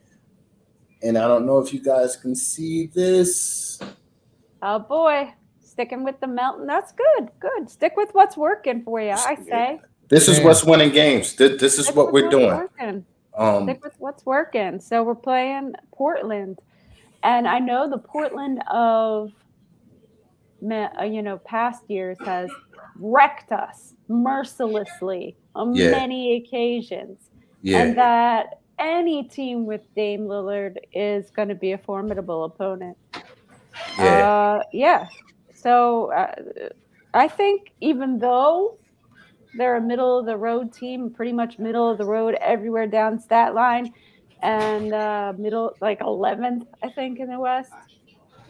And 1.03 1.19
I 1.19 1.27
don't 1.27 1.47
know 1.47 1.59
if 1.59 1.73
you 1.75 1.81
guys 1.81 2.16
can 2.16 2.35
see 2.35 2.87
this. 2.87 3.79
Oh 4.62 4.79
boy, 4.79 5.33
sticking 5.61 6.05
with 6.05 6.19
the 6.21 6.27
Melton. 6.27 6.66
That's 6.66 6.92
good. 6.92 7.31
Good. 7.38 7.69
Stick 7.69 7.95
with 7.97 8.11
what's 8.12 8.37
working 8.37 8.83
for 8.83 9.01
you. 9.01 9.11
I 9.11 9.37
say. 9.37 9.81
This 10.09 10.29
is 10.29 10.40
what's 10.40 10.64
winning 10.64 10.92
games. 10.92 11.35
This, 11.35 11.61
this 11.61 11.79
is 11.79 11.87
Stick 11.87 11.97
what 11.97 12.12
we're 12.12 12.25
what's 12.25 12.37
doing. 12.37 12.57
working. 12.57 13.07
Um, 13.37 13.64
Stick 13.64 13.85
with 13.85 13.95
what's 13.99 14.25
working. 14.25 14.81
So 14.81 15.03
we're 15.03 15.14
playing 15.16 15.75
Portland, 15.92 16.61
and 17.23 17.47
I 17.47 17.59
know 17.59 17.90
the 17.90 17.99
Portland 17.99 18.62
of, 18.71 19.33
uh, 20.64 21.03
you 21.03 21.23
know, 21.23 21.38
past 21.45 21.83
years 21.88 22.16
has 22.25 22.49
wrecked 22.98 23.52
us 23.52 23.94
mercilessly 24.09 25.37
on 25.57 25.73
Yeah. 25.75 25.90
many 25.90 26.37
occasions, 26.37 27.31
Yeah, 27.63 27.83
and 27.83 27.98
that 27.98 28.61
any 28.79 29.25
team 29.25 29.65
with 29.67 29.83
Dame 29.94 30.27
Lillard 30.27 30.77
is 30.92 31.31
going 31.31 31.48
to 31.48 31.54
be 31.54 31.73
a 31.73 31.79
formidable 31.79 32.44
opponent. 32.44 32.96
yeah, 33.98 34.29
Uh, 34.29 34.63
yeah. 34.73 35.09
So 35.54 36.13
uh, 36.13 36.35
I 37.15 37.29
think 37.29 37.73
even 37.81 38.19
though 38.19 38.79
they're 39.54 39.77
a 39.77 39.81
middle 39.81 40.19
of 40.19 40.27
the 40.27 40.37
road 40.37 40.73
team, 40.73 41.11
pretty 41.11 41.33
much 41.33 41.59
middle 41.59 41.90
of 41.90 41.98
the 41.98 42.04
road 42.04 42.37
everywhere 42.40 42.87
down 42.87 43.19
stat 43.19 43.54
line, 43.54 43.92
and 44.42 44.92
uh, 44.92 45.33
middle 45.38 45.73
like 45.81 46.00
11th, 46.00 46.67
I 46.83 46.90
think 46.90 47.19
in 47.19 47.29
the 47.29 47.40
West. 47.40 47.73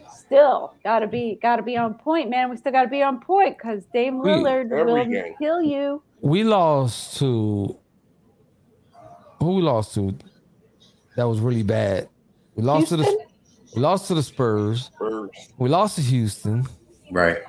Still 0.09 0.73
gotta 0.83 1.07
be 1.07 1.39
gotta 1.41 1.63
be 1.63 1.77
on 1.77 1.93
point, 1.93 2.29
man. 2.29 2.49
We 2.49 2.57
still 2.57 2.71
gotta 2.73 2.89
be 2.89 3.01
on 3.03 3.21
point 3.21 3.57
because 3.57 3.85
Dame 3.93 4.15
Lillard 4.15 4.69
will 4.69 5.05
game. 5.05 5.35
kill 5.39 5.61
you. 5.61 6.03
We 6.21 6.43
lost 6.43 7.17
to 7.19 7.77
who 9.39 9.55
we 9.55 9.61
lost 9.61 9.93
to 9.95 10.17
that 11.15 11.23
was 11.27 11.39
really 11.39 11.63
bad. 11.63 12.09
We 12.55 12.63
lost 12.63 12.89
to 12.89 12.97
the 12.97 13.25
we 13.75 13.81
lost 13.81 14.07
to 14.07 14.15
the 14.15 14.23
Spurs. 14.23 14.85
Spurs. 14.95 15.29
We 15.57 15.69
lost 15.69 15.95
to 15.97 16.01
Houston. 16.01 16.65
right. 17.11 17.39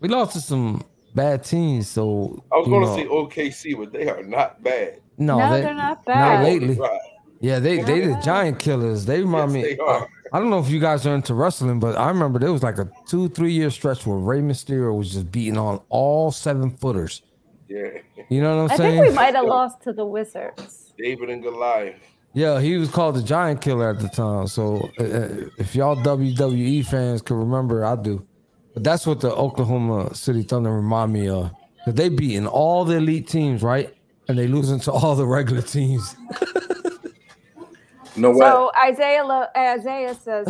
We 0.00 0.08
lost 0.08 0.32
to 0.34 0.40
some 0.40 0.84
bad 1.14 1.44
teams. 1.44 1.88
So 1.88 2.42
I 2.52 2.56
was 2.58 2.68
going 2.68 2.82
to 2.82 2.88
know, 2.88 2.96
say 2.96 3.48
OKC, 3.50 3.78
but 3.78 3.92
they 3.92 4.08
are 4.08 4.22
not 4.22 4.62
bad. 4.62 5.00
no, 5.16 5.38
No, 5.38 5.50
they, 5.50 5.62
they're 5.62 5.72
not 5.74 5.98
Not 5.98 6.04
bad. 6.04 6.44
lately. 6.44 6.74
Right. 6.74 7.00
Yeah, 7.40 7.58
they 7.58 7.82
they 7.82 8.00
the 8.06 8.20
giant 8.24 8.58
killers. 8.58 9.06
They 9.06 9.20
remind 9.20 9.52
Yes, 9.54 9.62
me. 9.64 9.74
they 9.74 9.78
uh, 9.78 9.84
are. 9.86 10.08
I 10.32 10.40
don't 10.40 10.50
know 10.50 10.58
if 10.58 10.68
you 10.68 10.80
guys 10.80 11.06
are 11.06 11.14
into 11.14 11.34
wrestling, 11.34 11.78
but 11.78 11.96
I 11.96 12.08
remember 12.08 12.38
there 12.38 12.52
was 12.52 12.62
like 12.62 12.78
a 12.78 12.90
two 13.06 13.28
three 13.28 13.52
year 13.52 13.70
stretch 13.70 14.06
where 14.06 14.16
Rey 14.18 14.40
Mysterio 14.40 14.96
was 14.96 15.12
just 15.12 15.30
beating 15.30 15.56
on 15.56 15.80
all 15.90 16.30
seven 16.32 16.70
footers. 16.70 17.22
Yeah. 17.68 17.88
You 18.28 18.40
know 18.40 18.56
what 18.56 18.64
I'm 18.64 18.70
I 18.72 18.76
saying? 18.76 18.98
I 18.98 19.00
think 19.02 19.10
we 19.10 19.14
might 19.14 19.34
have 19.34 19.46
lost 19.46 19.82
to 19.82 19.92
the 19.92 20.04
Wizards. 20.04 20.92
David 20.98 21.30
and 21.30 21.42
Goliath. 21.42 21.96
Yeah, 22.34 22.60
he 22.60 22.76
was 22.76 22.90
called 22.90 23.14
the 23.14 23.22
Giant 23.22 23.60
Killer 23.60 23.90
at 23.90 24.00
the 24.00 24.08
time. 24.08 24.48
So 24.48 24.90
uh, 24.98 25.04
uh, 25.04 25.28
if 25.58 25.74
y'all 25.74 25.96
WWE 25.96 26.84
fans 26.84 27.22
can 27.22 27.36
remember, 27.36 27.84
I 27.84 27.94
do. 27.96 28.26
But 28.74 28.82
that's 28.82 29.06
what 29.06 29.20
the 29.20 29.32
Oklahoma 29.32 30.14
City 30.14 30.42
Thunder 30.42 30.72
remind 30.72 31.12
me 31.12 31.28
of. 31.28 31.52
Cause 31.84 31.94
they 31.94 32.08
beating 32.08 32.46
all 32.46 32.84
the 32.84 32.96
elite 32.96 33.28
teams, 33.28 33.62
right? 33.62 33.94
And 34.28 34.38
they 34.38 34.48
losing 34.48 34.80
to 34.80 34.92
all 34.92 35.14
the 35.14 35.26
regular 35.26 35.62
teams. 35.62 36.16
no 38.16 38.30
way. 38.30 38.38
So 38.38 38.72
Isaiah 38.84 39.24
Lo- 39.24 39.46
Isaiah 39.56 40.14
says 40.14 40.46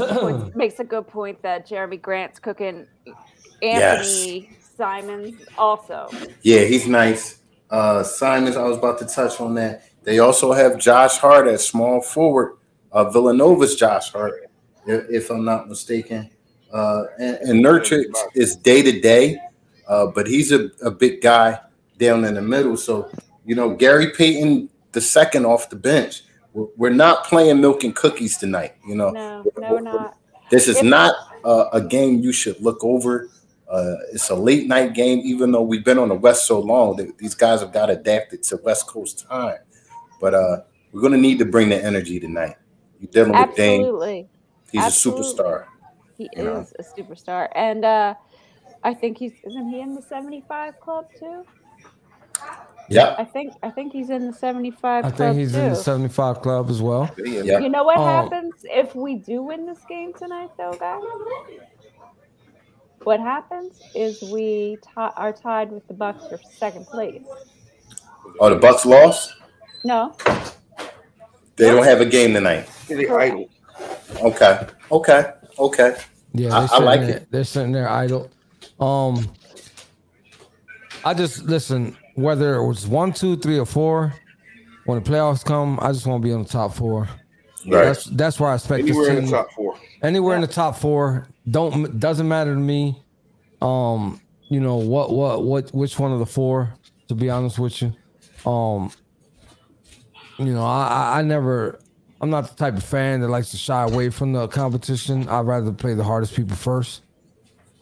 makes 0.55 0.79
a 0.81 0.85
good 0.85 1.07
point 1.07 1.43
that 1.43 1.69
Jerami 1.69 2.01
Grant's 2.01 2.39
cooking 2.39 2.87
Anthony 3.63 4.57
Simons 4.77 5.35
also. 5.57 6.09
Yeah, 6.43 6.61
he's 6.65 6.87
nice. 6.87 7.39
Uh 7.71 8.03
Simons, 8.03 8.57
I 8.57 8.63
was 8.65 8.77
about 8.79 8.99
to 8.99 9.07
touch 9.07 9.41
on 9.41 9.55
that. 9.55 9.85
They 10.03 10.19
also 10.19 10.53
have 10.53 10.79
Josh 10.79 11.17
Hart 11.19 11.47
at 11.49 11.61
small 11.61 12.01
forward. 12.01 12.57
Uh 12.93 13.09
Villanova's 13.11 13.77
Josh 13.77 14.11
Hart, 14.13 14.51
if, 14.87 15.05
if 15.11 15.31
I'm 15.31 15.45
not 15.45 15.69
mistaken. 15.69 16.31
Uh 16.73 17.05
and, 17.19 17.37
and 17.37 17.65
Nurkic 17.65 18.05
is 18.35 18.57
day 18.57 18.83
to 18.83 19.01
day, 19.01 19.39
uh, 19.89 20.07
but 20.07 20.27
he's 20.27 20.51
a, 20.53 20.71
a 20.83 20.91
big 20.91 21.21
guy 21.21 21.59
down 21.99 22.25
in 22.25 22.35
the 22.35 22.43
middle. 22.43 22.77
So, 22.77 23.11
you 23.45 23.55
know, 23.55 23.71
Gary 23.75 24.11
Payton 24.13 24.69
the 24.93 25.01
second 25.01 25.45
off 25.47 25.71
the 25.71 25.77
bench. 25.77 26.23
We're, 26.53 26.67
we're 26.77 26.91
not 26.91 27.25
playing 27.25 27.61
milk 27.61 27.83
and 27.85 27.95
cookies 27.95 28.39
tonight. 28.39 28.75
You 28.87 28.95
know, 28.97 29.11
No, 29.11 29.45
no, 29.59 29.73
we're 29.73 29.81
not. 29.81 30.17
this 30.51 30.69
is 30.69 30.79
If- 30.79 30.85
not 30.85 31.15
a 31.45 31.81
game 31.81 32.21
you 32.21 32.33
should 32.33 32.59
look 32.61 32.83
over. 32.83 33.29
Uh, 33.71 33.95
it's 34.13 34.29
a 34.31 34.35
late 34.35 34.67
night 34.69 34.93
game, 34.95 35.21
even 35.25 35.51
though 35.53 35.63
we've 35.63 35.85
been 35.85 35.99
on 35.99 36.09
the 36.09 36.15
West 36.15 36.47
so 36.47 36.61
long. 36.61 36.97
That 36.97 37.17
these 37.19 37.35
guys 37.35 37.61
have 37.61 37.73
got 37.73 37.91
adapted 37.91 38.43
to 38.45 38.57
West 38.63 38.87
Coast 38.87 39.27
time. 39.29 39.59
But 40.21 40.35
uh, 40.35 40.59
we're 40.93 41.01
going 41.01 41.13
to 41.13 41.19
need 41.19 41.39
to 41.41 41.45
bring 41.45 41.69
the 41.71 41.83
energy 41.83 42.21
tonight. 42.21 42.57
You're 43.01 43.11
dealing 43.11 43.33
with 43.33 43.57
Dame. 43.57 43.81
Absolutely. 43.83 44.29
He's 44.71 44.83
absolutely. 44.83 45.23
a 45.23 45.35
superstar. 45.35 45.65
He 46.17 46.29
You 46.37 46.45
know. 46.45 46.57
is 46.61 46.73
a 46.79 46.83
superstar. 46.83 47.49
And 47.55 47.85
uh 47.85 48.15
I 48.85 48.95
think 48.95 49.19
he's 49.19 49.33
isn't 49.45 49.69
he 49.69 49.81
in 49.81 49.95
the 49.95 50.03
75 50.03 50.79
club 50.81 51.09
too? 51.19 51.45
Yep. 52.91 53.17
I 53.19 53.25
think 53.25 53.55
I 53.63 53.71
think 53.71 53.93
he's 53.93 54.11
in 54.11 54.27
the 54.29 54.33
75 54.33 55.05
I 55.05 55.09
club 55.11 55.17
think 55.19 55.39
he's 55.39 55.53
too. 55.53 55.59
in 55.59 55.71
the 55.71 55.75
75 55.77 56.43
club 56.43 56.71
as 56.71 56.81
well. 56.83 57.11
They 57.17 57.43
Yeah. 57.43 57.59
You 57.61 57.69
know 57.69 57.83
what 57.85 57.99
Um, 57.99 58.05
happens 58.05 58.55
if 58.65 58.95
we 58.95 59.17
do 59.17 59.43
win 59.43 59.67
this 59.67 59.81
game 59.89 60.13
tonight, 60.13 60.51
though, 60.59 60.73
guys? 60.79 61.03
What 63.05 63.21
happens 63.21 63.81
is 63.95 64.21
we 64.23 64.79
ti 64.83 64.89
are 64.97 65.33
tied 65.33 65.71
with 65.71 65.87
the 65.89 65.95
Bucks 65.95 66.27
for 66.29 66.39
second 66.59 66.87
place. 66.87 67.23
Oh, 68.41 68.51
the 68.51 68.57
Bucks 68.57 68.85
lost. 68.87 69.35
No, 69.85 70.15
They 71.57 71.67
don't 71.71 71.85
have 71.85 72.01
a 72.01 72.07
game 72.07 72.33
tonight. 72.33 72.69
They 72.89 73.07
idle. 73.09 73.49
Okay. 74.23 74.67
Okay. 74.91 75.33
Okay. 75.59 75.97
Yeah, 76.33 76.49
I- 76.49 76.51
they're 76.51 76.63
I 76.63 76.67
sitting 76.67 76.85
like 76.87 77.01
there, 77.03 77.11
it. 77.17 77.27
They're 77.31 77.45
sitting 77.45 77.73
there 77.73 77.89
idle. 77.89 78.31
Um, 78.81 79.29
I 81.05 81.15
just 81.15 81.45
listen. 81.45 81.97
Whether 82.17 82.55
it 82.55 82.67
was 82.67 82.87
one, 82.87 83.13
two, 83.13 83.37
three, 83.37 83.59
or 83.59 83.67
four, 83.67 84.15
when 84.87 85.03
the 85.03 85.11
playoffs 85.11 85.45
come, 85.45 85.79
I 85.83 85.91
just 85.93 86.07
want 86.07 86.23
to 86.23 86.27
be 86.29 86.33
on 86.33 86.45
the 86.45 86.49
top 86.49 86.73
four. 86.75 87.09
Right. 87.67 87.85
That's 87.87 88.05
that's 88.05 88.41
where 88.41 88.51
I 88.51 88.55
expect 88.55 88.85
Anywhere 88.85 89.07
this 89.07 89.09
in 89.11 89.17
team. 89.23 89.31
the 89.31 89.37
top 89.37 89.53
four. 89.53 89.77
Anywhere 90.05 90.35
in 90.37 90.43
the 90.43 90.47
top 90.47 90.77
four. 90.77 91.27
Don't 91.51 91.99
doesn't 91.99 92.29
matter 92.29 92.55
to 92.55 92.61
me. 92.61 93.03
Um, 93.63 94.21
you 94.49 94.61
know 94.61 94.77
what 94.77 95.11
what 95.11 95.43
what 95.45 95.75
which 95.75 95.99
one 95.99 96.13
of 96.13 96.19
the 96.19 96.27
four? 96.27 96.73
To 97.09 97.15
be 97.15 97.31
honest 97.31 97.59
with 97.59 97.83
you, 97.83 97.93
um, 98.51 98.91
you 100.39 100.53
know 100.53 100.65
I 100.65 101.19
I, 101.19 101.23
never. 101.23 101.79
I'm 102.21 102.31
not 102.31 102.49
the 102.49 102.55
type 102.55 102.77
of 102.77 102.85
fan 102.85 103.21
that 103.21 103.29
likes 103.29 103.51
to 103.51 103.57
shy 103.59 103.83
away 103.83 104.09
from 104.11 104.33
the 104.33 104.47
competition. 104.49 105.29
I'd 105.29 105.47
rather 105.47 105.73
play 105.73 105.95
the 105.95 106.05
hardest 106.05 106.35
people 106.35 106.57
first. 106.57 107.03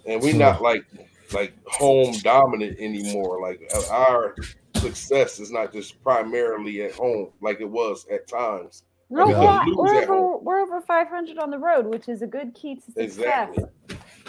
And 0.06 0.20
we're 0.20 0.32
So- 0.32 0.38
not 0.38 0.62
like 0.62 0.84
like 1.32 1.54
home 1.66 2.14
dominant 2.22 2.78
anymore. 2.78 3.40
Like 3.40 3.70
our 3.90 4.34
success 4.76 5.38
is 5.40 5.50
not 5.50 5.72
just 5.72 6.02
primarily 6.02 6.82
at 6.82 6.92
home 6.92 7.28
like 7.40 7.60
it 7.60 7.68
was 7.68 8.06
at 8.10 8.26
times. 8.28 8.82
No, 9.12 9.28
Yeah. 9.28 9.64
we're, 9.66 9.76
we're 9.76 10.02
over 10.14 10.38
we're 10.38 10.60
over 10.60 10.80
500 10.80 11.38
on 11.38 11.50
the 11.50 11.58
road, 11.58 11.86
which 11.86 12.08
is 12.08 12.22
a 12.22 12.26
good 12.26 12.54
key 12.54 12.76
to 12.76 12.80
success 12.82 13.04
Exactly. 13.04 13.64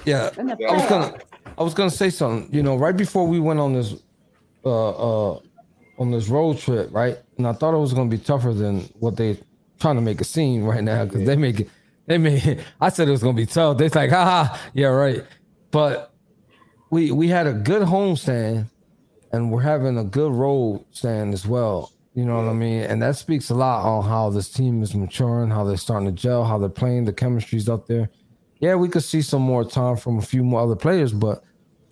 Yeah, 0.06 0.30
in 0.38 0.52
I 0.52 0.56
was 0.56 0.90
gonna, 0.90 1.18
I 1.58 1.64
was 1.64 1.74
gonna 1.74 1.90
say 1.90 2.10
something. 2.10 2.54
You 2.54 2.62
know, 2.64 2.76
right 2.76 2.96
before 2.96 3.26
we 3.26 3.40
went 3.40 3.60
on 3.62 3.74
this, 3.74 3.96
uh, 4.66 4.90
uh, 4.90 5.40
on 5.98 6.12
this 6.12 6.28
road 6.28 6.58
trip, 6.58 6.90
right? 6.92 7.18
And 7.38 7.48
I 7.48 7.54
thought 7.54 7.74
it 7.74 7.78
was 7.80 7.94
gonna 7.94 8.10
be 8.10 8.18
tougher 8.18 8.54
than 8.54 8.82
what 9.00 9.16
they 9.16 9.40
trying 9.80 9.96
to 9.96 10.02
make 10.02 10.20
a 10.20 10.26
scene 10.26 10.64
right 10.72 10.84
now 10.84 11.06
because 11.06 11.26
they 11.26 11.38
make 11.38 11.62
it, 11.62 11.70
they 12.08 12.18
made. 12.18 12.64
I 12.82 12.90
said 12.90 13.08
it 13.08 13.12
was 13.12 13.24
gonna 13.24 13.34
be 13.38 13.46
tough. 13.46 13.78
They're 13.78 13.90
like, 13.90 14.10
ha, 14.10 14.60
yeah, 14.74 14.88
right. 14.88 15.24
But 15.72 16.14
we 16.90 17.12
we 17.12 17.30
had 17.30 17.48
a 17.48 17.54
good 17.54 17.84
homestand, 17.84 18.70
and 19.32 19.52
we're 19.52 19.62
having 19.62 19.98
a 19.98 20.04
good 20.04 20.34
road 20.34 20.84
stand 20.92 21.34
as 21.34 21.48
well. 21.48 21.93
You 22.14 22.26
know 22.26 22.36
what 22.36 22.50
I 22.50 22.54
mean? 22.54 22.82
And 22.84 23.02
that 23.02 23.16
speaks 23.16 23.50
a 23.50 23.56
lot 23.56 23.86
on 23.86 24.08
how 24.08 24.30
this 24.30 24.50
team 24.50 24.84
is 24.84 24.94
maturing, 24.94 25.50
how 25.50 25.64
they're 25.64 25.78
starting 25.78 26.08
to 26.08 26.12
gel, 26.12 26.44
how 26.44 26.58
they're 26.60 26.70
playing, 26.70 27.06
the 27.06 27.14
chemistry's 27.14 27.68
up 27.68 27.88
there 27.88 28.10
yeah, 28.64 28.76
we 28.76 28.88
could 28.88 29.04
see 29.04 29.22
some 29.22 29.42
more 29.42 29.66
time 29.66 29.98
from 29.98 30.18
a 30.20 30.22
few 30.22 30.42
more 30.42 30.62
other 30.62 30.78
players, 30.78 31.12
but 31.12 31.44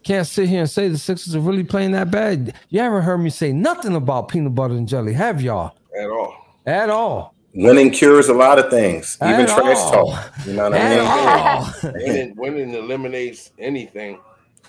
can't 0.06 0.26
sit 0.26 0.48
here 0.48 0.62
and 0.62 0.70
say 0.70 0.88
the 0.88 0.98
Sixers 0.98 1.36
are 1.36 1.42
really 1.42 1.66
playing 1.66 1.92
that 1.92 2.10
bad. 2.10 2.56
You 2.70 2.80
haven't 2.80 3.02
heard 3.02 3.18
me 3.18 3.30
say 3.30 3.52
nothing 3.52 3.94
about 3.94 4.30
peanut 4.30 4.56
butter 4.56 4.76
and 4.76 4.88
jelly, 4.88 5.12
have 5.12 5.42
y'all? 5.42 5.76
At 6.00 6.10
all. 6.10 6.34
At 6.66 6.90
all. 6.90 7.36
Winning 7.54 7.92
cures 7.92 8.30
a 8.30 8.34
lot 8.34 8.58
of 8.58 8.70
things, 8.70 9.18
even 9.22 9.42
At 9.42 9.50
trash 9.50 9.76
all. 9.76 10.14
talk. 10.14 10.32
You 10.46 10.54
know 10.54 10.70
what 10.70 10.74
At 10.76 10.92
I 10.92 10.96
mean? 10.96 11.92
all. 11.92 11.92
Winning, 12.08 12.36
winning 12.38 12.74
eliminates 12.74 13.52
anything. 13.60 14.18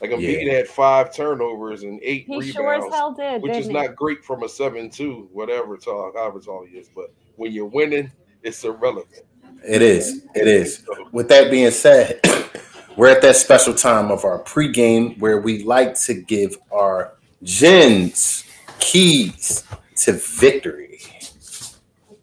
Like 0.01 0.11
Yeah. 0.11 0.17
Embiid 0.17 0.53
had 0.53 0.69
five 0.69 1.15
turnovers 1.15 1.83
and 1.83 2.01
eight 2.03 2.27
He 2.27 2.35
rebounds, 2.35 2.53
sure 2.53 2.75
as 2.75 2.93
hell 2.95 3.13
did, 3.13 3.43
which 3.43 3.57
is 3.57 3.67
he? 3.67 3.73
not 3.73 3.95
great 3.95 4.25
from 4.25 4.43
a 4.43 4.49
seven-two, 4.49 5.29
whatever 5.33 5.77
tall, 5.77 6.13
however 6.15 6.41
tall 6.41 6.65
he 6.65 6.77
is. 6.79 6.89
But 6.95 7.13
when 7.37 7.53
you're 7.53 7.67
winning, 7.67 8.11
it's 8.43 8.65
irrelevant. 8.65 9.23
It 9.67 9.83
is. 9.83 10.27
It 10.35 10.49
is. 10.49 10.85
With 11.13 11.29
that 11.29 11.51
being 11.51 11.71
said, 11.71 12.21
we're 12.97 13.11
at 13.11 13.23
that 13.23 13.37
special 13.37 13.75
time 13.75 14.11
of 14.11 14.25
our 14.25 14.43
pregame 14.43 15.19
where 15.19 15.41
we 15.41 15.63
like 15.63 15.95
to 16.01 16.15
give 16.15 16.59
our 16.73 17.15
gens 17.45 18.45
keys 18.81 19.65
to 19.97 20.13
victory. 20.13 21.01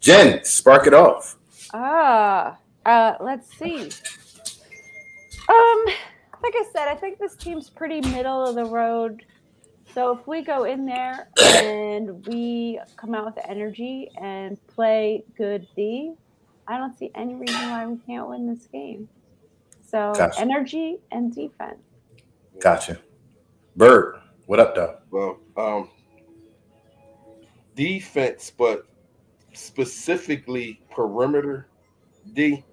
Jen, 0.00 0.44
spark 0.44 0.86
it 0.86 0.94
off. 0.94 1.36
Ah, 1.72 2.56
uh, 2.84 3.14
let's 3.20 3.56
see. 3.56 3.90
Um, 5.48 5.84
like 6.42 6.54
I 6.56 6.64
said, 6.72 6.88
I 6.88 6.94
think 6.94 7.18
this 7.18 7.36
team's 7.36 7.70
pretty 7.70 8.00
middle 8.00 8.44
of 8.46 8.54
the 8.54 8.64
road. 8.64 9.22
So 9.94 10.16
if 10.16 10.26
we 10.26 10.42
go 10.42 10.64
in 10.64 10.86
there 10.86 11.28
and 11.58 12.24
we 12.24 12.80
come 12.96 13.14
out 13.14 13.26
with 13.26 13.44
energy 13.48 14.10
and 14.20 14.56
play 14.68 15.24
good 15.36 15.66
D, 15.76 16.14
I 16.68 16.78
don't 16.78 16.96
see 16.96 17.10
any 17.14 17.34
reason 17.34 17.68
why 17.70 17.86
we 17.86 17.98
can't 18.06 18.28
win 18.28 18.46
this 18.46 18.68
game. 18.72 19.08
So 19.84 20.12
Gotcha. 20.16 20.40
energy 20.40 20.98
and 21.10 21.34
defense. 21.34 21.82
Gotcha. 22.60 22.98
Bird, 23.76 24.20
What 24.46 24.60
up, 24.60 24.74
though? 24.74 24.96
Well, 25.10 25.38
um, 25.56 25.90
defense, 27.74 28.52
but 28.56 28.84
specifically 29.52 30.80
perimeter 30.90 31.68
D. 32.34 32.64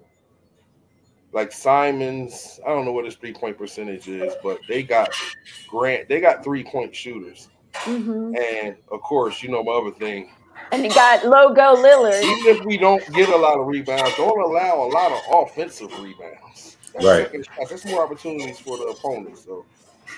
Like 1.32 1.52
Simons, 1.52 2.58
I 2.66 2.70
don't 2.70 2.84
know 2.84 2.92
what 2.92 3.04
his 3.04 3.16
three 3.16 3.32
point 3.34 3.58
percentage 3.58 4.08
is, 4.08 4.34
but 4.42 4.60
they 4.68 4.82
got 4.82 5.10
Grant, 5.66 6.08
they 6.08 6.20
got 6.20 6.42
three 6.42 6.64
point 6.64 6.94
shooters. 6.94 7.48
hmm 7.74 8.34
And 8.34 8.76
of 8.90 9.00
course, 9.02 9.42
you 9.42 9.50
know 9.50 9.62
my 9.62 9.72
other 9.72 9.92
thing. 9.92 10.30
And 10.72 10.84
you 10.84 10.92
got 10.92 11.24
logo 11.24 11.76
Lillard. 11.82 12.22
Even 12.24 12.56
if 12.56 12.64
we 12.64 12.76
don't 12.78 13.02
get 13.14 13.28
a 13.28 13.36
lot 13.36 13.58
of 13.58 13.66
rebounds, 13.66 14.16
don't 14.16 14.40
allow 14.40 14.82
a 14.82 14.88
lot 14.88 15.12
of 15.12 15.22
offensive 15.48 15.90
rebounds. 15.98 16.76
That's 16.94 17.06
Right. 17.06 17.24
second 17.24 17.44
shots. 17.44 17.70
That's 17.70 17.84
more 17.84 18.02
opportunities 18.02 18.58
for 18.58 18.76
the 18.78 18.84
opponent. 18.84 19.38
So 19.38 19.66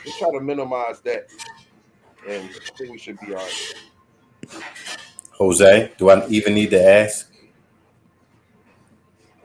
just 0.04 0.18
try 0.18 0.30
to 0.32 0.40
minimize 0.40 1.00
that. 1.02 1.24
And 2.26 2.50
I 2.56 2.72
think 2.78 2.90
we 2.90 2.98
should 2.98 3.18
be 3.20 3.32
all 3.32 3.44
right. 3.44 3.54
Jose, 5.32 5.92
do 5.98 6.10
I 6.10 6.26
even 6.28 6.54
need 6.54 6.70
to 6.70 6.82
ask? 6.82 7.29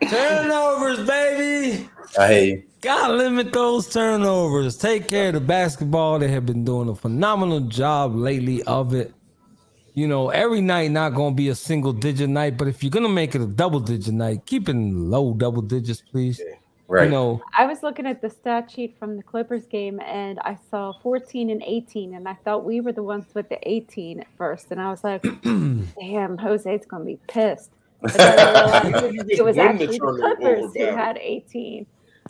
Turnovers, 0.01 1.05
baby. 1.07 1.89
I 2.17 2.33
hear 2.33 2.43
you. 2.43 2.63
Gotta 2.81 3.13
limit 3.13 3.51
those 3.51 3.89
turnovers. 3.89 4.77
Take 4.77 5.07
care 5.07 5.29
of 5.29 5.33
the 5.33 5.39
basketball. 5.39 6.19
They 6.19 6.27
have 6.27 6.45
been 6.45 6.63
doing 6.63 6.89
a 6.89 6.95
phenomenal 6.95 7.61
job 7.61 8.15
lately 8.15 8.61
of 8.63 8.93
it. 8.93 9.13
You 9.93 10.07
know, 10.07 10.29
every 10.29 10.61
night 10.61 10.91
not 10.91 11.15
gonna 11.15 11.33
be 11.33 11.49
a 11.49 11.55
single 11.55 11.93
digit 11.93 12.29
night, 12.29 12.57
but 12.57 12.67
if 12.67 12.83
you're 12.83 12.91
gonna 12.91 13.09
make 13.09 13.33
it 13.33 13.41
a 13.41 13.47
double 13.47 13.79
digit 13.79 14.13
night, 14.13 14.45
keep 14.45 14.69
it 14.69 14.73
in 14.73 15.09
low 15.09 15.33
double 15.33 15.61
digits, 15.61 16.01
please. 16.01 16.39
Right. 16.87 17.05
You 17.05 17.09
know, 17.09 17.41
I 17.57 17.65
was 17.65 17.81
looking 17.81 18.05
at 18.05 18.21
the 18.21 18.29
stat 18.29 18.69
sheet 18.69 18.95
from 18.99 19.17
the 19.17 19.23
Clippers 19.23 19.65
game 19.65 19.99
and 20.01 20.37
I 20.39 20.57
saw 20.69 20.93
14 21.01 21.49
and 21.49 21.63
18, 21.65 22.13
and 22.13 22.27
I 22.27 22.35
thought 22.43 22.63
we 22.63 22.79
were 22.81 22.91
the 22.91 23.01
ones 23.01 23.25
with 23.33 23.49
the 23.49 23.57
18 23.67 24.19
at 24.19 24.27
first. 24.37 24.67
And 24.69 24.79
I 24.79 24.91
was 24.91 25.03
like, 25.03 25.23
damn, 25.43 26.37
Jose's 26.37 26.85
going 26.85 27.01
to 27.01 27.05
be 27.05 27.19
pissed. 27.27 27.71
But 28.05 28.13
then 28.13 28.39
I 28.39 28.81
realized 28.89 29.29
You 29.29 29.37
it 29.37 29.45
was 29.45 29.55
win 29.57 29.65
the 29.77 29.83
actually 29.83 29.87
the 29.87 29.97
turnover 29.97 30.35
Clippers 30.35 30.71
who 30.75 30.83
had 30.85 31.17
18. 31.17 31.85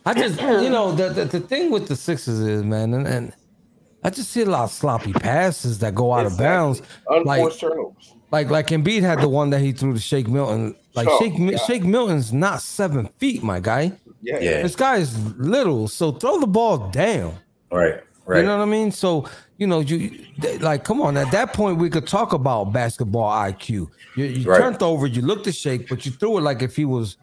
I 0.06 0.14
just 0.14 0.40
you 0.42 0.70
know 0.70 0.92
the, 0.94 1.10
the 1.10 1.26
the 1.26 1.40
thing 1.40 1.72
with 1.72 1.88
the 1.88 1.96
Sixers 1.96 2.40
is 2.40 2.64
man, 2.64 2.94
and, 2.94 3.08
and 3.08 3.34
I 4.04 4.10
just 4.12 4.30
see 4.32 4.42
a 4.42 4.46
lot 4.46 4.66
of 4.66 4.72
sloppy 4.72 5.14
passes 5.14 5.80
that 5.80 5.96
go 5.96 6.14
out 6.14 6.26
of 6.28 6.38
bounds. 6.38 6.82
Unforced 7.10 7.60
turnovers. 7.60 8.14
Like 8.32 8.50
like 8.50 8.68
Embiid 8.68 9.02
had 9.02 9.20
the 9.22 9.30
one 9.30 9.50
that 9.52 9.62
he 9.62 9.72
threw 9.72 9.94
to 9.94 10.00
Shake 10.00 10.28
Milton. 10.28 10.76
Like 10.94 11.08
Oh, 11.10 11.20
Shake 11.20 11.38
Mi- 11.40 11.52
God. 11.54 11.66
Shake 11.66 11.84
Milton's 11.84 12.32
not 12.34 12.62
seven 12.62 13.08
feet, 13.18 13.42
my 13.44 13.60
guy. 13.60 13.94
Yeah. 14.22 14.40
Yeah. 14.40 14.62
This 14.62 14.76
guy 14.76 14.98
is 14.98 15.18
little, 15.38 15.88
so 15.88 16.12
throw 16.12 16.40
the 16.40 16.48
ball 16.48 16.90
down. 16.90 17.36
Right. 17.72 18.02
Right. 18.26 18.40
You 18.40 18.46
know 18.46 18.58
what 18.58 18.64
I 18.64 18.66
mean? 18.66 18.92
So 18.92 19.28
you 19.58 19.68
know, 19.68 19.80
you 19.80 20.10
th- 20.42 20.62
like, 20.62 20.84
come 20.84 21.02
on. 21.02 21.16
At 21.18 21.32
that 21.32 21.54
point, 21.54 21.78
we 21.78 21.90
could 21.90 22.08
talk 22.08 22.34
about 22.34 22.74
basketball 22.74 23.32
IQ. 23.32 23.88
You, 24.16 24.26
you 24.26 24.50
Right. 24.50 24.60
turned 24.60 24.82
over, 24.84 25.08
you 25.08 25.22
looked 25.22 25.46
to 25.46 25.52
shake, 25.52 25.88
but 25.90 26.06
you 26.06 26.12
threw 26.12 26.38
it 26.38 26.42
like 26.42 26.62
if 26.62 26.76
he 26.76 26.84
was, 26.86 27.18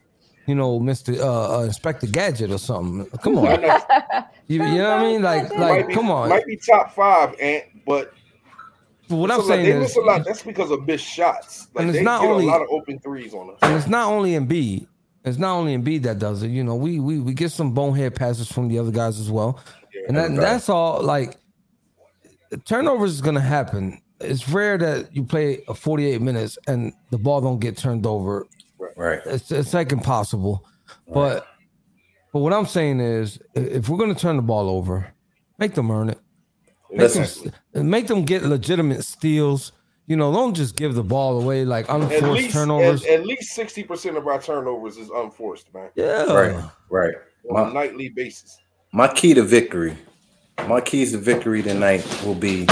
you 0.47 0.55
know, 0.55 0.81
Mister 0.81 1.13
uh, 1.23 1.59
uh, 1.59 1.63
Inspector 1.65 2.07
Gadget 2.09 2.51
or 2.51 2.59
something. 2.59 3.07
Come 3.21 3.39
on, 3.39 3.61
you, 4.49 4.63
you 4.65 4.79
know 4.79 4.91
what 4.91 4.99
I 4.99 5.03
mean? 5.03 5.23
Like, 5.23 5.55
like, 5.57 5.89
be, 5.89 5.95
come 5.95 6.11
on. 6.11 6.31
Might 6.31 6.47
be 6.47 6.57
top 6.57 6.95
five, 6.95 7.35
and 7.41 7.63
but 7.87 8.13
what 9.09 9.31
it's 9.31 9.35
I'm 9.35 9.41
a 9.41 9.43
lot- 9.43 9.47
saying 9.47 9.65
they 9.65 9.73
is, 9.73 9.81
miss 9.83 9.97
a 9.97 10.01
lot. 10.01 10.25
That's 10.25 10.43
because 10.43 10.71
of 10.71 10.87
missed 10.87 11.05
shots. 11.07 11.69
Like 11.75 11.83
And 11.83 11.91
it's 11.91 11.99
they 11.99 12.05
not 12.05 12.23
get 12.23 12.31
only- 12.31 12.45
a 12.45 12.49
lot 12.49 12.63
of 12.63 12.69
open 12.71 12.99
threes 13.01 13.35
on 13.35 13.51
us. 13.51 13.57
and 13.63 13.77
it's 13.77 13.87
not 13.87 14.11
only 14.11 14.33
Embiid. 14.33 14.87
It's 15.25 15.39
not 15.39 15.55
only 15.57 15.77
Embiid 15.77 16.03
that 16.03 16.19
does 16.19 16.43
it. 16.43 16.49
You 16.49 16.65
know, 16.65 16.75
we 16.75 16.99
we 16.99 17.21
we 17.21 17.35
get 17.35 17.53
some 17.53 17.73
bonehead 17.73 18.15
passes 18.17 18.51
from 18.51 18.67
the 18.69 18.79
other 18.79 18.91
guys 18.91 19.21
as 19.21 19.31
well, 19.31 19.61
and 20.09 20.17
that, 20.17 20.31
right. 20.31 20.41
that's 20.41 20.69
all. 20.69 21.01
Like, 21.03 21.37
turnovers 22.59 23.13
is 23.13 23.21
gonna 23.21 23.41
happen. 23.41 24.01
It's 24.21 24.49
rare 24.49 24.79
that 24.79 25.15
you 25.15 25.25
play 25.25 25.63
a 25.69 25.75
48 25.75 26.21
minutes 26.21 26.57
and 26.67 26.93
the 27.11 27.19
ball 27.19 27.41
don't 27.41 27.59
get 27.59 27.77
turned 27.77 28.07
over. 28.07 28.47
right. 28.97 29.21
It's 29.27 29.51
it's 29.51 29.75
like 29.75 29.93
impossible. 29.93 30.65
But 31.13 31.47
but 32.33 32.39
what 32.41 32.53
I'm 32.53 32.67
saying 32.67 33.01
is, 33.01 33.39
if 33.55 33.89
we're 33.89 33.99
gonna 33.99 34.15
turn 34.15 34.37
the 34.37 34.43
ball 34.43 34.69
over, 34.71 35.13
make 35.59 35.75
them 35.75 35.91
earn 35.91 36.09
it. 36.11 36.19
Make 36.91 37.13
them, 37.13 37.23
Listen, 37.23 37.53
make 37.75 38.07
them 38.07 38.25
get 38.25 38.43
legitimate 38.45 39.05
steals. 39.05 39.73
You 40.07 40.17
know, 40.17 40.33
don't 40.33 40.53
just 40.55 40.77
give 40.77 40.95
the 40.95 41.03
ball 41.05 41.41
away 41.41 41.65
like 41.65 41.89
At 41.89 41.97
unforced 42.01 42.23
least, 42.25 42.53
turnovers. 42.53 43.05
at, 43.05 43.21
at 43.21 43.27
least 43.27 43.55
sixty 43.55 43.83
percent 43.83 44.17
of 44.17 44.27
our 44.27 44.41
turnovers 44.41 44.97
is 44.99 45.09
unforced, 45.11 45.73
man, 45.73 45.91
yeah, 45.95 46.25
right. 46.33 46.63
Right. 46.91 47.15
on 47.51 47.63
a 47.63 47.67
My, 47.69 47.73
nightly 47.73 48.09
basis. 48.11 48.57
my 48.93 49.09
key 49.09 49.33
to 49.35 49.43
victory, 49.43 49.97
my 50.69 50.81
keys 50.81 51.13
to 51.13 51.19
victory 51.19 51.63
tonight 51.63 52.07
will 52.25 52.35
be 52.35 52.67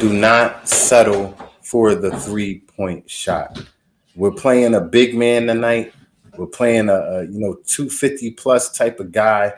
do 0.00 0.12
not 0.12 0.68
settle 0.68 1.36
for 1.62 1.94
the 1.94 2.10
three 2.20 2.60
point 2.60 3.08
shot. 3.08 3.60
We're 4.16 4.30
playing 4.30 4.74
a 4.74 4.80
big 4.80 5.14
man 5.14 5.46
tonight. 5.46 5.92
We're 6.36 6.46
playing 6.46 6.88
a, 6.88 6.94
a 6.94 7.22
you 7.24 7.38
know 7.38 7.54
250 7.66 8.32
plus 8.32 8.72
type 8.72 9.00
of 9.00 9.12
guy. 9.12 9.54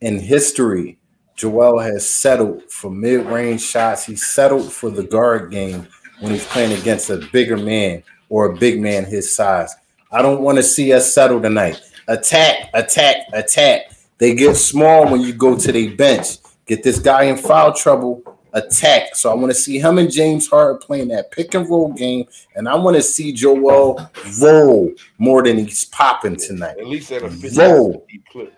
In 0.00 0.18
history, 0.18 0.98
Joel 1.36 1.78
has 1.78 2.08
settled 2.08 2.70
for 2.70 2.90
mid 2.90 3.26
range 3.26 3.62
shots. 3.62 4.04
He 4.04 4.16
settled 4.16 4.72
for 4.72 4.90
the 4.90 5.04
guard 5.04 5.50
game 5.50 5.86
when 6.20 6.32
he's 6.32 6.46
playing 6.46 6.78
against 6.78 7.10
a 7.10 7.18
bigger 7.32 7.56
man 7.56 8.02
or 8.28 8.46
a 8.46 8.56
big 8.56 8.80
man 8.80 9.04
his 9.04 9.34
size. 9.34 9.74
I 10.10 10.22
don't 10.22 10.42
want 10.42 10.56
to 10.56 10.62
see 10.62 10.92
us 10.92 11.12
settle 11.12 11.40
tonight. 11.40 11.80
Attack, 12.08 12.70
attack, 12.74 13.16
attack. 13.32 13.92
They 14.18 14.34
get 14.34 14.56
small 14.56 15.10
when 15.10 15.20
you 15.20 15.32
go 15.32 15.56
to 15.56 15.72
their 15.72 15.96
bench. 15.96 16.38
Get 16.72 16.82
this 16.82 16.98
guy 16.98 17.24
in 17.24 17.36
foul 17.36 17.74
trouble. 17.74 18.22
Attack. 18.54 19.14
So 19.14 19.30
I 19.30 19.34
want 19.34 19.50
to 19.50 19.54
see 19.54 19.78
him 19.78 19.98
and 19.98 20.10
James 20.10 20.48
Harden 20.48 20.80
playing 20.80 21.08
that 21.08 21.30
pick 21.30 21.52
and 21.52 21.68
roll 21.68 21.92
game, 21.92 22.24
and 22.56 22.66
I 22.66 22.74
want 22.76 22.96
to 22.96 23.02
see 23.02 23.30
Joel 23.30 24.10
roll 24.40 24.90
more 25.18 25.42
than 25.42 25.58
he's 25.58 25.84
popping 25.84 26.36
tonight. 26.36 26.78
At 26.78 26.86
least 26.86 27.12
at 27.12 27.24
a 27.24 27.30
50 27.30 27.58
Roll. 27.60 28.06
clip. 28.30 28.54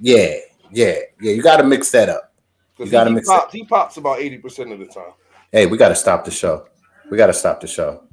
Yeah, 0.00 0.36
yeah, 0.70 1.00
yeah. 1.20 1.32
You 1.32 1.42
got 1.42 1.58
to 1.58 1.64
mix 1.64 1.90
that 1.90 2.08
up. 2.08 2.32
You 2.78 2.86
gotta 2.90 3.10
he, 3.10 3.16
mix 3.16 3.28
pops, 3.28 3.52
he 3.52 3.64
pops 3.66 3.98
about 3.98 4.20
eighty 4.20 4.38
percent 4.38 4.72
of 4.72 4.78
the 4.78 4.86
time. 4.86 5.12
Hey, 5.52 5.66
we 5.66 5.76
got 5.76 5.90
to 5.90 5.96
stop 5.96 6.24
the 6.24 6.30
show. 6.30 6.66
We 7.10 7.18
got 7.18 7.26
to 7.26 7.34
stop 7.34 7.60
the 7.60 7.66
show. 7.66 8.04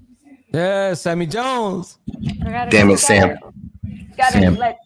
yeah, 0.54 0.94
Sammy 0.94 1.26
Jones. 1.26 2.00
Damn 2.70 2.90
it, 2.90 3.00
Sam. 3.00 3.38
Gotta 4.18 4.34
Sam. 4.34 4.56
let 4.56 4.78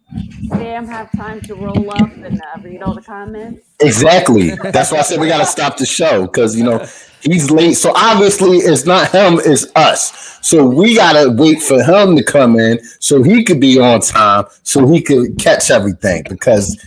Sam 0.50 0.86
have 0.88 1.12
time 1.14 1.40
to 1.42 1.56
roll 1.56 1.90
up 1.92 2.12
and 2.18 2.42
uh, 2.42 2.62
read 2.62 2.82
all 2.82 2.94
the 2.94 3.02
comments. 3.02 3.66
Exactly. 3.80 4.50
That's 4.64 4.92
why 4.92 5.00
I 5.00 5.02
said 5.04 5.20
we 5.20 5.28
got 5.28 5.38
to 5.40 5.46
stop 5.46 5.78
the 5.78 5.86
show 5.86 6.24
because 6.28 6.56
you 6.56 6.64
know 6.64 6.86
he's 7.22 7.50
late. 7.50 7.74
So 7.76 7.94
obviously 7.96 8.58
it's 8.58 8.86
not 8.86 9.12
him, 9.12 9.40
it's 9.46 9.68
us. 9.76 10.40
So 10.46 10.66
we 10.68 10.96
got 10.96 11.14
to 11.14 11.30
wait 11.32 11.62
for 11.62 11.82
him 11.82 12.16
to 12.18 12.24
come 12.24 12.60
in 12.60 12.84
so 13.00 13.24
he 13.24 13.44
could 13.44 13.60
be 13.62 13.80
on 13.80 14.02
time 14.02 14.46
so 14.64 14.88
he 14.88 15.02
could 15.02 15.38
catch 15.40 15.72
everything 15.72 16.24
because 16.30 16.78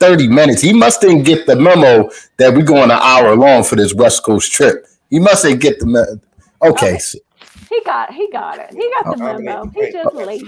30 0.00 0.26
minutes. 0.28 0.60
He 0.60 0.72
must 0.72 1.00
didn't 1.00 1.22
get 1.22 1.46
the 1.46 1.54
memo 1.54 2.10
that 2.38 2.52
we're 2.54 2.64
going 2.64 2.90
an 2.90 2.98
hour 3.00 3.36
long 3.36 3.62
for 3.62 3.76
this 3.76 3.94
West 3.94 4.24
Coast 4.24 4.50
trip. 4.50 4.86
He 5.10 5.20
must 5.20 5.44
didn't 5.44 5.60
get 5.60 5.78
the 5.78 5.86
memo. 5.86 6.20
Okay. 6.62 6.98
so- 6.98 7.18
He 7.70 7.80
got 7.84 8.12
he 8.12 8.28
got 8.30 8.58
it. 8.58 8.70
He 8.72 8.90
got 9.00 9.16
the 9.16 9.38
memo. 9.38 9.66
He 9.70 9.92
just 9.92 10.14
late. 10.14 10.42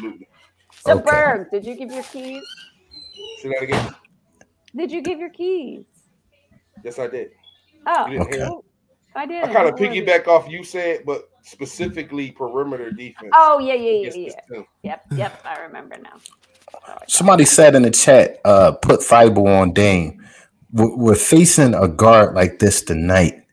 Absolutely. 0.86 1.10
So 1.10 1.16
Okay. 1.16 1.36
Berg, 1.36 1.50
did 1.50 1.64
you 1.66 1.76
give 1.76 1.90
your 1.92 2.02
keys? 2.04 2.44
Say 3.40 3.48
that 3.48 3.62
again. 3.62 3.94
Did 4.76 4.92
you 4.92 5.02
give 5.02 5.18
your 5.18 5.30
keys? 5.30 5.84
Yes, 6.84 6.98
I 6.98 7.06
did. 7.06 7.30
Oh, 7.86 8.06
You 8.06 8.18
didn't 8.18 8.34
Okay. 8.34 8.44
oh, 8.44 8.64
I 9.14 9.26
did. 9.26 9.44
I 9.44 9.52
kind 9.52 9.68
of 9.68 9.74
piggyback 9.76 10.26
off 10.26 10.48
you 10.48 10.64
said, 10.64 11.04
but 11.06 11.28
specifically 11.42 12.30
perimeter 12.30 12.90
defense. 12.90 13.32
Oh 13.34 13.58
yeah, 13.58 13.74
yeah, 13.74 14.10
yeah, 14.10 14.32
yeah. 14.50 14.62
Yep, 14.82 15.04
yep. 15.16 15.40
I 15.44 15.60
remember 15.60 15.96
now. 15.98 16.18
Oh, 16.88 16.96
Somebody 17.06 17.44
said 17.44 17.74
in 17.74 17.82
the 17.82 17.90
chat, 17.90 18.40
uh, 18.44 18.72
put 18.72 19.00
Thybulle 19.00 19.60
on 19.60 19.72
Dame. 19.72 20.22
We're, 20.72 20.96
we're 20.96 21.14
facing 21.14 21.74
a 21.74 21.86
guard 21.86 22.34
like 22.34 22.58
this 22.58 22.82
tonight. 22.82 23.43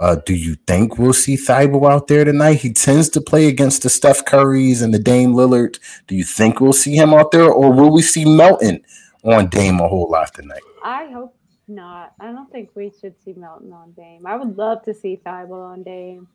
Uh, 0.00 0.16
do 0.26 0.34
you 0.34 0.54
think 0.66 0.98
we'll 0.98 1.12
see 1.12 1.36
Thybulle 1.36 1.90
out 1.90 2.06
there 2.06 2.24
tonight? 2.24 2.54
He 2.54 2.72
tends 2.72 3.08
to 3.10 3.20
play 3.20 3.48
against 3.48 3.82
the 3.82 3.90
Steph 3.90 4.24
Currys 4.24 4.82
and 4.82 4.94
the 4.94 4.98
Dame 4.98 5.32
Lillard. 5.32 5.78
Do 6.06 6.14
you 6.14 6.24
think 6.24 6.60
we'll 6.60 6.72
see 6.72 6.94
him 6.94 7.12
out 7.12 7.32
there, 7.32 7.50
or 7.50 7.72
will 7.72 7.92
we 7.92 8.02
see 8.02 8.24
Melton 8.24 8.84
on 9.24 9.48
Dame 9.48 9.80
a 9.80 9.88
whole 9.88 10.08
lot 10.08 10.32
tonight? 10.34 10.62
I 10.84 11.06
hope 11.06 11.34
not. 11.66 12.12
I 12.20 12.26
don't 12.30 12.50
think 12.52 12.70
we 12.74 12.92
should 13.00 13.14
see 13.24 13.34
Melton 13.34 13.72
on 13.72 13.92
Dame. 13.92 14.26
I 14.26 14.36
would 14.36 14.56
love 14.56 14.84
to 14.84 14.94
see 14.94 15.20
Thybulle 15.24 15.72
on 15.72 15.82
Dame. 15.82 16.28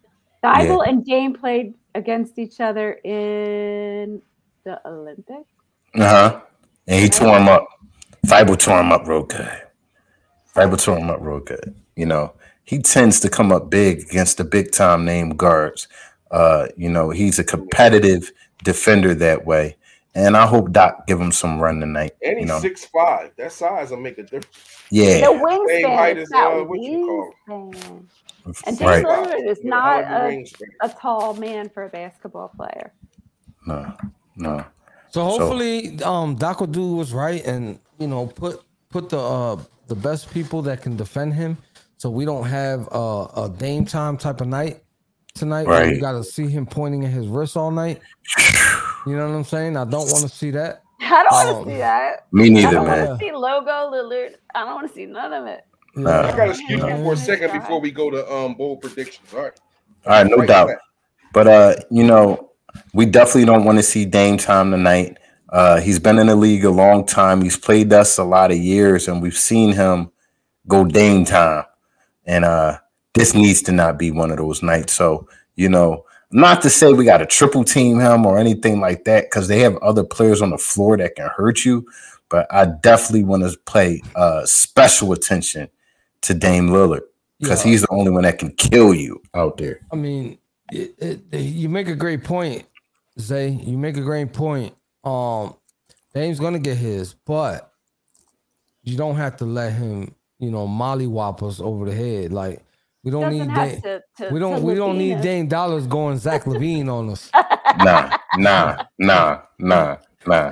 Thybulle 0.44 0.86
and 0.88 1.06
Dame 1.06 1.34
played 1.34 1.74
against 1.96 2.38
each 2.38 2.60
other 2.60 2.94
in 3.06 4.22
the 4.66 4.86
Olympics. 4.86 5.50
Uh 5.96 6.10
huh. 6.10 6.42
And 6.88 7.02
he 7.02 7.10
tore 7.10 7.38
him 7.38 7.48
up. 7.48 7.66
Thybulle 8.28 8.60
tore 8.60 8.82
him 8.82 8.92
up 8.92 9.08
real 9.08 9.24
good. 9.24 9.62
Thybulle 10.54 10.84
tore 10.84 10.98
him 10.98 11.10
up 11.10 11.20
real 11.22 11.40
good. 11.40 11.74
You 11.96 12.08
know, 12.08 12.34
he 12.64 12.80
tends 12.80 13.20
to 13.22 13.30
come 13.30 13.52
up 13.52 13.70
big 13.70 14.02
against 14.02 14.38
the 14.38 14.44
big 14.44 14.72
time 14.72 15.06
name 15.06 15.32
guards. 15.32 15.88
Uh, 16.32 16.68
you 16.78 16.90
know, 16.90 17.10
he's 17.12 17.40
a 17.40 17.44
competitive 17.44 18.32
defender 18.64 19.14
that 19.16 19.46
way. 19.46 19.76
and 20.16 20.38
I 20.38 20.46
hope 20.46 20.72
Doc 20.72 21.08
give 21.08 21.20
him 21.20 21.32
some 21.32 21.60
run 21.60 21.80
tonight. 21.80 22.14
And 22.22 22.34
You 22.34 22.40
he's 22.40 22.48
know, 22.48 22.60
six 22.60 22.86
five. 22.86 23.32
That 23.38 23.52
size 23.52 23.90
will 23.92 23.98
make 23.98 24.18
a 24.18 24.24
difference. 24.24 24.48
The 24.90 24.98
yeah, 24.98 25.20
Same 25.22 25.40
wingspan. 25.40 25.96
height 25.96 26.18
It's 26.18 26.32
as, 26.32 26.36
uh, 26.36 26.64
what 26.66 26.80
you 26.82 27.34
wingspan. 27.50 28.06
And 28.66 28.78
James 28.78 28.82
right. 28.82 29.06
Lillard 29.06 29.48
is 29.50 29.64
not 29.64 30.04
a, 30.04 30.46
a 30.82 30.90
tall 30.90 31.34
man 31.36 31.70
for 31.70 31.84
a 31.86 31.90
basketball 31.90 32.50
player. 32.50 32.94
No, 33.66 33.94
no. 34.36 34.66
So 35.10 35.24
hopefully, 35.24 36.02
um, 36.04 36.36
Doc 36.36 36.60
will 36.60 36.68
do 36.68 36.96
what's 36.96 37.12
right, 37.12 37.44
and 37.46 37.80
you 38.00 38.08
know, 38.08 38.28
put 38.28 38.62
put 38.90 39.10
the 39.10 39.20
uh 39.20 39.58
the 39.88 39.96
best 39.96 40.32
people 40.32 40.62
that 40.64 40.82
can 40.82 40.96
defend 40.98 41.34
him, 41.34 41.58
so 42.04 42.10
we 42.10 42.26
don't 42.26 42.44
have 42.44 42.90
uh, 42.92 43.28
a 43.38 43.50
Dame 43.58 43.86
time 43.86 44.18
type 44.18 44.42
of 44.42 44.48
night 44.50 44.84
tonight. 45.36 45.66
where 45.68 45.86
We 45.86 45.92
Right. 45.94 46.02
got 46.02 46.12
to 46.12 46.24
see 46.26 46.48
him 46.50 46.66
pointing 46.66 47.06
at 47.06 47.12
his 47.12 47.28
wrist 47.28 47.56
all 47.56 47.72
night. 47.72 48.02
You 49.06 49.18
know 49.18 49.28
what 49.30 49.36
I'm 49.36 49.44
saying? 49.44 49.76
I 49.78 49.84
don't 49.84 50.10
want 50.12 50.24
to 50.24 50.30
see 50.30 50.52
that. 50.52 50.82
I 51.02 51.24
don't 51.24 51.32
want 51.32 51.50
Um, 51.58 51.66
to 51.66 51.72
see 51.72 51.78
that. 51.78 52.28
Me 52.34 52.50
neither, 52.50 52.68
I 52.68 52.72
don't 52.74 52.88
Want 52.88 53.20
to 53.20 53.26
see 53.26 53.32
logo 53.34 53.72
Lillard. 53.92 54.32
I 54.56 54.66
don't 54.66 54.76
want 54.76 54.88
to 54.90 54.94
see 54.94 55.06
none 55.06 55.32
of 55.34 55.46
it. 55.46 55.62
Yeah. 55.98 56.08
I 56.08 56.12
Uh, 56.12 56.36
gotta 56.38 56.50
excuse 56.52 56.82
you 56.82 57.04
for 57.04 57.14
a 57.14 57.18
second 57.18 57.52
before 57.54 57.80
we 57.82 57.92
go 57.92 58.10
to 58.12 58.30
um 58.34 58.54
bold 58.56 58.80
predictions. 58.82 59.28
All 59.34 59.42
right. 59.44 59.52
All 60.06 60.12
right, 60.14 60.28
no 60.28 60.38
Right 60.38 60.48
doubt. 60.48 60.68
back. 60.68 60.78
But 61.34 61.48
uh, 61.48 61.76
you 61.92 62.04
know, 62.06 62.52
we 62.94 63.06
definitely 63.06 63.46
don't 63.46 63.64
want 63.66 63.78
to 63.78 63.84
see 63.84 64.04
Dame 64.06 64.38
time 64.38 64.72
tonight. 64.72 65.18
Uh, 65.50 65.80
he's 65.82 66.00
been 66.00 66.18
in 66.20 66.28
the 66.28 66.36
league 66.36 66.64
a 66.66 66.70
long 66.72 67.06
time. 67.06 67.42
He's 67.42 67.58
played 67.58 67.92
us 67.94 68.18
a 68.18 68.24
lot 68.26 68.52
of 68.52 68.58
years, 68.58 69.08
and 69.10 69.22
we've 69.22 69.38
seen 69.38 69.74
him 69.74 70.12
go 70.68 70.86
Dame 70.86 71.26
time. 71.26 71.66
And 72.26 72.46
uh, 72.46 72.80
this 73.14 73.34
needs 73.34 73.62
to 73.64 73.72
not 73.72 73.98
be 73.98 74.12
one 74.12 74.32
of 74.32 74.38
those 74.38 74.64
nights. 74.64 74.94
So, 74.94 75.28
you 75.56 75.70
know, 75.70 76.06
not 76.32 76.62
to 76.64 76.70
say 76.70 76.92
we 76.94 77.06
got 77.06 77.18
to 77.18 77.26
triple 77.26 77.64
team 77.64 78.00
him 78.00 78.26
or 78.26 78.38
anything 78.40 78.80
like 78.80 79.04
that, 79.04 79.26
because 79.26 79.48
they 79.48 79.60
have 79.60 79.78
other 79.78 80.04
players 80.04 80.42
on 80.42 80.50
the 80.50 80.58
floor 80.58 80.98
that 80.98 81.16
can 81.16 81.30
hurt 81.36 81.66
you. 81.66 81.86
But 82.30 82.48
I 82.52 82.66
definitely 82.66 83.24
want 83.26 83.44
to 83.44 83.58
play 83.66 84.02
uh, 84.16 84.46
special 84.46 85.12
attention 85.12 85.70
to 86.22 86.34
Dame 86.34 86.70
Lillard 86.70 87.02
because 87.40 87.64
Yeah. 87.64 87.72
he's 87.72 87.82
the 87.82 87.92
only 87.92 88.10
one 88.10 88.24
that 88.24 88.40
can 88.40 88.52
kill 88.54 88.94
you 88.96 89.22
out 89.36 89.58
there. 89.58 89.82
I 89.92 89.96
mean, 89.96 90.40
it, 90.72 90.96
it, 91.32 91.40
you 91.40 91.70
make 91.70 91.90
a 91.90 91.96
great 91.96 92.24
point, 92.24 92.66
Zay. 93.20 93.50
You 93.50 93.78
make 93.78 93.98
a 93.98 94.02
great 94.02 94.34
point. 94.34 94.74
Um, 95.04 95.56
Dame's 96.16 96.40
gonna 96.40 96.60
get 96.60 96.78
his, 96.78 97.14
but 97.14 97.72
you 98.84 98.98
don't 98.98 99.18
have 99.18 99.38
to 99.38 99.46
let 99.46 99.74
him, 99.74 100.16
you 100.44 100.52
know, 100.52 100.68
mollywop 100.68 101.48
us 101.48 101.62
over 101.62 101.86
the 101.90 101.96
head. 101.96 102.34
Like 102.34 102.62
we 103.04 103.12
don't 103.12 103.30
Doesn't 103.30 103.30
need 103.30 103.52
have 103.52 103.56
Dame. 103.56 103.84
to, 103.84 104.04
to 104.18 104.26
We 104.30 104.40
don't. 104.40 104.62
to 104.62 104.64
We 104.64 104.76
don't 104.76 104.98
need 104.98 105.16
LaVine 105.16 105.22
us. 105.22 105.24
Dame 105.24 105.48
Dollars 105.48 105.88
going 105.88 106.18
Zach 106.20 106.46
LaVine 106.46 106.90
on 106.90 107.12
us. 107.12 107.34
nah, 107.76 108.12
nah, 108.36 108.86
nah, 109.00 109.42
nah, 109.60 109.98
nah. 110.28 110.52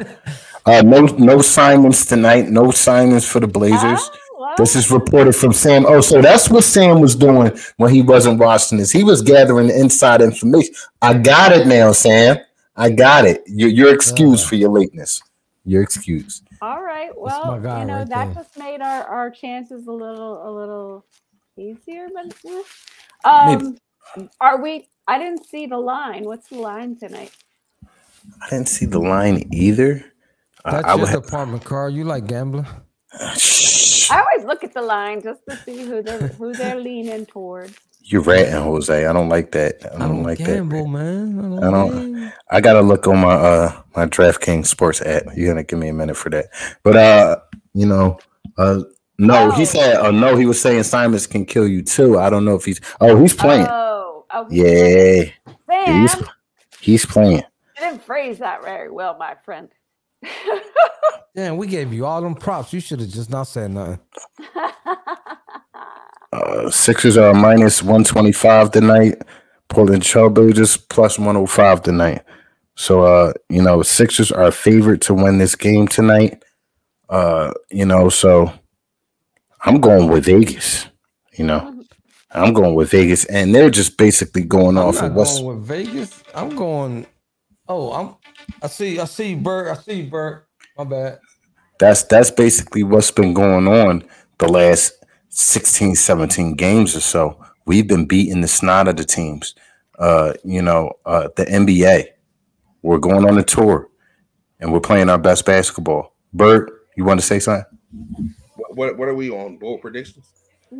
Uh, 0.65 0.81
no, 0.83 1.01
no 1.05 1.41
Simons 1.41 2.05
tonight. 2.05 2.49
No 2.49 2.71
Simons 2.71 3.27
for 3.27 3.39
the 3.41 3.47
Blazers. 3.47 4.01
Oh, 4.01 4.37
well, 4.37 4.57
This 4.57 4.75
is 4.75 4.91
reported 4.91 5.33
from 5.35 5.53
Sam. 5.53 5.85
Oh, 5.87 6.01
so 6.01 6.21
that's 6.21 6.49
what 6.49 6.63
Sam 6.63 7.01
was 7.01 7.15
doing 7.15 7.51
when 7.77 7.93
he 7.93 8.01
wasn't 8.03 8.39
watching 8.39 8.77
this. 8.79 8.91
He 8.91 9.03
was 9.03 9.21
gathering 9.21 9.69
inside 9.69 10.21
information. 10.21 10.73
I 11.01 11.15
got 11.15 11.53
it 11.53 11.67
now, 11.67 11.91
Sam. 11.93 12.37
I 12.75 12.91
got 12.91 13.25
it. 13.25 13.43
You're, 13.47 13.69
you're 13.69 13.95
excused 13.95 14.45
Yeah. 14.45 14.49
for 14.49 14.55
your 14.55 14.69
lateness. 14.69 15.21
You're 15.65 15.83
excused. 15.83 16.43
All 17.01 17.07
right. 17.07 17.17
my 17.43 17.57
Well, 17.57 17.61
you 17.71 17.85
know 17.85 18.05
right 18.05 18.09
that 18.09 18.33
there. 18.33 18.35
just 18.35 18.57
made 18.57 18.81
our, 18.81 19.03
our 19.05 19.31
chances 19.31 19.87
a 19.87 19.91
little 19.91 20.47
a 20.47 20.51
little 20.51 21.05
easier, 21.57 22.07
but 22.13 22.35
yeah. 23.41 23.57
um, 23.57 23.77
are 24.41 24.61
we? 24.61 24.89
I 25.07 25.19
didn't 25.19 25.45
see 25.45 25.67
the 25.67 25.77
line. 25.79 26.25
What's 26.25 26.49
the 26.49 26.59
line 26.59 26.97
tonight? 26.97 27.33
I 28.41 28.49
didn't 28.49 28.69
see 28.69 28.85
the 28.87 28.99
line 28.99 29.49
either. 29.53 30.05
Uh, 30.65 30.81
That's 30.81 30.85
I 30.85 30.95
your 30.95 31.07
would. 31.07 31.09
department, 31.09 31.63
Carl. 31.65 31.91
You 31.91 32.05
like 32.05 32.27
gambling? 32.27 32.67
I 34.09 34.21
always 34.21 34.45
look 34.47 34.63
at 34.63 34.73
the 34.73 34.81
line 34.83 35.21
just 35.23 35.41
to 35.49 35.57
see 35.65 35.85
who 35.85 36.03
they're 36.03 36.29
who 36.37 36.55
they're 36.55 36.79
leaning 36.79 37.25
towards. 37.27 37.77
You're 38.03 38.21
ratting, 38.21 38.53
Jose. 38.53 39.05
I 39.05 39.13
don't 39.13 39.29
like 39.29 39.51
that. 39.51 39.85
I 39.95 39.99
don't, 39.99 40.23
like 40.23 40.39
that. 40.39 40.63
man. 40.65 41.39
I 41.39 41.41
don't. 41.41 41.63
I 41.63 41.69
don't- 41.71 42.31
I 42.53 42.59
gotta 42.61 42.81
look 42.81 43.07
on 43.07 43.19
my 43.19 43.33
uh 43.33 43.81
my 43.95 44.05
DraftKings 44.05 44.67
sports 44.67 45.01
app. 45.01 45.23
You're 45.35 45.47
gonna 45.47 45.63
give 45.63 45.79
me 45.79 45.87
a 45.87 45.93
minute 45.93 46.17
for 46.17 46.29
that. 46.31 46.47
But 46.83 46.95
uh, 46.97 47.37
you 47.73 47.85
know, 47.85 48.19
uh 48.57 48.81
no, 49.17 49.51
he 49.51 49.61
Oh. 49.61 49.65
said 49.65 49.95
uh 49.97 50.11
no, 50.11 50.35
he 50.35 50.45
was 50.45 50.59
saying 50.61 50.83
Simons 50.83 51.27
can 51.27 51.45
kill 51.45 51.67
you 51.67 51.81
too. 51.81 52.19
I 52.19 52.29
don't 52.29 52.43
know 52.43 52.55
if 52.55 52.65
he's 52.65 52.81
oh 52.99 53.17
he's 53.21 53.33
playing. 53.33 53.67
Oh, 53.69 54.25
oh 54.31 54.47
yeah, 54.49 55.23
Sam, 55.69 56.01
he's 56.01 56.15
he's 56.81 57.05
playing. 57.05 57.37
you 57.37 57.43
didn't 57.79 58.03
phrase 58.03 58.39
that 58.39 58.63
very 58.63 58.91
well, 58.91 59.15
my 59.17 59.35
friend. 59.45 59.69
Damn, 61.35 61.55
we 61.57 61.67
gave 61.67 61.93
you 61.93 62.05
all 62.05 62.21
them 62.21 62.35
props. 62.35 62.73
You 62.73 62.81
should 62.81 62.99
have 62.99 63.09
just 63.09 63.29
not 63.29 63.43
said 63.43 63.71
nothing. 63.71 63.99
Uh 66.31 66.69
Sixers 66.69 67.17
are 67.17 67.33
minus 67.33 67.81
125 67.81 68.71
tonight. 68.71 69.21
Portland 69.69 70.03
Trailblazers 70.03 70.77
plus 70.89 71.17
105 71.17 71.81
tonight. 71.83 72.23
So 72.75 73.03
uh, 73.03 73.33
you 73.49 73.61
know, 73.61 73.81
Sixers 73.83 74.31
are 74.31 74.51
favored 74.51 75.01
to 75.03 75.13
win 75.13 75.37
this 75.37 75.55
game 75.55 75.87
tonight. 75.87 76.43
Uh, 77.09 77.53
you 77.69 77.85
know, 77.85 78.09
so 78.09 78.51
I'm 79.65 79.81
going 79.81 80.09
with 80.09 80.25
Vegas, 80.25 80.87
you 81.33 81.45
know. 81.45 81.77
I'm 82.33 82.53
going 82.53 82.75
with 82.75 82.91
Vegas, 82.91 83.25
and 83.25 83.53
they're 83.53 83.69
just 83.69 83.97
basically 83.97 84.43
going 84.43 84.77
I'm 84.77 84.85
off 84.85 85.01
of 85.01 85.13
what's 85.13 85.39
going 85.39 85.57
with 85.59 85.67
Vegas. 85.67 86.23
I'm 86.33 86.55
going. 86.55 87.05
Oh, 87.67 87.91
I'm. 87.91 88.15
I 88.61 88.67
see. 88.67 88.99
I 88.99 89.05
see 89.05 89.35
Bert. 89.35 89.77
I 89.77 89.81
see 89.81 90.03
Bert. 90.03 90.47
My 90.77 90.85
bad. 90.85 91.19
that's 91.77 92.03
that's 92.03 92.31
basically 92.31 92.83
what's 92.83 93.11
been 93.11 93.33
going 93.33 93.67
on 93.67 94.03
the 94.39 94.47
last 94.47 94.93
16, 95.31 95.95
17 95.95 96.55
games 96.55 96.95
or 96.95 96.99
so. 96.99 97.43
We've 97.65 97.87
been 97.87 98.05
beating 98.05 98.41
the 98.41 98.47
snot 98.47 98.87
of 98.87 98.97
the 98.97 99.05
teams. 99.05 99.55
Uh, 99.97 100.33
you 100.43 100.61
know, 100.61 100.93
uh, 101.05 101.29
the 101.35 101.45
NBA. 101.45 102.07
We're 102.81 102.97
going 102.97 103.27
on 103.27 103.37
a 103.37 103.43
tour, 103.43 103.89
and 104.59 104.73
we're 104.73 104.79
playing 104.79 105.09
our 105.09 105.19
best 105.19 105.45
basketball. 105.45 106.15
Bert, 106.33 106.87
you 106.97 107.05
want 107.05 107.19
to 107.19 107.25
say 107.25 107.39
something? 107.39 107.65
What, 108.69 108.97
what 108.97 109.07
are 109.07 109.15
we 109.15 109.29
on? 109.29 109.57
Bold 109.57 109.81
predictions? 109.81 110.27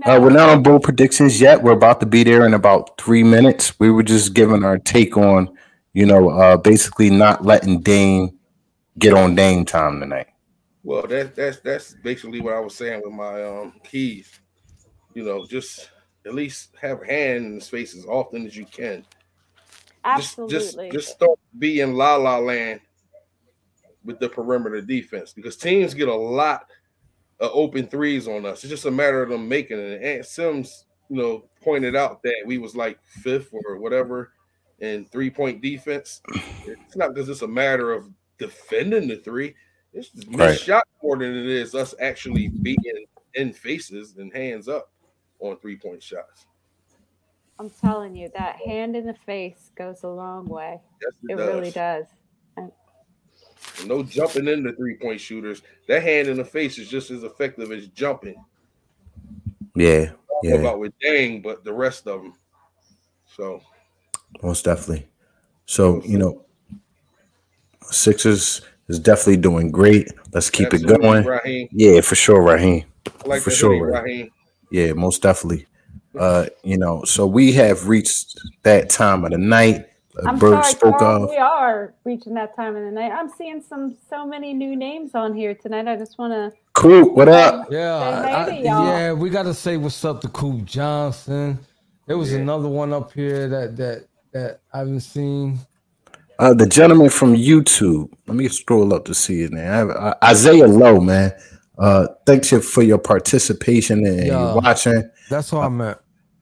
Uh, 0.05 0.19
we're 0.21 0.31
not 0.31 0.49
on 0.49 0.63
bold 0.63 0.83
predictions 0.83 1.39
yet. 1.39 1.61
We're 1.61 1.73
about 1.73 1.99
to 1.99 2.05
be 2.05 2.23
there 2.23 2.45
in 2.45 2.53
about 2.53 2.97
three 2.99 3.23
minutes. 3.23 3.77
We 3.79 3.91
were 3.91 4.03
just 4.03 4.33
giving 4.33 4.63
our 4.63 4.77
take 4.77 5.17
on, 5.17 5.55
you 5.93 6.05
know, 6.05 6.29
uh, 6.29 6.57
basically 6.57 7.09
not 7.09 7.45
letting 7.45 7.81
Dame 7.81 8.39
get 8.97 9.13
on 9.13 9.35
Dame 9.35 9.65
time 9.65 9.99
tonight. 9.99 10.27
Well, 10.83 11.05
that's 11.07 11.35
that's 11.35 11.59
that's 11.59 11.93
basically 11.93 12.41
what 12.41 12.53
I 12.53 12.59
was 12.59 12.73
saying 12.73 13.01
with 13.03 13.13
my 13.13 13.43
um 13.43 13.73
keys. 13.83 14.40
You 15.14 15.24
know, 15.24 15.45
just 15.45 15.89
at 16.26 16.34
least 16.34 16.76
have 16.80 17.01
a 17.01 17.05
hand 17.05 17.45
in 17.45 17.55
his 17.55 17.70
face 17.70 17.95
as 17.95 18.05
often 18.05 18.45
as 18.45 18.55
you 18.55 18.66
can. 18.66 19.05
Just 20.16 20.38
Absolutely. 20.38 20.89
just 20.89 20.91
just 20.91 21.09
start 21.16 21.39
being 21.57 21.93
la 21.93 22.16
la 22.16 22.38
land 22.38 22.82
with 24.03 24.20
the 24.20 24.30
perimeter 24.30 24.82
defense 24.82 25.34
because 25.34 25.55
teams 25.55 25.93
get 25.93 26.07
a 26.07 26.16
lot 26.16 26.66
of 27.39 27.51
open 27.53 27.88
threes 27.88 28.28
on 28.28 28.45
us. 28.45 28.64
It's 28.64 28.70
just 28.70 28.86
a 28.86 28.91
matter 28.91 29.22
of 29.22 29.30
them 29.30 29.47
making 29.47 29.78
it. 29.80 30.01
And 30.01 30.26
Sims, 30.26 30.86
you 31.09 31.18
know, 31.18 31.49
pointed 31.62 31.95
out 31.95 32.24
that 32.24 32.43
we 32.45 32.57
was 32.57 32.76
like 32.76 32.99
fifth 33.03 33.53
or 33.53 33.78
whatever 33.78 34.32
in 34.80 35.05
three 35.05 35.30
point 35.30 35.62
defense. 35.62 36.22
It's 36.66 36.95
not 36.95 37.14
because 37.14 37.30
it's 37.30 37.41
a 37.41 37.47
matter 37.47 37.91
of 37.91 38.09
defending 38.38 39.07
the 39.07 39.18
three. 39.18 39.55
It's 39.93 40.09
just 40.09 40.30
Right. 40.30 40.57
shot 40.59 40.88
more 41.03 41.18
than 41.18 41.36
it 41.36 41.45
is 41.45 41.76
us 41.76 41.93
actually 41.99 42.47
being 42.47 43.05
in 43.36 43.53
faces 43.53 44.18
and 44.18 44.34
hands 44.34 44.68
up 44.68 44.91
on 45.41 45.57
three 45.57 45.77
point 45.77 46.01
shots. 46.01 46.45
I'm 47.59 47.69
telling 47.69 48.15
you, 48.15 48.31
that 48.35 48.55
hand 48.65 48.95
in 48.95 49.05
the 49.05 49.13
face 49.13 49.71
goes 49.75 50.03
a 50.03 50.07
long 50.07 50.47
way. 50.47 50.79
Yes, 51.01 51.13
it, 51.23 51.33
It 51.33 51.37
does. 51.37 51.47
really 51.53 51.71
does. 51.71 52.05
No 53.85 54.01
jumping 54.03 54.47
into 54.47 54.73
three 54.73 54.95
point 54.95 55.19
shooters. 55.19 55.61
That 55.87 56.01
hand 56.03 56.27
in 56.27 56.37
the 56.37 56.45
face 56.45 56.77
is 56.77 56.89
just 56.89 57.11
as 57.11 57.23
effective 57.23 57.71
as 57.71 57.87
jumping. 57.89 58.43
Yeah, 59.75 59.87
I 59.91 60.05
don't 60.05 60.07
know 60.07 60.15
yeah, 60.43 60.55
About 60.55 60.79
with 60.79 60.93
Dang, 61.01 61.41
but 61.41 61.63
the 61.63 61.73
rest 61.73 62.07
of 62.07 62.23
them. 62.23 62.33
So 63.35 63.61
most 64.41 64.65
definitely. 64.65 65.07
So 65.65 66.03
you 66.03 66.17
know, 66.17 66.43
Sixers 67.83 68.61
is 68.87 68.99
definitely 68.99 69.37
doing 69.37 69.71
great. 69.71 70.11
Let's 70.33 70.49
keep 70.49 70.73
it 70.73 70.85
going. 70.85 71.23
Raheem. 71.25 71.67
Yeah, 71.71 72.01
for 72.01 72.15
sure, 72.15 72.41
Raheem. 72.41 72.85
Like 73.25 73.41
For 73.41 73.51
sure, 73.51 73.69
hoodie, 73.73 73.81
Raheem. 73.91 74.03
Raheem. 74.03 74.29
Yeah, 74.72 74.93
most 74.93 75.22
definitely. 75.22 75.67
Uh, 76.17 76.47
you 76.63 76.78
know, 76.78 77.03
so 77.03 77.26
we 77.28 77.51
have 77.53 77.88
reached 77.88 78.39
that 78.63 78.89
time 78.89 79.24
of 79.24 79.32
the 79.32 79.38
night. 79.38 79.86
Uh, 80.22 80.28
I'm 80.30 80.39
Bird 80.39 80.63
sorry, 80.63 80.74
spoke 80.74 80.99
Carl, 80.99 81.24
of. 81.24 81.30
we 81.30 81.38
are 81.38 81.93
reaching 82.03 82.34
that 82.34 82.53
time 82.55 82.76
of 82.76 82.84
the 82.84 82.91
night. 82.91 83.11
I'm 83.11 83.30
seeing 83.30 83.61
some 83.61 83.95
so 84.09 84.26
many 84.26 84.53
new 84.53 84.76
names 84.76 85.11
on 85.15 85.34
here 85.34 85.53
tonight. 85.55 85.88
I 85.88 85.95
just 85.95 86.17
want 86.17 86.34
to. 86.34 86.51
Cool. 86.74 87.13
What 87.15 87.30
up? 87.30 87.67
Yeah, 87.72 87.95
I- 87.95 88.45
I- 88.49 88.59
yeah. 88.59 89.13
We 89.13 89.30
gotta 89.30 89.53
say 89.53 89.78
what's 89.78 90.03
up 90.03 90.19
to 90.22 90.28
Cool 90.30 90.59
Johnson. 90.61 91.59
There 92.07 92.17
was 92.17 92.34
Yeah. 92.34 92.39
another 92.39 92.67
one 92.67 92.91
up 92.91 93.13
here 93.13 93.47
that 93.47 93.78
that 93.78 94.05
that 94.34 94.59
I 94.74 94.80
haven't 94.80 95.01
seen. 95.01 95.59
Uh, 96.39 96.53
the 96.55 96.65
gentleman 96.65 97.09
from 97.09 97.36
YouTube. 97.36 98.09
Let 98.28 98.36
me 98.36 98.47
scroll 98.49 98.93
up 98.93 99.05
to 99.05 99.13
see 99.13 99.41
his 99.41 99.51
name. 99.51 99.63
I 99.67 99.76
have, 99.76 99.89
uh, 99.91 100.15
Isaiah 100.24 100.67
Lowe, 100.67 100.99
man. 100.99 101.32
Uh, 101.82 102.07
thanks 102.27 102.51
you 102.51 102.61
for 102.61 102.84
your 102.84 102.99
participation 102.99 104.05
and 104.05 104.27
Yeah. 104.27 104.53
you 104.53 104.61
watching. 104.61 105.09
That's 105.32 105.51
all 105.51 105.61
I 105.63 105.69
meant. 105.69 105.97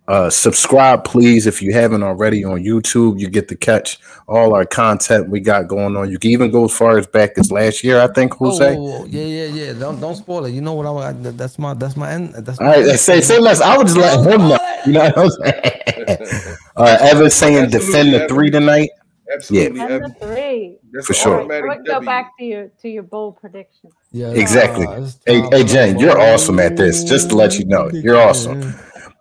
Uh, 0.08 0.28
subscribe, 0.30 1.04
please, 1.06 1.46
if 1.46 1.62
you 1.62 1.72
haven't 1.72 2.02
already 2.02 2.44
on 2.44 2.64
YouTube. 2.64 3.20
You 3.20 3.30
get 3.30 3.48
to 3.50 3.56
catch 3.56 4.00
all 4.28 4.56
our 4.56 4.66
content 4.66 5.30
we 5.30 5.40
got 5.40 5.68
going 5.68 5.96
on. 5.96 6.10
You 6.10 6.18
can 6.18 6.32
even 6.32 6.50
go 6.50 6.66
as 6.66 6.76
far 6.76 6.98
as 6.98 7.06
back 7.06 7.38
as 7.38 7.52
last 7.52 7.84
year, 7.84 8.02
I 8.02 8.08
think, 8.12 8.34
Oh, 8.42 8.50
Jose. 8.50 8.76
whoa, 8.76 8.82
whoa, 9.02 9.06
yeah, 9.06 9.24
yeah, 9.24 9.46
yeah. 9.46 9.74
Don't 9.74 10.00
don't 10.02 10.16
spoil 10.16 10.46
it. 10.46 10.52
You 10.52 10.62
know 10.62 10.74
what 10.74 10.88
I'm. 10.88 10.98
I, 10.98 11.12
that's 11.32 11.60
my 11.60 11.76
that's 11.76 11.96
my 11.96 12.12
end. 12.12 12.34
That's 12.34 12.60
All 12.60 12.66
my 12.66 12.78
right, 12.82 13.00
say 13.00 13.22
say 13.22 13.38
less. 13.40 13.62
I 13.62 13.78
would 13.78 13.86
just 13.86 13.98
let 14.00 14.18
him 14.26 14.48
know. 14.48 14.58
You 14.88 14.94
know 14.94 15.12
what 15.14 15.18
I'm 15.20 15.30
saying? 15.30 16.56
uh, 16.76 16.98
Evan 17.02 17.30
saying 17.30 17.70
defend 17.70 18.12
the 18.14 18.28
three 18.28 18.50
tonight. 18.50 18.90
Absolutely. 19.32 19.80
And 19.80 19.90
the 19.90 19.94
Evan. 19.94 20.14
three. 20.16 20.79
That's 20.92 21.08
For 21.08 21.14
sure. 21.14 21.40
automatic 21.42 21.66
Let's 21.70 21.82
go 21.88 22.02
back 22.02 22.38
to 22.40 22.46
your 22.46 22.68
to 22.82 22.90
your 22.90 23.04
bold 23.04 23.38
predictions. 23.40 23.94
Yeah, 24.12 24.32
Exactly. 24.32 24.86
nah, 24.86 25.04
it's 25.04 25.20
Hey, 25.26 25.42
hey, 25.52 25.64
Jane, 25.64 26.00
you're 26.00 26.20
awesome 26.20 26.60
at 26.60 26.78
this. 26.78 27.04
Just 27.04 27.30
to 27.30 27.36
let 27.36 27.58
you 27.60 27.66
know, 27.66 27.90
you're 27.94 28.18
awesome. 28.20 28.74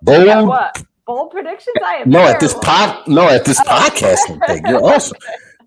Bold. 0.02 0.26
Yeah, 0.26 0.42
what? 0.42 0.82
Bold 1.06 1.30
predictions? 1.30 1.76
I 1.84 1.96
am 1.96 2.10
No, 2.10 2.20
at 2.20 2.40
this 2.40 2.52
terrible. 2.54 2.64
pod, 2.64 3.08
no, 3.08 3.28
at 3.28 3.44
this 3.44 3.60
oh. 3.60 3.64
podcasting 3.64 4.46
thing, 4.46 4.62
you're 4.66 4.84
awesome. 4.94 5.18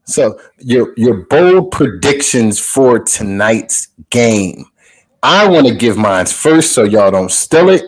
So 0.06 0.40
your 0.60 0.94
your 0.98 1.26
bold 1.28 1.72
predictions 1.72 2.60
for 2.60 3.00
tonight's 3.00 3.88
game. 4.10 4.66
I 5.24 5.48
want 5.48 5.68
to 5.68 5.76
give 5.76 5.98
mine 5.98 6.26
first, 6.26 6.72
so 6.74 6.84
y'all 6.84 7.12
don't 7.12 7.32
steal 7.32 7.70
it. 7.70 7.84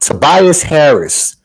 Tobias 0.00 0.62
Harris, 0.62 1.36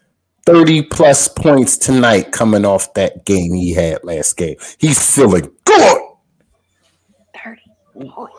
thirty 0.46 0.82
plus 0.82 1.28
points 1.28 1.78
tonight, 1.78 2.32
coming 2.32 2.66
off 2.66 2.94
that 2.96 3.26
game 3.26 3.54
he 3.54 3.74
had 3.74 4.04
last 4.04 4.38
game. 4.38 4.56
He's 4.80 5.14
feeling 5.16 5.52
good. 5.66 6.02
30 7.44 7.62
points. 8.10 8.36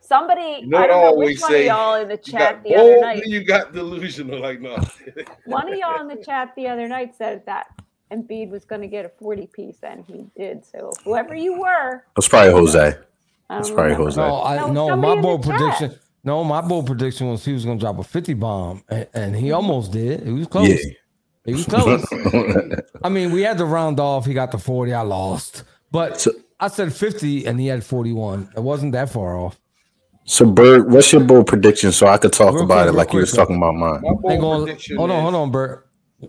Somebody, 0.00 0.58
You 0.62 0.66
know 0.68 0.78
I 0.78 0.86
don't 0.86 1.00
know 1.00 1.06
always 1.08 1.28
which 1.36 1.40
one 1.40 1.50
say? 1.52 1.60
of 1.60 1.66
y'all 1.66 1.94
in 2.02 2.08
the 2.08 2.16
chat 2.18 2.56
got 2.56 2.64
the 2.64 2.74
other 2.76 3.00
night. 3.00 3.22
you 3.24 3.44
got 3.44 3.72
delusional. 3.72 4.40
Like 4.40 4.60
no. 4.60 4.76
One 5.46 5.72
of 5.72 5.78
y'all 5.78 6.00
in 6.02 6.08
the 6.08 6.22
chat 6.24 6.52
the 6.54 6.68
other 6.68 6.86
night 6.86 7.14
said 7.16 7.46
that 7.46 7.68
Embiid 8.12 8.50
was 8.50 8.66
going 8.66 8.82
to 8.82 8.88
get 8.88 9.06
a 9.06 9.08
40 9.08 9.46
piece, 9.54 9.78
and 9.82 10.04
he 10.06 10.26
did. 10.36 10.66
So 10.66 10.92
whoever 11.04 11.34
you 11.34 11.58
were, 11.58 12.04
That's 12.14 12.28
probably 12.28 12.52
Jose. 12.52 12.78
I 13.48 13.56
That's 13.56 13.70
probably. 13.70 13.94
Jose. 13.94 14.20
No, 14.20 14.42
I, 14.42 14.56
No, 14.70 14.88
no, 14.88 14.96
my 14.96 15.12
in 15.12 15.16
the 15.16 15.22
bold 15.22 15.44
chat. 15.44 15.56
prediction. 15.58 15.98
No, 16.24 16.44
my 16.44 16.60
bold 16.60 16.86
prediction 16.86 17.28
was 17.28 17.44
he 17.44 17.52
was 17.52 17.64
gonna 17.64 17.80
drop 17.80 17.98
a 17.98 18.04
50 18.04 18.34
bomb, 18.34 18.82
and, 18.88 19.06
and 19.14 19.36
he 19.36 19.50
almost 19.52 19.92
did. 19.92 20.22
He 20.24 20.32
was 20.32 20.46
close. 20.46 20.68
Yeah. 20.68 20.76
He 21.44 21.52
was 21.54 21.64
close. 21.66 22.04
I 23.02 23.08
mean, 23.08 23.32
we 23.32 23.42
had 23.42 23.58
to 23.58 23.64
round 23.64 23.98
off. 23.98 24.24
He 24.26 24.32
got 24.34 24.52
the 24.52 24.58
40. 24.58 24.92
I 24.94 25.00
lost. 25.02 25.64
But 25.90 26.20
So- 26.20 26.32
I 26.60 26.68
said 26.68 26.92
50 26.92 27.46
and 27.46 27.58
he 27.58 27.66
had 27.66 27.82
41. 27.82 28.50
It 28.56 28.60
wasn't 28.60 28.92
that 28.92 29.10
far 29.10 29.36
off. 29.36 29.58
So, 30.24 30.46
Bert, 30.46 30.88
what's 30.88 31.12
your 31.12 31.24
bold 31.24 31.48
prediction 31.48 31.90
so 31.90 32.06
I 32.06 32.16
could 32.18 32.32
talk 32.32 32.54
Real 32.54 32.62
about 32.62 32.74
quick, 32.74 32.86
it 32.86 32.86
real 32.90 32.94
like 32.94 33.12
you 33.12 33.18
was 33.18 33.32
talking 33.32 33.56
about 33.56 33.74
mine? 33.74 34.00
My 34.02 34.12
bold 34.14 34.40
gonna, 34.40 34.64
prediction 34.64 34.96
hold 34.96 35.10
on, 35.10 35.16
is- 35.16 35.22
hold 35.22 35.34
on, 35.34 35.50
Bert. 35.50 35.88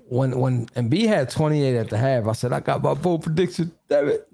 When 0.10 0.40
when 0.40 0.66
MB 0.70 1.06
had 1.06 1.30
28 1.30 1.76
at 1.78 1.90
the 1.92 1.98
half, 2.00 2.26
I 2.26 2.32
said 2.32 2.52
I 2.52 2.62
got 2.62 2.82
my 2.82 2.96
bold 2.96 3.22
prediction. 3.22 3.72
Damn 3.88 4.08
it. 4.10 4.28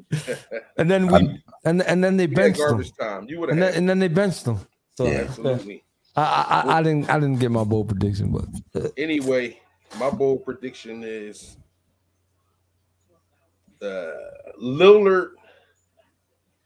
And 0.77 0.89
then 0.89 1.07
we 1.07 1.43
and 1.65 1.81
and 1.81 2.01
then 2.01 2.15
they 2.15 2.23
You 2.23 2.29
had 2.29 2.35
benched 2.55 2.61
him. 2.61 2.83
time. 2.97 3.25
You 3.27 3.41
would 3.41 3.49
And 3.49 3.59
have 3.59 3.73
then, 3.73 3.77
and 3.79 3.89
then 3.89 3.99
they 3.99 4.07
benched 4.07 4.45
him. 4.45 4.59
So 4.99 5.05
Yeah. 5.05 5.19
absolutely. 5.19 5.83
I, 6.17 6.21
I 6.23 6.59
I- 6.59 6.77
I 6.79 6.83
didn't 6.83 7.09
I 7.09 7.13
didn't 7.21 7.39
get 7.39 7.51
my 7.51 7.63
bold 7.63 7.87
prediction, 7.87 8.31
but 8.33 8.43
uh, 8.75 8.89
Anyway, 8.97 9.57
my 9.97 10.09
bold 10.09 10.43
prediction 10.43 11.03
is 11.05 11.55
uh, 13.81 14.11
Lillard 14.61 15.29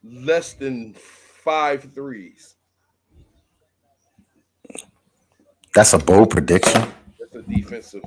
less 0.03 0.53
than 0.53 0.95
five 0.95 1.87
threes. 1.93 2.55
That's 5.75 5.93
a 5.93 5.99
bold 5.99 6.31
prediction. 6.31 6.81
That's 7.19 7.35
a 7.35 7.43
defensive 7.43 8.01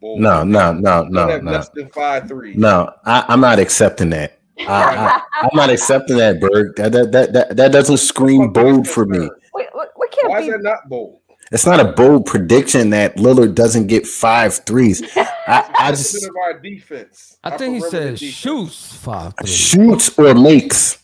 bold. 0.00 0.20
No, 0.22 0.42
no, 0.42 0.72
no, 0.72 1.04
no, 1.04 1.38
no, 1.38 1.52
less 1.52 1.68
than 1.68 1.90
five 1.90 2.28
threes. 2.28 2.56
no. 2.56 2.90
I, 3.04 3.26
I'm 3.28 3.42
not 3.42 3.58
accepting 3.58 4.08
that. 4.10 4.38
I, 4.58 4.72
I, 4.96 5.22
I'm 5.42 5.50
not 5.54 5.68
accepting 5.68 6.16
that, 6.16 6.40
Berg. 6.40 6.76
That, 6.76 6.92
that 6.92 7.12
that 7.12 7.32
that 7.34 7.56
that 7.58 7.72
doesn't 7.72 7.98
scream 7.98 8.54
bold 8.54 8.88
for 8.88 9.04
me. 9.04 9.28
Why 10.28 10.40
is 10.40 10.48
that 10.48 10.62
not 10.62 10.88
bold? 10.88 11.20
It's 11.52 11.66
not 11.66 11.78
a 11.78 11.92
bold 11.92 12.26
prediction 12.26 12.90
that 12.90 13.16
Lillard 13.16 13.54
doesn't 13.54 13.86
get 13.86 14.06
five 14.06 14.54
threes. 14.66 15.02
I, 15.16 15.70
I 15.78 15.90
just 15.92 16.24
of 16.24 16.34
our 16.36 16.58
defense. 16.60 17.38
I 17.44 17.56
think 17.56 17.74
he 17.74 17.80
perimeter 17.80 18.16
said 18.16 18.18
shoots 18.18 18.92
five 18.94 19.34
three. 19.40 19.50
shoots 19.50 20.18
or 20.18 20.34
makes. 20.34 20.98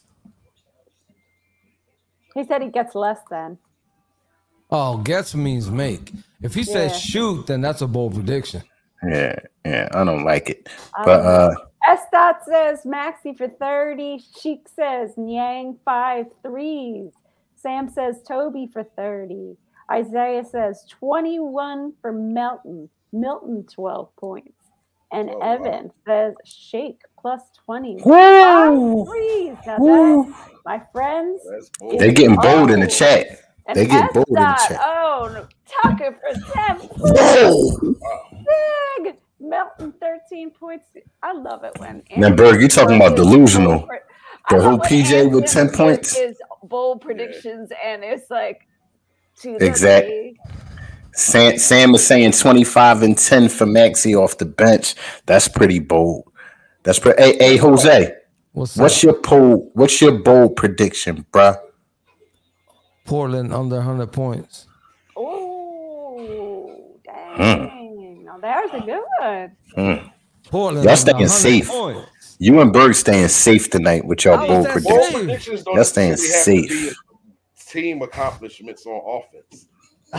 He 2.34 2.44
said 2.44 2.62
he 2.62 2.70
gets 2.70 2.94
less 2.94 3.20
than. 3.30 3.58
Oh, 4.70 4.98
guess 4.98 5.34
means 5.34 5.70
make. 5.70 6.12
If 6.40 6.54
he 6.54 6.64
says 6.64 6.98
shoot, 6.98 7.46
then 7.46 7.60
that's 7.60 7.82
a 7.82 7.86
bold 7.86 8.14
prediction. 8.14 8.62
Yeah, 9.06 9.36
yeah. 9.64 9.88
I 9.92 10.04
don't 10.04 10.24
like 10.24 10.48
it. 10.48 10.68
I 10.94 11.04
But 11.04 11.20
uh, 11.20 11.54
S 11.88 12.00
dot 12.12 12.40
says 12.44 12.84
Maxey 12.84 13.34
for 13.34 13.48
30. 13.48 14.22
Sheik 14.40 14.68
says 14.74 15.12
Niang 15.16 15.78
five 15.84 16.26
threes. 16.42 17.12
Sam 17.62 17.88
says 17.88 18.22
Toby 18.26 18.68
for 18.72 18.82
30. 18.84 19.56
Isaiah 19.90 20.44
says 20.44 20.84
21 20.98 21.92
for 22.00 22.12
Melton. 22.12 22.88
Milton 23.12 23.64
12 23.72 24.14
points. 24.16 24.52
And 25.12 25.28
Oh, 25.30 25.38
wow. 25.38 25.54
Evan 25.54 25.90
says 26.06 26.34
Shake 26.44 27.00
plus 27.20 27.42
20. 27.66 27.98
Woo! 28.04 29.04
Five 29.04 29.08
threes. 29.08 29.56
Woo! 29.78 30.24
that, 30.24 30.34
my 30.64 30.82
friends. 30.92 31.42
That's 31.50 31.70
bold. 31.78 31.98
they 32.00 32.12
getting 32.12 32.36
bold 32.36 32.70
in 32.70 32.80
the 32.80 32.86
chat. 32.86 33.26
And 33.66 33.76
They 33.78 33.86
get 33.86 34.12
bold 34.12 34.26
in 34.28 34.34
the 34.34 34.66
chat. 34.68 34.80
Oh, 34.82 35.30
no, 35.32 35.46
Tucker 35.82 36.18
for 36.18 36.40
10 36.78 36.78
Whoa! 36.98 37.94
big. 39.04 39.16
Melton 39.38 39.92
13 40.00 40.50
points. 40.52 40.86
I 41.22 41.32
love 41.32 41.64
it 41.64 41.72
when. 41.78 42.02
Now, 42.16 42.28
Anthony 42.28 42.36
Berg, 42.36 42.60
you're 42.60 42.68
talking 42.68 42.96
about 42.96 43.16
delusional. 43.16 43.80
pre- 43.82 43.98
The 44.50 44.60
whole 44.60 44.78
when 44.78 44.80
PJ 44.80 45.32
with 45.32 45.46
10 45.46 45.70
points? 45.70 46.16
Is 46.16 46.38
bold 46.64 47.00
predictions 47.00 47.70
and 47.84 48.02
it's 48.04 48.30
like 48.30 48.66
to 49.40 49.58
the 49.58 50.34
Sam, 51.14 51.58
Sam 51.58 51.94
is 51.94 52.06
saying 52.06 52.32
25 52.32 53.02
and 53.02 53.18
10 53.18 53.48
for 53.50 53.66
Maxey 53.66 54.14
off 54.14 54.38
the 54.38 54.46
bench. 54.46 54.94
That's 55.26 55.46
pretty 55.46 55.78
bold. 55.78 56.32
That's 56.84 56.98
pretty. 56.98 57.22
Hey, 57.22 57.36
hey, 57.38 57.56
Jose, 57.58 58.14
What's, 58.52 58.76
what's 58.76 59.02
your 59.02 59.20
bold? 59.20 59.70
What's 59.74 60.00
your 60.00 60.18
bold 60.18 60.56
prediction, 60.56 61.26
bruh? 61.32 61.58
Portland 63.04 63.52
under 63.52 63.76
100 63.76 64.12
points? 64.12 64.66
Oh, 65.16 66.98
dang. 67.04 68.24
Now 68.24 68.38
there's 68.38 68.70
a 68.74 68.80
good 68.80 69.02
one. 69.20 69.56
Hmm. 69.74 70.08
Portland. 70.48 70.84
Y'all 70.84 70.92
under 70.92 70.96
staying 70.96 71.28
safe. 71.28 71.68
points. 71.68 72.11
You 72.42 72.60
and 72.60 72.72
Berg 72.72 72.94
staying 72.96 73.28
safe 73.28 73.70
tonight 73.70 74.04
with 74.04 74.24
your 74.24 74.36
How 74.36 74.42
is 74.42 74.48
bold 74.48 74.66
that 74.66 74.72
prediction. 74.72 74.98
Bold 74.98 75.12
predictions 75.14 75.62
don't 75.62 75.76
Y'all 75.76 75.84
staying 75.84 76.10
necessarily 76.10 76.62
have 76.62 76.68
to 76.68 76.88
safe. 76.88 76.96
Team 77.68 78.02
accomplishments 78.02 78.84
on 78.84 79.22
offense. 79.22 79.68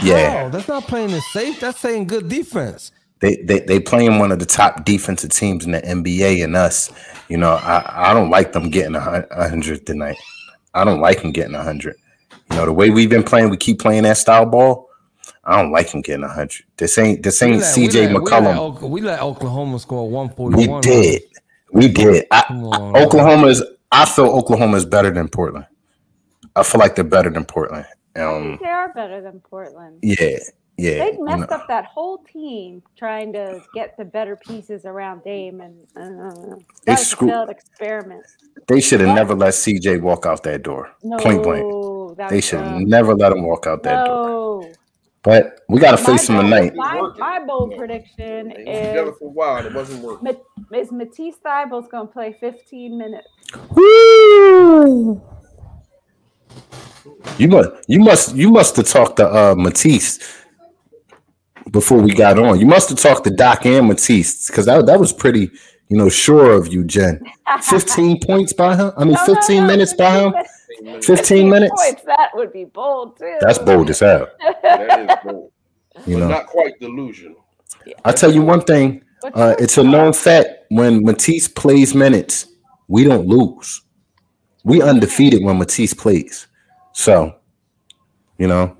Yeah. 0.01 0.43
How? 0.43 0.49
That's 0.49 0.69
not 0.69 0.83
playing 0.87 1.09
it 1.09 1.21
safe. 1.33 1.59
That's 1.59 1.81
saying 1.81 2.07
good 2.07 2.29
defense. 2.29 2.93
They, 3.19 3.35
they 3.43 3.59
they 3.59 3.79
playing 3.81 4.19
one 4.19 4.31
of 4.31 4.39
the 4.39 4.45
top 4.45 4.85
defensive 4.85 5.31
teams 5.31 5.65
in 5.65 5.71
the 5.73 5.81
NBA 5.81 6.45
and 6.45 6.55
us. 6.55 6.91
You 7.27 7.35
know, 7.35 7.55
I, 7.55 8.11
I 8.11 8.13
don't 8.13 8.29
like 8.29 8.53
them 8.53 8.69
getting 8.69 8.95
a 8.95 9.01
hundred 9.01 9.85
tonight. 9.85 10.17
I 10.73 10.85
don't 10.85 11.01
like 11.01 11.21
them 11.21 11.33
getting 11.33 11.55
a 11.55 11.61
hundred. 11.63 11.97
You 12.51 12.55
know, 12.55 12.65
the 12.65 12.73
way 12.73 12.89
we've 12.89 13.09
been 13.09 13.23
playing, 13.23 13.49
we 13.49 13.57
keep 13.57 13.79
playing 13.79 14.03
that 14.03 14.17
style 14.17 14.45
ball. 14.45 14.87
I 15.43 15.61
don't 15.61 15.73
like 15.73 15.91
them 15.91 15.99
getting 16.01 16.23
a 16.23 16.29
hundred. 16.29 16.63
This 16.77 16.97
ain't 16.97 17.21
this 17.21 17.41
We 17.41 17.47
ain't 17.49 17.59
let- 17.61 17.77
we 17.77 17.87
CJ 17.89 17.93
let- 18.13 18.21
we 18.21 18.29
let 18.31 18.43
McCollum. 18.43 18.57
Oak- 18.57 18.81
We 18.81 19.01
let 19.01 19.21
Oklahoma 19.21 19.77
score 19.79 20.09
one 20.09 20.29
forty 20.29 20.55
one. 20.55 20.55
We 20.55 20.67
141. 20.67 20.81
did. 20.81 21.21
We 21.73 21.87
did. 21.87 22.25
I, 22.31 22.41
Come 22.47 22.65
on, 22.65 22.91
man. 22.93 23.03
Oklahoma 23.03 23.47
is. 23.47 23.63
I 23.91 24.05
feel 24.05 24.25
Oklahoma 24.25 24.77
is 24.77 24.85
better 24.85 25.11
than 25.11 25.27
Portland. 25.27 25.65
I 26.55 26.63
feel 26.63 26.79
like 26.79 26.95
they're 26.95 27.03
better 27.03 27.29
than 27.29 27.45
Portland. 27.45 27.85
Um. 28.15 28.59
They 28.61 28.69
are 28.69 28.93
better 28.93 29.21
than 29.21 29.39
Portland. 29.39 29.99
Yeah. 30.01 30.37
Yeah. 30.77 31.05
They 31.05 31.13
you 31.13 31.25
messed 31.25 31.49
know. 31.51 31.57
up 31.57 31.67
that 31.67 31.85
whole 31.85 32.19
team 32.31 32.81
trying 32.97 33.31
to 33.33 33.61
get 33.75 33.95
the 33.97 34.05
better 34.05 34.35
pieces 34.35 34.85
around 34.85 35.23
Dame, 35.23 35.61
and 35.61 35.75
uh, 35.95 36.33
They 36.85 36.93
that 36.93 36.93
was 36.93 37.01
a 37.01 37.05
screw- 37.05 37.27
failed 37.29 37.49
experiment. 37.49 38.23
They 38.67 38.81
should 38.81 38.99
have 39.01 39.15
never 39.15 39.35
let 39.35 39.53
CJ 39.53 40.01
walk 40.01 40.25
out 40.25 40.41
that 40.43 40.63
door. 40.63 40.91
No, 41.03 41.17
Point 41.17 41.43
blank. 41.43 42.29
They 42.29 42.41
should 42.41 42.61
have 42.61 42.81
never 42.81 43.13
let 43.13 43.31
him 43.33 43.43
walk 43.43 43.67
out 43.67 43.83
that 43.83 44.05
door. 44.05 44.71
No. 45.25 45.31
But 45.31 45.61
we 45.69 45.79
got 45.79 45.97
to 45.97 46.03
face 46.03 46.27
him 46.29 46.37
tonight. 46.37 46.73
My, 46.75 47.01
my 47.17 47.39
bold 47.45 47.75
prediction 47.77 48.49
They 48.49 48.63
was 48.65 48.87
together 48.87 49.11
is 49.11 49.17
for 49.19 49.25
a 49.25 49.31
while 49.31 49.65
it 49.65 49.73
wasn't 49.73 50.03
working. 50.03 50.35
Ma- 50.69 50.77
is 50.77 50.91
Matisse 50.91 51.35
Thybulle's 51.45 51.87
going 51.87 52.07
to 52.07 52.13
play 52.13 52.33
15 52.39 52.97
minutes. 52.97 53.27
Woo! 53.71 55.21
You 57.37 57.47
must, 57.47 57.71
you 57.87 57.99
must, 57.99 58.35
you 58.35 58.51
must 58.51 58.75
have 58.77 58.87
talked 58.87 59.17
to 59.17 59.27
uh, 59.27 59.55
Matisse 59.57 60.19
before 61.71 61.99
we 62.01 62.13
got 62.13 62.37
on. 62.37 62.59
You 62.59 62.65
must 62.65 62.89
have 62.89 62.99
talked 62.99 63.23
to 63.25 63.29
Doc 63.31 63.65
and 63.65 63.87
Matisse 63.87 64.47
because 64.47 64.65
that, 64.65 64.85
that 64.85 64.99
was 64.99 65.13
pretty. 65.13 65.49
you 65.89 65.97
know, 65.97 66.09
sure 66.09 66.51
of 66.53 66.67
you, 66.73 66.83
Jen. 66.83 67.21
15 67.61 68.19
points 68.21 68.53
by 68.53 68.75
him. 68.75 68.91
I 68.97 69.03
mean, 69.05 69.13
No, 69.13 69.25
no, 69.25 69.35
15 69.35 69.61
no, 69.61 69.67
minutes 69.67 69.93
by 69.93 70.19
him. 70.19 70.33
15 70.83 71.01
15 71.15 71.49
minutes. 71.49 71.73
Points, 71.81 72.03
that 72.03 72.29
would 72.33 72.51
be 72.51 72.65
bold 72.65 73.17
too. 73.17 73.37
That's 73.39 73.59
bold 73.59 73.89
as 73.89 73.99
hell. 73.99 74.27
That 74.63 75.09
is 75.09 75.17
bold, 75.23 75.51
You 76.05 76.15
but 76.15 76.19
know, 76.19 76.27
not 76.27 76.47
quite 76.47 76.79
delusional. 76.79 77.43
I 78.05 78.11
tell 78.11 78.31
you 78.33 78.41
one 78.41 78.61
thing. 78.61 79.03
Uh, 79.23 79.55
it's 79.59 79.77
a 79.77 79.83
known 79.83 80.11
fact 80.11 80.49
when 80.69 81.03
Matisse 81.03 81.47
plays 81.47 81.95
minutes, 81.95 82.47
we 82.87 83.03
don't 83.05 83.27
lose. 83.27 83.81
We 84.65 84.81
undefeated 84.81 85.43
when 85.43 85.57
Matisse 85.57 85.93
plays. 85.93 86.47
So, 86.91 87.35
you 88.37 88.47
know, 88.47 88.75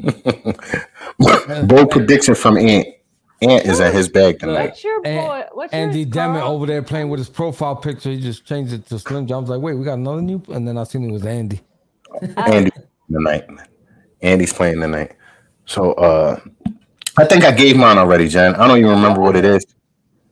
bold 1.64 1.90
prediction 1.90 2.34
from 2.34 2.58
Ant. 2.58 2.86
Ant 3.42 3.64
is 3.64 3.80
in 3.80 3.92
his 3.92 4.08
bag 4.08 4.38
tonight. 4.38 4.66
What's 4.70 4.84
your 4.84 5.00
And- 5.04 5.26
boy? 5.26 5.44
What's 5.52 5.72
Andy 5.72 6.00
your 6.00 6.08
Demmett 6.08 6.42
over 6.42 6.66
there 6.66 6.82
playing 6.82 7.08
with 7.08 7.18
his 7.18 7.28
profile 7.30 7.74
picture. 7.76 8.10
He 8.10 8.20
just 8.20 8.44
changed 8.44 8.72
it 8.72 8.86
to 8.86 8.98
Slim 8.98 9.26
Jim. 9.26 9.36
I 9.38 9.40
was 9.40 9.50
like, 9.50 9.60
wait, 9.60 9.74
we 9.74 9.84
got 9.84 9.94
another 9.94 10.20
new. 10.20 10.42
And 10.48 10.66
then 10.68 10.76
I 10.76 10.84
seen 10.84 11.08
it 11.08 11.12
was 11.12 11.24
Andy. 11.24 11.60
Andy 12.36 12.70
tonight. 13.10 13.46
Andy's 14.20 14.52
playing 14.52 14.80
tonight. 14.80 15.12
So, 15.64 15.92
uh, 15.92 16.38
I 17.16 17.24
think 17.24 17.44
I 17.44 17.52
gave 17.52 17.76
mine 17.76 17.96
already, 17.98 18.28
Jen. 18.28 18.54
I 18.56 18.66
don't 18.68 18.78
even 18.78 18.90
remember 18.90 19.20
what 19.20 19.36
it 19.36 19.44
is. 19.44 19.64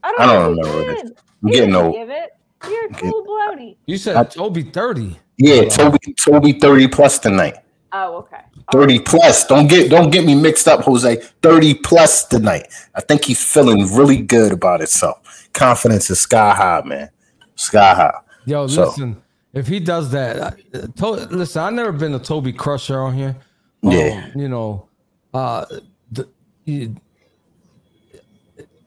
I 0.02 0.10
don't, 0.12 0.20
I 0.20 0.26
don't 0.26 0.56
remember 0.56 0.76
what 0.78 0.86
you 0.86 0.90
it 0.92 1.02
did. 1.02 1.18
I'm 1.42 1.48
you 1.48 1.54
getting 1.54 1.74
old. 1.74 1.94
Give 1.94 2.10
it. 2.10 2.30
You're 2.68 2.88
Get- 2.88 2.98
full 3.00 3.24
bloaty. 3.26 3.76
You 3.86 3.96
said 3.96 4.16
I- 4.16 4.24
Toby 4.24 4.62
30. 4.64 5.18
Yeah, 5.38 5.64
Toby, 5.68 5.98
Toby 6.14 6.52
30 6.58 6.88
plus 6.88 7.18
tonight. 7.20 7.56
Oh, 7.92 8.16
okay. 8.16 8.40
30 8.72 9.00
plus. 9.00 9.46
Don't 9.46 9.66
get 9.68 9.90
don't 9.90 10.10
get 10.10 10.24
me 10.24 10.34
mixed 10.34 10.68
up, 10.68 10.80
Jose. 10.80 11.16
30 11.42 11.74
plus 11.74 12.24
tonight. 12.24 12.66
I 12.94 13.00
think 13.00 13.24
he's 13.24 13.42
feeling 13.42 13.92
really 13.94 14.18
good 14.20 14.52
about 14.52 14.80
himself. 14.80 15.48
Confidence 15.52 16.10
is 16.10 16.20
sky 16.20 16.54
high, 16.54 16.82
man. 16.84 17.10
Sky 17.56 17.94
high. 17.94 18.18
Yo, 18.46 18.66
So- 18.66 18.86
listen, 18.88 19.16
if 19.52 19.66
he 19.66 19.80
does 19.80 20.10
that, 20.10 20.36
uh, 20.74 20.86
to, 20.96 21.10
listen, 21.34 21.62
I've 21.62 21.72
never 21.72 21.92
been 21.92 22.14
a 22.14 22.18
Toby 22.18 22.52
crusher 22.52 23.00
on 23.00 23.14
here. 23.14 23.36
Yeah. 23.82 24.30
Um, 24.34 24.40
you 24.40 24.48
know, 24.48 24.88
uh, 25.32 25.64
the, 26.12 26.28
you, 26.64 26.96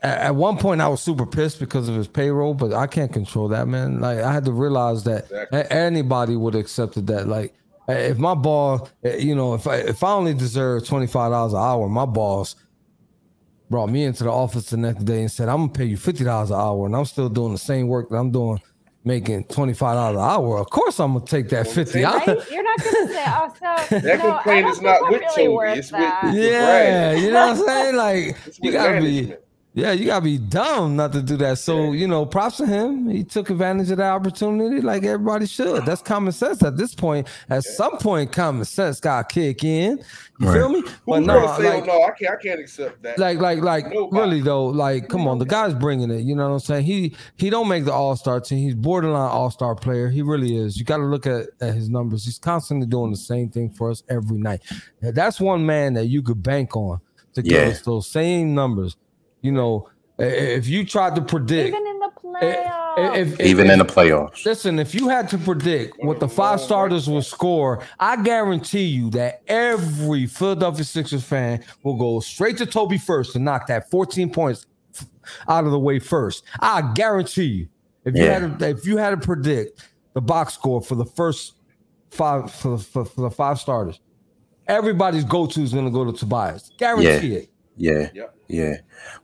at, 0.01 0.35
one 0.35 0.57
point 0.57 0.81
I 0.81 0.87
was 0.87 1.01
super 1.01 1.25
pissed 1.25 1.59
because 1.59 1.87
of 1.87 1.95
his 1.95 2.07
payroll, 2.07 2.53
but 2.53 2.73
I 2.73 2.87
can't 2.87 3.11
control 3.11 3.47
that, 3.49 3.67
man. 3.67 3.99
Like 3.99 4.19
I 4.19 4.31
had 4.31 4.45
to 4.45 4.51
realize 4.51 5.03
that 5.05 5.25
Exactly. 5.25 5.63
anybody 5.69 6.35
would 6.35 6.53
have 6.53 6.61
accepted 6.61 7.07
that. 7.07 7.27
Like 7.27 7.53
if 7.87 8.17
my 8.17 8.33
ball, 8.35 8.89
uh, 9.05 9.09
you 9.15 9.35
know, 9.35 9.53
if 9.53 9.67
I 9.67 9.77
if 9.77 10.03
I 10.03 10.11
only 10.13 10.33
deserve 10.33 10.85
twenty 10.85 11.07
five 11.07 11.31
dollars 11.31 11.53
an 11.53 11.59
hour, 11.59 11.87
my 11.89 12.05
boss 12.05 12.55
brought 13.69 13.87
me 13.89 14.03
into 14.03 14.23
the 14.23 14.29
office 14.31 14.69
the 14.69 14.77
next 14.77 15.03
day 15.05 15.21
and 15.21 15.31
said, 15.31 15.49
"I'm 15.49 15.57
gonna 15.57 15.69
pay 15.71 15.85
you 15.85 15.97
fifty 15.97 16.23
dollars 16.23 16.51
an 16.51 16.57
hour," 16.57 16.85
and 16.85 16.95
I'm 16.95 17.05
still 17.05 17.29
doing 17.29 17.51
the 17.53 17.57
same 17.57 17.87
work 17.87 18.09
that 18.09 18.17
I'm 18.17 18.31
doing, 18.31 18.61
making 19.03 19.45
twenty 19.45 19.73
five 19.73 19.95
dollars 19.95 20.17
an 20.17 20.23
hour. 20.23 20.57
Of 20.59 20.69
course, 20.69 20.99
I'm 20.99 21.13
gonna 21.13 21.25
take 21.25 21.49
that 21.49 21.67
fifty. 21.67 22.03
Right? 22.03 22.25
dollars. 22.25 22.49
You're 22.51 22.63
not 22.63 22.79
gonna 22.83 23.07
say, 23.07 23.23
oh, 23.27 23.53
so 23.89 23.99
That 24.01 24.19
no, 24.19 24.33
complaint 24.35 24.67
is 24.67 24.81
not 24.81 25.09
with 25.09 25.21
really 25.21 25.45
Toby, 25.47 25.79
it's 25.79 25.91
with- 25.91 26.01
that. 26.01 26.23
with- 26.25 26.33
Yeah, 26.35 27.11
Brad. 27.11 27.19
you 27.21 27.31
know 27.31 27.47
what 27.47 27.59
I'm 27.59 27.65
saying? 27.65 27.95
Like 27.95 28.37
you 28.61 28.71
gotta 28.71 28.99
be, 28.99 29.11
management. 29.21 29.40
Yeah, 29.73 29.91
you 29.93 30.05
gotta 30.05 30.23
be 30.25 30.37
dumb 30.37 30.95
not 30.97 31.13
to 31.13 31.21
do 31.21 31.37
that. 31.37 31.57
So 31.57 31.93
you 31.93 32.07
know, 32.07 32.25
props 32.25 32.57
to 32.57 32.65
him. 32.65 33.09
He 33.09 33.23
took 33.23 33.49
advantage 33.49 33.89
of 33.91 33.97
that 33.97 34.11
opportunity, 34.11 34.81
like 34.81 35.03
everybody 35.03 35.45
should. 35.45 35.85
That's 35.85 36.01
common 36.01 36.33
sense 36.33 36.61
at 36.63 36.75
this 36.77 36.93
point. 36.93 37.27
At 37.49 37.63
some 37.63 37.97
point, 37.97 38.31
common 38.33 38.65
sense 38.65 38.99
got 38.99 39.29
to 39.29 39.33
kick 39.33 39.63
in. 39.63 39.97
You 40.39 40.47
Right. 40.47 40.53
feel 40.57 40.69
me? 40.69 40.83
But 41.07 41.19
no, 41.21 41.39
gonna 41.41 41.55
say, 41.61 41.69
like, 41.69 41.83
oh, 41.83 41.85
no, 41.85 42.03
I 42.03 42.11
can't, 42.11 42.31
I 42.33 42.35
can't 42.41 42.59
accept 42.59 43.01
that. 43.03 43.19
like 43.19 43.39
like 43.39 43.59
like 43.61 43.93
Nobody. 43.93 44.21
really 44.21 44.41
though 44.41 44.65
like 44.65 45.07
come 45.07 45.27
on 45.27 45.37
the 45.37 45.45
guy's 45.45 45.73
bringing 45.75 46.09
it 46.09 46.21
you 46.21 46.35
know 46.35 46.47
what 46.47 46.53
i'm 46.55 46.59
saying 46.59 46.83
he 46.83 47.15
he 47.37 47.49
don't 47.51 47.67
make 47.67 47.85
the 47.85 47.93
all-star 47.93 48.39
team 48.41 48.57
he's 48.57 48.73
borderline 48.73 49.29
all-star 49.29 49.75
player 49.75 50.09
he 50.09 50.23
really 50.23 50.55
is 50.57 50.77
you 50.77 50.83
got 50.83 50.97
to 50.97 51.03
look 51.03 51.27
at, 51.27 51.47
at 51.61 51.75
his 51.75 51.89
numbers 51.89 52.25
he's 52.25 52.39
constantly 52.39 52.87
doing 52.87 53.11
the 53.11 53.17
same 53.17 53.49
thing 53.49 53.69
for 53.69 53.91
us 53.91 54.01
every 54.09 54.37
night 54.39 54.61
that's 55.01 55.39
one 55.39 55.63
man 55.63 55.93
that 55.93 56.05
you 56.07 56.23
could 56.23 56.41
bank 56.41 56.75
on 56.75 56.99
to 57.35 57.43
give 57.43 57.51
Yeah. 57.61 57.67
us 57.69 57.81
those 57.81 58.07
same 58.07 58.55
numbers 58.55 58.97
you 59.41 59.51
know 59.51 59.87
if 60.19 60.67
you 60.67 60.85
tried 60.85 61.15
to 61.15 61.21
predict 61.21 61.69
Even 61.69 61.87
in 61.87 61.99
the 61.99 62.11
playoffs. 62.23 63.15
if- 63.17 63.39
Even 63.39 63.65
if- 63.67 63.71
in 63.73 63.79
the 63.79 63.85
playoffs. 63.85 64.45
Listen, 64.45 64.77
if 64.77 64.93
you 64.93 65.07
had 65.09 65.27
to 65.29 65.37
predict 65.39 65.97
what 66.03 66.19
the 66.19 66.27
five 66.29 66.59
starters 66.61 67.09
will 67.09 67.23
score, 67.23 67.81
I 67.99 68.21
guarantee 68.21 68.83
you 68.85 69.09
that 69.11 69.41
every 69.47 70.27
Philadelphia 70.27 70.83
Sixers 70.83 71.23
fan 71.23 71.63
will 71.83 71.95
go 71.95 72.19
straight 72.19 72.57
to 72.57 72.65
Toby 72.67 72.99
first 72.99 73.35
and 73.35 73.43
knock 73.43 73.65
that 73.67 73.89
14 73.89 74.29
points 74.31 74.67
out 75.47 75.63
of 75.65 75.71
the 75.71 75.79
way 75.79 75.97
first. 75.97 76.43
I 76.59 76.83
guarantee 76.93 77.45
you. 77.45 77.67
If 78.05 78.15
you 78.15 78.23
Yeah. 78.25 78.39
had 78.39 78.59
to, 78.59 78.69
if 78.69 78.85
you 78.85 78.97
had 78.97 79.11
to 79.11 79.17
predict 79.17 79.81
the 80.13 80.21
box 80.21 80.53
score 80.53 80.81
for 80.81 80.95
the 80.95 81.05
first 81.05 81.53
five 82.11 82.51
for, 82.51 82.77
for, 82.77 83.05
for 83.05 83.21
the 83.21 83.31
five 83.31 83.59
starters, 83.59 83.99
everybody's 84.67 85.23
go-to 85.23 85.61
is 85.61 85.71
going 85.73 85.85
to 85.85 85.91
go 85.91 86.03
to 86.05 86.11
Tobias. 86.11 86.71
Guarantee 86.77 87.35
it. 87.35 87.50
Yeah. 87.81 88.09
Yep. 88.13 88.35
Yeah. 88.47 88.75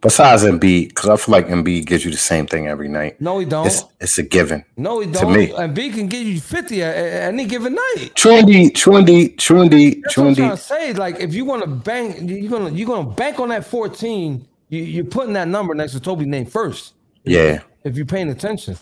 Besides 0.02 0.44
Embiid, 0.44 0.90
because 0.90 1.10
I 1.10 1.18
feel 1.18 1.34
like 1.34 1.48
Embiid 1.48 1.86
gives 1.86 2.04
you 2.04 2.12
the 2.12 2.18
same 2.18 2.48
thing 2.48 2.68
every 2.68 2.88
night. 2.88 3.20
No, 3.22 3.38
he 3.40 3.46
don't. 3.46 3.68
It's 3.68 3.84
it's 4.00 4.18
a 4.18 4.24
given. 4.24 4.66
no, 4.78 5.00
he 5.00 5.08
to 5.08 5.14
don't. 5.14 5.32
To 5.34 5.38
me. 5.38 5.48
Embiid 5.50 5.94
can 5.94 6.08
give 6.08 6.26
you 6.26 6.40
50 6.40 6.82
at, 6.82 6.96
at 6.96 7.34
any 7.34 7.46
given 7.46 7.76
night. 7.76 8.12
True 8.16 8.38
indeed. 8.38 8.76
True 8.76 8.98
indeed. 8.98 9.36
That's 9.36 9.46
True 9.46 9.64
what 9.64 10.30
I'm 10.30 10.36
trying 10.36 10.50
to 10.52 10.58
say. 10.58 10.94
Like, 10.94 11.20
if 11.20 11.34
you 11.36 11.46
want 11.46 11.62
to 11.64 11.68
bank, 11.68 12.18
you're 12.22 12.50
gonna 12.50 12.72
you're 12.72 12.88
gonna 12.88 13.10
bank 13.12 13.40
on 13.40 13.50
that 13.50 13.66
14. 13.66 14.48
You, 14.70 14.84
you're 14.84 15.06
putting 15.06 15.34
that 15.34 15.48
number 15.48 15.76
next 15.76 15.92
to 15.94 16.00
Toby's 16.00 16.28
name 16.28 16.46
first. 16.46 16.94
Yeah. 17.24 17.62
If 17.84 17.96
you're 17.96 18.06
paying 18.06 18.30
attention. 18.30 18.78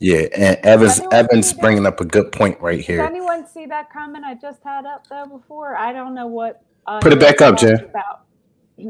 Yeah. 0.00 0.26
And 0.36 0.56
Evans 0.64 1.00
Evans 1.12 1.52
bringing 1.54 1.86
up 1.86 2.00
a 2.00 2.04
good 2.04 2.30
point 2.32 2.60
right 2.60 2.78
Did 2.78 2.86
here. 2.86 3.02
anyone 3.02 3.46
see 3.46 3.64
that 3.66 3.90
comment 3.90 4.24
I 4.24 4.34
just 4.34 4.62
had 4.62 4.84
up 4.84 5.06
there 5.08 5.26
before? 5.26 5.76
I 5.76 5.92
don't 5.92 6.14
know 6.14 6.26
what. 6.26 6.62
Uh, 6.86 7.00
Put 7.00 7.12
it 7.14 7.20
back 7.20 7.40
up, 7.40 7.56
talking 7.56 7.76
Jen. 7.76 7.84
About. 7.86 8.23
Did 8.78 8.88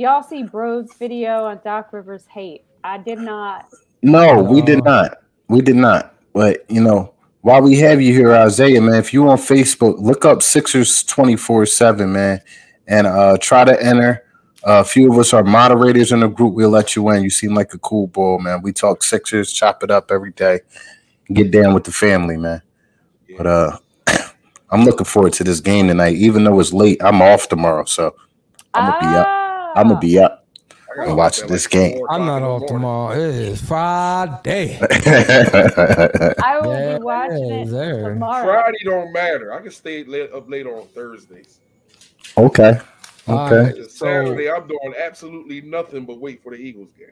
y'all 0.00 0.22
see 0.22 0.42
Broad's 0.42 0.94
video 0.94 1.44
on 1.44 1.60
Doc 1.64 1.92
Rivers 1.92 2.26
hate? 2.26 2.64
I 2.82 2.98
did 2.98 3.18
not. 3.18 3.66
No, 4.02 4.42
we 4.42 4.60
did 4.62 4.82
not. 4.84 5.18
We 5.48 5.60
did 5.60 5.76
not. 5.76 6.14
But 6.32 6.68
you 6.68 6.80
know, 6.80 7.14
while 7.42 7.62
we 7.62 7.76
have 7.78 8.02
you 8.02 8.12
here, 8.12 8.34
Isaiah, 8.34 8.80
man, 8.80 8.96
if 8.96 9.14
you 9.14 9.28
on 9.28 9.38
Facebook, 9.38 10.00
look 10.00 10.24
up 10.24 10.42
Sixers 10.42 11.04
24-7, 11.04 12.08
man, 12.08 12.40
and 12.88 13.06
uh 13.06 13.38
try 13.40 13.64
to 13.64 13.80
enter. 13.82 14.24
Uh, 14.66 14.80
a 14.80 14.84
few 14.84 15.12
of 15.12 15.16
us 15.18 15.32
are 15.32 15.44
moderators 15.44 16.10
in 16.10 16.20
the 16.20 16.28
group. 16.28 16.54
We'll 16.54 16.70
let 16.70 16.96
you 16.96 17.08
in. 17.10 17.22
You 17.22 17.30
seem 17.30 17.54
like 17.54 17.72
a 17.72 17.78
cool 17.78 18.08
boy, 18.08 18.38
man. 18.38 18.62
We 18.62 18.72
talk 18.72 19.04
Sixers, 19.04 19.52
chop 19.52 19.84
it 19.84 19.92
up 19.92 20.10
every 20.10 20.32
day, 20.32 20.60
get 21.32 21.52
down 21.52 21.72
with 21.72 21.84
the 21.84 21.92
family, 21.92 22.36
man. 22.36 22.62
But 23.36 23.46
uh 23.46 23.78
I'm 24.70 24.84
looking 24.84 25.04
forward 25.04 25.32
to 25.34 25.44
this 25.44 25.60
game 25.60 25.88
tonight. 25.88 26.16
Even 26.16 26.44
though 26.44 26.58
it's 26.60 26.72
late, 26.72 27.00
I'm 27.02 27.22
off 27.22 27.48
tomorrow, 27.48 27.84
so 27.84 28.16
I'm 28.74 28.90
gonna 28.90 29.10
be 29.12 29.16
up. 29.16 29.26
I'm 29.76 29.88
gonna 29.88 30.00
be 30.00 30.18
up. 30.18 30.46
I 30.70 30.96
gotta 30.96 31.10
I'm 31.10 31.16
watching 31.16 31.44
watch 31.44 31.52
this 31.52 31.66
game. 31.66 32.06
I'm 32.10 32.26
not 32.26 32.38
in 32.38 32.44
off 32.44 32.66
tomorrow. 32.66 33.12
It 33.14 33.34
is 33.34 33.60
Friday. 33.62 34.78
I 34.80 36.58
will 36.62 36.72
Yeah, 36.72 36.98
be 36.98 37.04
watching 37.04 37.50
it 37.50 37.70
there. 37.70 38.14
tomorrow. 38.14 38.44
Friday 38.44 38.78
don't 38.84 39.12
matter. 39.12 39.52
I 39.52 39.60
can 39.60 39.70
stay 39.70 40.04
late, 40.04 40.32
up 40.32 40.48
late 40.48 40.66
on 40.66 40.86
Thursdays. 40.88 41.60
okay. 42.36 42.78
Okay. 43.28 43.62
right, 43.62 43.76
Just 43.76 43.98
so, 43.98 44.06
Saturday, 44.06 44.50
I'm 44.50 44.66
doing 44.68 44.94
absolutely 44.98 45.60
nothing 45.60 46.04
but 46.06 46.20
wait 46.20 46.42
for 46.42 46.52
the 46.52 46.58
Eagles 46.58 46.90
game. 46.96 47.08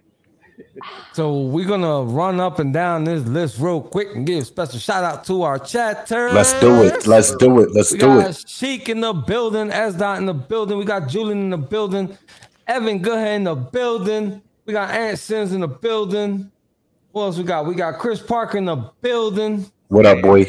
So 1.13 1.43
we're 1.43 1.67
gonna 1.67 2.03
run 2.03 2.41
up 2.41 2.59
and 2.59 2.73
down 2.73 3.05
this 3.05 3.25
list 3.27 3.59
real 3.59 3.81
quick 3.81 4.09
and 4.15 4.27
give 4.27 4.43
a 4.43 4.45
special 4.45 4.79
shout 4.79 5.05
out 5.05 5.25
to 5.25 5.43
our 5.43 5.59
chatters. 5.59 6.33
Let's 6.33 6.59
do 6.61 6.83
it. 6.83 7.07
Let's 7.07 7.35
do 7.37 7.61
it. 7.61 7.71
Let's 7.73 7.93
We 7.93 7.99
do 7.99 8.07
got 8.07 8.31
it. 8.31 8.45
Sheik 8.49 8.89
in 8.89 9.01
the 9.01 9.13
building, 9.13 9.71
Esdot 9.71 10.19
in 10.19 10.27
the 10.27 10.35
building. 10.35 10.79
We 10.79 10.85
got 10.85 11.09
Julian 11.09 11.41
in 11.41 11.51
the 11.51 11.59
building, 11.59 12.17
Evan 12.67 13.01
Goodhead 13.01 13.37
in 13.37 13.45
the 13.45 13.55
building. 13.55 14.43
We 14.67 14.73
got 14.73 14.91
Ant 14.91 15.19
Sims 15.19 15.53
in 15.53 15.61
the 15.61 15.69
building. 15.69 16.51
Who 17.13 17.21
else 17.21 17.39
we 17.39 17.45
got? 17.45 17.67
We 17.67 17.75
got 17.75 17.99
Chris 17.99 18.21
Parker 18.21 18.59
in 18.59 18.65
the 18.65 18.77
building. 19.01 19.71
What 19.89 20.07
up, 20.07 20.23
boy? 20.23 20.47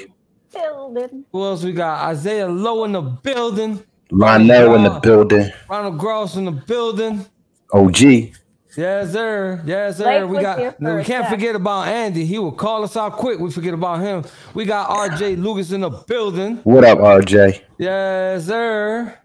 Building. 0.52 1.26
Who 1.32 1.44
else 1.44 1.64
we 1.64 1.74
got? 1.74 2.06
Isaiah 2.06 2.48
Lowe 2.48 2.86
in 2.86 2.94
the 2.94 3.02
building. 3.02 3.84
Lionel 4.12 4.76
in 4.76 4.84
the 4.84 5.00
building. 5.00 5.52
Ronald 5.70 5.98
Gross 5.98 6.36
in 6.36 6.46
the 6.46 6.52
building. 6.52 7.26
OG. 7.74 8.32
Yes, 8.78 9.14
sir. 9.14 9.62
Yes, 9.66 9.98
sir. 9.98 10.26
Blake 10.28 10.38
we 10.38 10.42
got. 10.42 10.80
we 10.80 11.04
can't 11.04 11.26
sec. 11.26 11.30
forget 11.30 11.56
about 11.56 11.88
Andy. 11.88 12.26
He 12.26 12.38
will 12.40 12.52
call 12.52 12.84
us 12.84 12.98
out 12.98 13.14
quick. 13.14 13.40
We 13.40 13.50
forget 13.52 13.74
about 13.74 14.02
him. 14.02 14.26
We 14.54 14.66
got 14.66 14.90
RJ 14.90 15.42
Lucas 15.42 15.72
in 15.72 15.82
the 15.82 15.90
building. 15.90 16.58
What 16.64 16.84
up, 16.84 17.00
RJ? 17.00 17.62
Yes, 17.78 18.46
sir. 18.46 19.18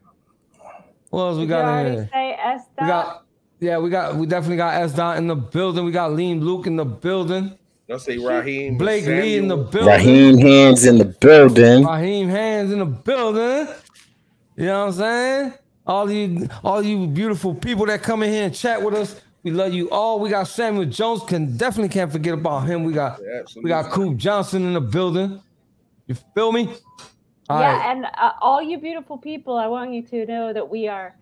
What 1.10 1.22
else 1.22 1.36
we 1.38 1.42
Did 1.42 1.42
you 1.42 1.48
got 1.48 1.60
in 1.62 1.68
already 1.68 1.90
here? 1.96 2.08
say 2.12 2.36
S. 2.40 2.62
We 2.80 2.86
got. 2.86 3.26
Yeah, 3.58 3.78
we 3.78 3.90
got. 3.90 4.16
We 4.16 4.26
definitely 4.26 4.56
got 4.56 4.74
S 4.82 4.92
Dot 4.94 5.18
in 5.18 5.26
the 5.26 5.34
building. 5.36 5.84
We 5.84 5.90
got 5.90 6.12
Lean 6.12 6.44
Luke 6.44 6.66
in 6.66 6.76
the 6.76 6.84
building. 6.84 7.58
Don't 7.88 8.00
say 8.00 8.18
Raheem, 8.18 8.78
Blake 8.78 9.04
Lee 9.04 9.36
in 9.36 9.48
the 9.48 9.56
Samuel. 9.56 9.70
building. 9.72 9.88
Raheem 9.88 10.38
Hands 10.38 10.84
in 10.84 10.98
the 10.98 11.04
building. 11.06 11.84
Raheem 11.84 12.28
Hands 12.28 12.72
in 12.72 12.78
the 12.78 12.86
building. 12.86 13.74
You 14.56 14.66
know 14.66 14.86
what 14.86 14.86
I'm 14.86 14.92
saying? 14.92 15.52
All 15.86 16.10
you, 16.10 16.48
all 16.62 16.82
you 16.82 17.08
beautiful 17.08 17.52
people 17.52 17.86
that 17.86 18.02
come 18.02 18.22
in 18.22 18.30
here 18.30 18.44
and 18.44 18.54
chat 18.54 18.80
with 18.80 18.94
us. 18.94 19.20
We 19.42 19.50
love 19.50 19.72
you 19.72 19.88
all. 19.90 20.20
We 20.20 20.28
got 20.28 20.48
Samuel 20.48 20.84
Jones. 20.84 21.22
Can 21.26 21.56
definitely 21.56 21.88
can't 21.88 22.12
forget 22.12 22.34
about 22.34 22.66
him. 22.66 22.84
We 22.84 22.92
got 22.92 23.20
Yeah, 23.22 23.42
we 23.62 23.68
got 23.68 23.90
Coop 23.90 24.16
Johnson 24.16 24.64
in 24.64 24.74
the 24.74 24.80
building. 24.80 25.40
You 26.06 26.16
feel 26.34 26.52
me? 26.52 26.74
All 27.48 27.60
yeah, 27.60 27.76
right. 27.76 27.96
and 27.96 28.04
uh, 28.04 28.32
all 28.40 28.62
you 28.62 28.78
beautiful 28.78 29.18
people, 29.18 29.56
I 29.56 29.66
want 29.66 29.92
you 29.92 30.02
to 30.02 30.26
know 30.26 30.52
that 30.52 30.68
we 30.68 30.88
are 30.88 31.16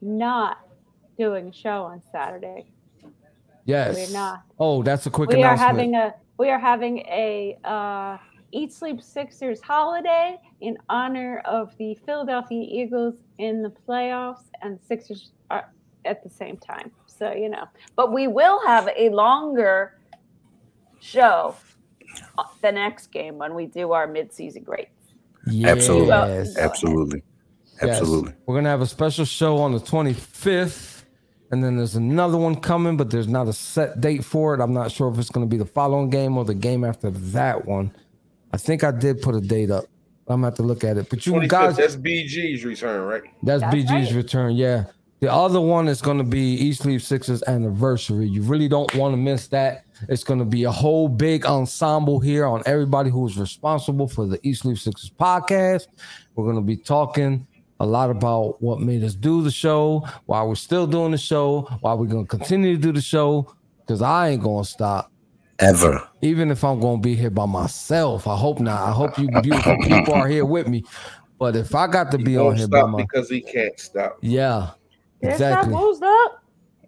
not 0.00 0.58
doing 1.16 1.48
a 1.48 1.52
show 1.52 1.84
on 1.84 2.02
Saturday. 2.12 2.66
Yes. 3.64 3.94
We're 3.94 4.18
not. 4.18 4.42
Oh, 4.58 4.82
that's 4.82 5.06
a 5.06 5.10
quick 5.10 5.30
We 5.30 5.42
are 5.42 5.56
having 5.56 5.94
a 5.94 6.14
we 6.38 6.50
are 6.50 6.58
having 6.58 6.98
a 6.98 7.56
uh, 7.64 8.18
Eat 8.52 8.72
Sleep 8.72 9.00
Sixers 9.00 9.60
holiday 9.60 10.38
in 10.60 10.76
honor 10.88 11.40
of 11.44 11.76
the 11.78 11.96
Philadelphia 12.06 12.66
Eagles 12.68 13.14
in 13.38 13.62
the 13.62 13.70
playoffs, 13.70 14.44
and 14.62 14.78
Sixers 14.86 15.30
are 15.50 15.70
at 16.04 16.22
the 16.22 16.30
same 16.30 16.56
time. 16.56 16.90
So 17.24 17.32
you 17.32 17.48
know, 17.48 17.66
but 17.96 18.12
we 18.12 18.26
will 18.26 18.60
have 18.66 18.86
a 18.94 19.08
longer 19.08 19.98
show 21.00 21.56
uh, 22.36 22.44
the 22.60 22.70
next 22.70 23.06
game 23.12 23.38
when 23.38 23.54
we 23.54 23.64
do 23.64 23.92
our 23.92 24.06
midseason 24.06 24.62
grades. 24.62 24.90
Absolutely. 25.64 26.08
Yes. 26.08 26.56
Absolutely. 26.58 27.22
Yes. 27.80 27.82
Absolutely. 27.82 28.34
We're 28.44 28.56
gonna 28.56 28.68
have 28.68 28.82
a 28.82 28.86
special 28.86 29.24
show 29.24 29.56
on 29.56 29.72
the 29.72 29.78
25th, 29.78 31.04
and 31.50 31.64
then 31.64 31.78
there's 31.78 31.96
another 31.96 32.36
one 32.36 32.56
coming, 32.56 32.98
but 32.98 33.10
there's 33.10 33.28
not 33.28 33.48
a 33.48 33.54
set 33.54 34.02
date 34.02 34.22
for 34.22 34.52
it. 34.52 34.60
I'm 34.60 34.74
not 34.74 34.92
sure 34.92 35.10
if 35.10 35.18
it's 35.18 35.30
gonna 35.30 35.46
be 35.46 35.56
the 35.56 35.64
following 35.64 36.10
game 36.10 36.36
or 36.36 36.44
the 36.44 36.54
game 36.54 36.84
after 36.84 37.08
that 37.08 37.64
one. 37.64 37.90
I 38.52 38.58
think 38.58 38.84
I 38.84 38.90
did 38.90 39.22
put 39.22 39.34
a 39.34 39.40
date 39.40 39.70
up. 39.70 39.86
I'm 40.28 40.36
gonna 40.36 40.48
have 40.48 40.56
to 40.56 40.62
look 40.62 40.84
at 40.84 40.98
it. 40.98 41.08
But 41.08 41.24
you 41.24 41.48
guys, 41.48 41.78
that's 41.78 41.96
BG's 41.96 42.66
return, 42.66 43.06
right? 43.06 43.22
that's, 43.42 43.62
That's 43.62 43.74
BG's 43.74 44.12
right. 44.12 44.12
return. 44.12 44.56
Yeah. 44.56 44.84
The 45.24 45.32
other 45.32 45.58
one 45.58 45.88
is 45.88 46.02
going 46.02 46.18
to 46.18 46.22
be 46.24 46.52
East 46.52 46.82
Sleep 46.82 47.00
Sixers 47.00 47.42
anniversary. 47.46 48.28
You 48.28 48.42
really 48.42 48.68
don't 48.68 48.94
want 48.94 49.14
to 49.14 49.16
miss 49.16 49.46
that. 49.46 49.86
It's 50.10 50.22
going 50.22 50.38
to 50.38 50.44
be 50.44 50.64
a 50.64 50.70
whole 50.70 51.08
big 51.08 51.46
ensemble 51.46 52.20
here 52.20 52.44
on 52.44 52.62
everybody 52.66 53.08
who 53.08 53.26
is 53.26 53.38
responsible 53.38 54.06
for 54.06 54.26
the 54.26 54.38
East 54.46 54.60
Sleep 54.60 54.76
Sixers 54.76 55.10
podcast. 55.18 55.86
We're 56.34 56.44
going 56.44 56.56
to 56.56 56.60
be 56.60 56.76
talking 56.76 57.46
a 57.80 57.86
lot 57.86 58.10
about 58.10 58.60
what 58.60 58.80
made 58.80 59.02
us 59.02 59.14
do 59.14 59.40
the 59.40 59.50
show, 59.50 60.06
why 60.26 60.42
we're 60.42 60.56
still 60.56 60.86
doing 60.86 61.12
the 61.12 61.16
show, 61.16 61.62
why 61.80 61.94
we're 61.94 62.04
going 62.04 62.26
to 62.26 62.28
continue 62.28 62.76
to 62.76 62.82
do 62.82 62.92
the 62.92 63.00
show, 63.00 63.50
because 63.80 64.02
I 64.02 64.28
ain't 64.28 64.42
going 64.42 64.64
to 64.64 64.70
stop 64.70 65.10
Ever. 65.58 66.06
even 66.20 66.50
if 66.50 66.62
I'm 66.62 66.80
going 66.80 67.00
to 67.00 67.02
be 67.02 67.14
here 67.14 67.30
by 67.30 67.46
myself. 67.46 68.26
I 68.26 68.36
hope 68.36 68.60
not. 68.60 68.82
I 68.82 68.92
hope 68.92 69.18
you 69.18 69.28
beautiful 69.40 69.78
people 69.84 70.12
are 70.12 70.28
here 70.28 70.44
with 70.44 70.68
me. 70.68 70.84
But 71.38 71.56
if 71.56 71.74
I 71.74 71.86
got 71.86 72.10
to 72.10 72.18
be 72.18 72.36
on 72.36 72.56
here 72.56 72.68
by 72.68 72.80
stop 72.80 72.90
my 72.90 72.98
because 72.98 73.30
he 73.30 73.40
can't 73.40 73.80
stop. 73.80 74.18
yeah, 74.20 74.58
There's 74.58 74.83
exactly. 75.32 75.72
that 75.72 75.78
moves 75.78 76.02
up. 76.02 76.40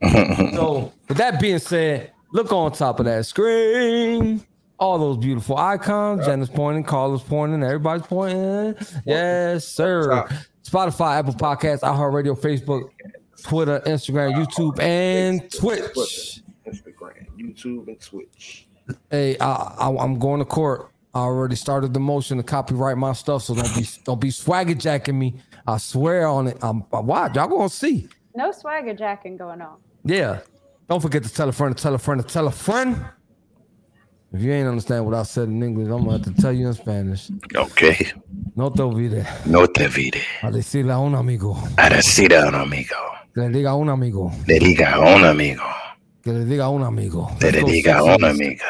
So, 0.54 0.92
with 1.08 1.18
that 1.18 1.40
being 1.40 1.58
said, 1.58 2.12
look 2.32 2.52
on 2.52 2.72
top 2.72 3.00
of 3.00 3.06
that 3.06 3.24
screen. 3.26 4.44
All 4.78 4.98
those 4.98 5.16
beautiful 5.16 5.56
icons. 5.56 6.26
Janice 6.26 6.50
pointing, 6.50 6.84
Carlos 6.84 7.22
pointing, 7.22 7.62
everybody's 7.62 8.06
pointing. 8.06 8.74
Yes, 9.06 9.66
sir. 9.66 10.28
Spotify, 10.62 11.18
Apple 11.18 11.34
Podcasts, 11.34 11.80
iHeartRadio, 11.80 12.38
Facebook, 12.38 12.90
Twitter, 13.42 13.80
Instagram, 13.86 14.34
YouTube, 14.34 14.78
and 14.80 15.50
Twitch. 15.52 16.42
Instagram, 16.66 17.26
YouTube, 17.38 17.88
and 17.88 18.00
Twitch. 18.00 18.66
Hey, 19.10 19.38
I, 19.38 19.74
I, 19.78 19.96
I'm 20.02 20.18
going 20.18 20.40
to 20.40 20.44
court. 20.44 20.90
I 21.14 21.20
already 21.20 21.56
started 21.56 21.94
the 21.94 22.00
motion 22.00 22.36
to 22.36 22.42
copyright 22.42 22.98
my 22.98 23.14
stuff, 23.14 23.44
so 23.44 23.54
don't 23.54 23.74
be 23.74 23.86
don't 24.04 24.20
be 24.20 24.30
swagger 24.30 24.74
jacking 24.74 25.18
me. 25.18 25.36
I 25.66 25.78
swear 25.78 26.26
on 26.26 26.48
it. 26.48 26.58
I'm 26.60 26.84
watch. 26.90 27.36
Y'all 27.36 27.48
gonna 27.48 27.70
see. 27.70 28.08
No 28.36 28.52
swagger 28.52 28.92
jacking 28.92 29.38
going 29.38 29.62
on. 29.62 29.78
Yeah. 30.04 30.40
Don't 30.90 31.00
forget 31.00 31.22
to 31.24 31.32
tell 31.32 31.48
a 31.48 31.52
friend 31.52 31.74
to 31.74 31.82
tell 31.82 31.94
a 31.94 31.98
friend 31.98 32.20
to 32.20 32.26
tell 32.26 32.46
a 32.46 32.50
friend. 32.52 33.02
If 34.32 34.42
you 34.42 34.52
ain't 34.52 34.68
understand 34.68 35.06
what 35.06 35.14
I 35.14 35.22
said 35.22 35.48
in 35.48 35.62
English, 35.62 35.88
I'm 35.88 36.04
gonna 36.04 36.18
have 36.18 36.22
to 36.24 36.34
tell 36.42 36.52
you 36.52 36.66
in 36.68 36.74
Spanish. 36.74 37.30
Okay. 37.54 38.12
No 38.54 38.68
te 38.68 38.82
olvides. 38.82 39.46
No 39.46 39.64
te 39.64 39.86
vide. 39.88 40.20
A 40.42 40.50
decirle 40.50 40.92
a 40.92 40.98
un 40.98 41.14
amigo. 41.14 41.56
A 41.78 41.88
decir 41.88 42.34
a 42.34 42.46
un 42.46 42.54
amigo. 42.54 42.94
Que 43.34 43.40
le 43.42 43.48
diga 43.48 43.70
a 43.70 43.74
un 43.76 43.88
amigo. 43.88 44.30
Le 44.46 44.58
diga 44.58 44.92
a 44.92 45.00
un 45.00 45.24
amigo. 45.24 45.62
Que 46.22 46.32
le 46.32 46.44
diga 46.44 46.64
a 46.64 46.68
un 46.68 46.82
amigo. 46.82 47.30
Que 47.40 47.52
Let's 47.52 47.54
le 47.56 47.60
go 47.62 47.68
diga 47.68 47.94
a 47.94 48.02
Sixers. 48.02 48.18
una 48.18 48.28
amiga. 48.30 48.64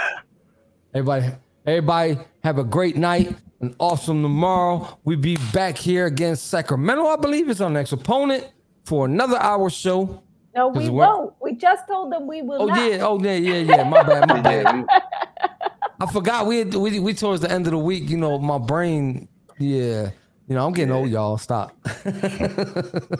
Everybody, 0.95 1.27
everybody 1.67 2.19
have 2.45 2.59
a 2.59 2.65
great 2.65 2.97
night. 2.97 3.35
An 3.61 3.75
awesome 3.81 4.23
tomorrow. 4.23 4.97
We 5.05 5.17
be 5.17 5.37
back 5.53 5.77
here 5.77 6.07
against 6.07 6.51
Sacramento. 6.51 7.07
I 7.07 7.17
believe 7.17 7.51
it's 7.51 7.61
our 7.61 7.71
next 7.71 7.91
opponent 7.93 8.45
for 8.87 9.07
another 9.07 9.39
hour 9.39 9.71
show. 9.71 10.23
No, 10.57 10.69
we 10.69 10.89
won't. 10.91 11.35
We 11.43 11.55
just 11.55 11.87
told 11.89 12.13
them 12.13 12.27
we 12.27 12.43
will 12.43 12.63
Oh 12.63 12.67
not. 12.67 12.79
yeah, 12.91 12.99
oh 13.07 13.21
yeah, 13.23 13.35
yeah, 13.37 13.57
yeah. 13.77 13.85
My 13.85 14.03
bad, 14.05 14.29
my 14.29 14.41
bad. 14.41 14.87
I 16.01 16.07
forgot 16.13 16.47
we, 16.47 16.59
had, 16.61 16.75
we 16.75 17.01
we 17.01 17.15
towards 17.15 17.43
the 17.43 17.51
end 17.51 17.67
of 17.67 17.73
the 17.73 17.79
week. 17.79 18.09
You 18.11 18.19
know, 18.19 18.39
my 18.39 18.59
brain. 18.59 19.29
Yeah, 19.59 20.11
you 20.49 20.55
know, 20.57 20.67
I'm 20.67 20.73
getting 20.75 20.93
old, 20.95 21.11
y'all. 21.11 21.39
Stop. 21.39 21.77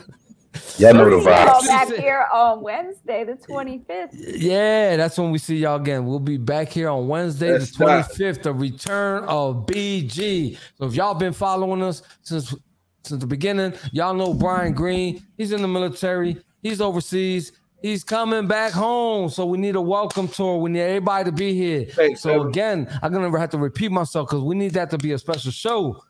Y'all 0.79 0.95
know 0.95 1.11
the 1.11 1.19
We'll 1.19 1.21
vibes. 1.21 1.67
back 1.67 1.89
here 1.95 2.27
on 2.33 2.63
Wednesday, 2.63 3.25
the 3.25 3.35
25th. 3.35 4.11
yeah, 4.13 4.97
that's 4.97 5.19
when 5.19 5.31
we 5.31 5.39
see 5.39 5.57
y'all 5.59 5.77
again. 5.81 6.07
We'll 6.07 6.19
be 6.21 6.39
back 6.39 6.69
here 6.71 6.89
on 6.91 7.09
Wednesday, 7.09 7.53
Let's 7.53 7.73
the 7.73 7.73
stop. 7.75 8.11
25th, 8.13 8.43
the 8.43 8.53
return 8.55 9.25
of 9.25 9.67
BG. 9.67 10.59
So 10.79 10.87
if 10.87 10.95
y'all 10.95 11.15
been 11.15 11.35
following 11.35 11.83
us 11.83 12.03
since 12.23 12.55
since 13.07 13.21
the 13.21 13.27
beginning, 13.27 13.73
y'all 13.93 14.15
know 14.15 14.35
Brian 14.35 14.73
Green. 14.73 15.25
He's 15.37 15.53
in 15.53 15.63
the 15.63 15.69
military. 15.69 16.37
He's 16.63 16.81
overseas. 16.81 17.53
He's 17.83 18.03
coming 18.03 18.49
back 18.49 18.73
home. 18.73 19.29
So 19.29 19.47
we 19.47 19.59
need 19.59 19.77
a 19.77 19.81
welcome 19.81 20.27
tour. 20.27 20.59
We 20.59 20.71
need 20.71 20.81
everybody 20.81 21.31
to 21.31 21.33
be 21.33 21.55
here. 21.55 21.85
Thanks, 21.85 22.23
so 22.23 22.35
Evan. 22.35 22.49
again, 22.49 22.99
I'm 23.03 23.13
gonna 23.13 23.39
have 23.39 23.51
to 23.51 23.59
repeat 23.59 23.93
myself 23.93 24.29
because 24.29 24.43
we 24.43 24.57
need 24.57 24.73
that 24.73 24.91
to 24.91 24.99
be 24.99 25.13
a 25.13 25.19
special 25.19 25.53
show. 25.53 26.03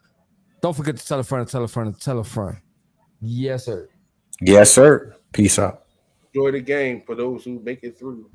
Don't 0.63 0.75
forget 0.75 0.97
to 0.97 1.07
tell 1.07 1.21
a 1.21 1.25
friend, 1.25 1.47
tell 1.47 1.65
a 1.65 1.69
friend, 1.69 2.01
tell 2.01 2.19
a 2.19 2.25
friend. 2.25 2.57
Yes, 3.21 3.67
sir. 3.67 3.89
Yes, 4.41 4.73
sir. 4.73 5.15
Peace 5.33 5.59
out. 5.59 5.85
Enjoy 6.33 6.51
the 6.51 6.61
game 6.61 7.03
for 7.05 7.15
those 7.15 7.45
who 7.45 7.61
make 7.61 7.83
it 7.83 7.99
through. 7.99 8.25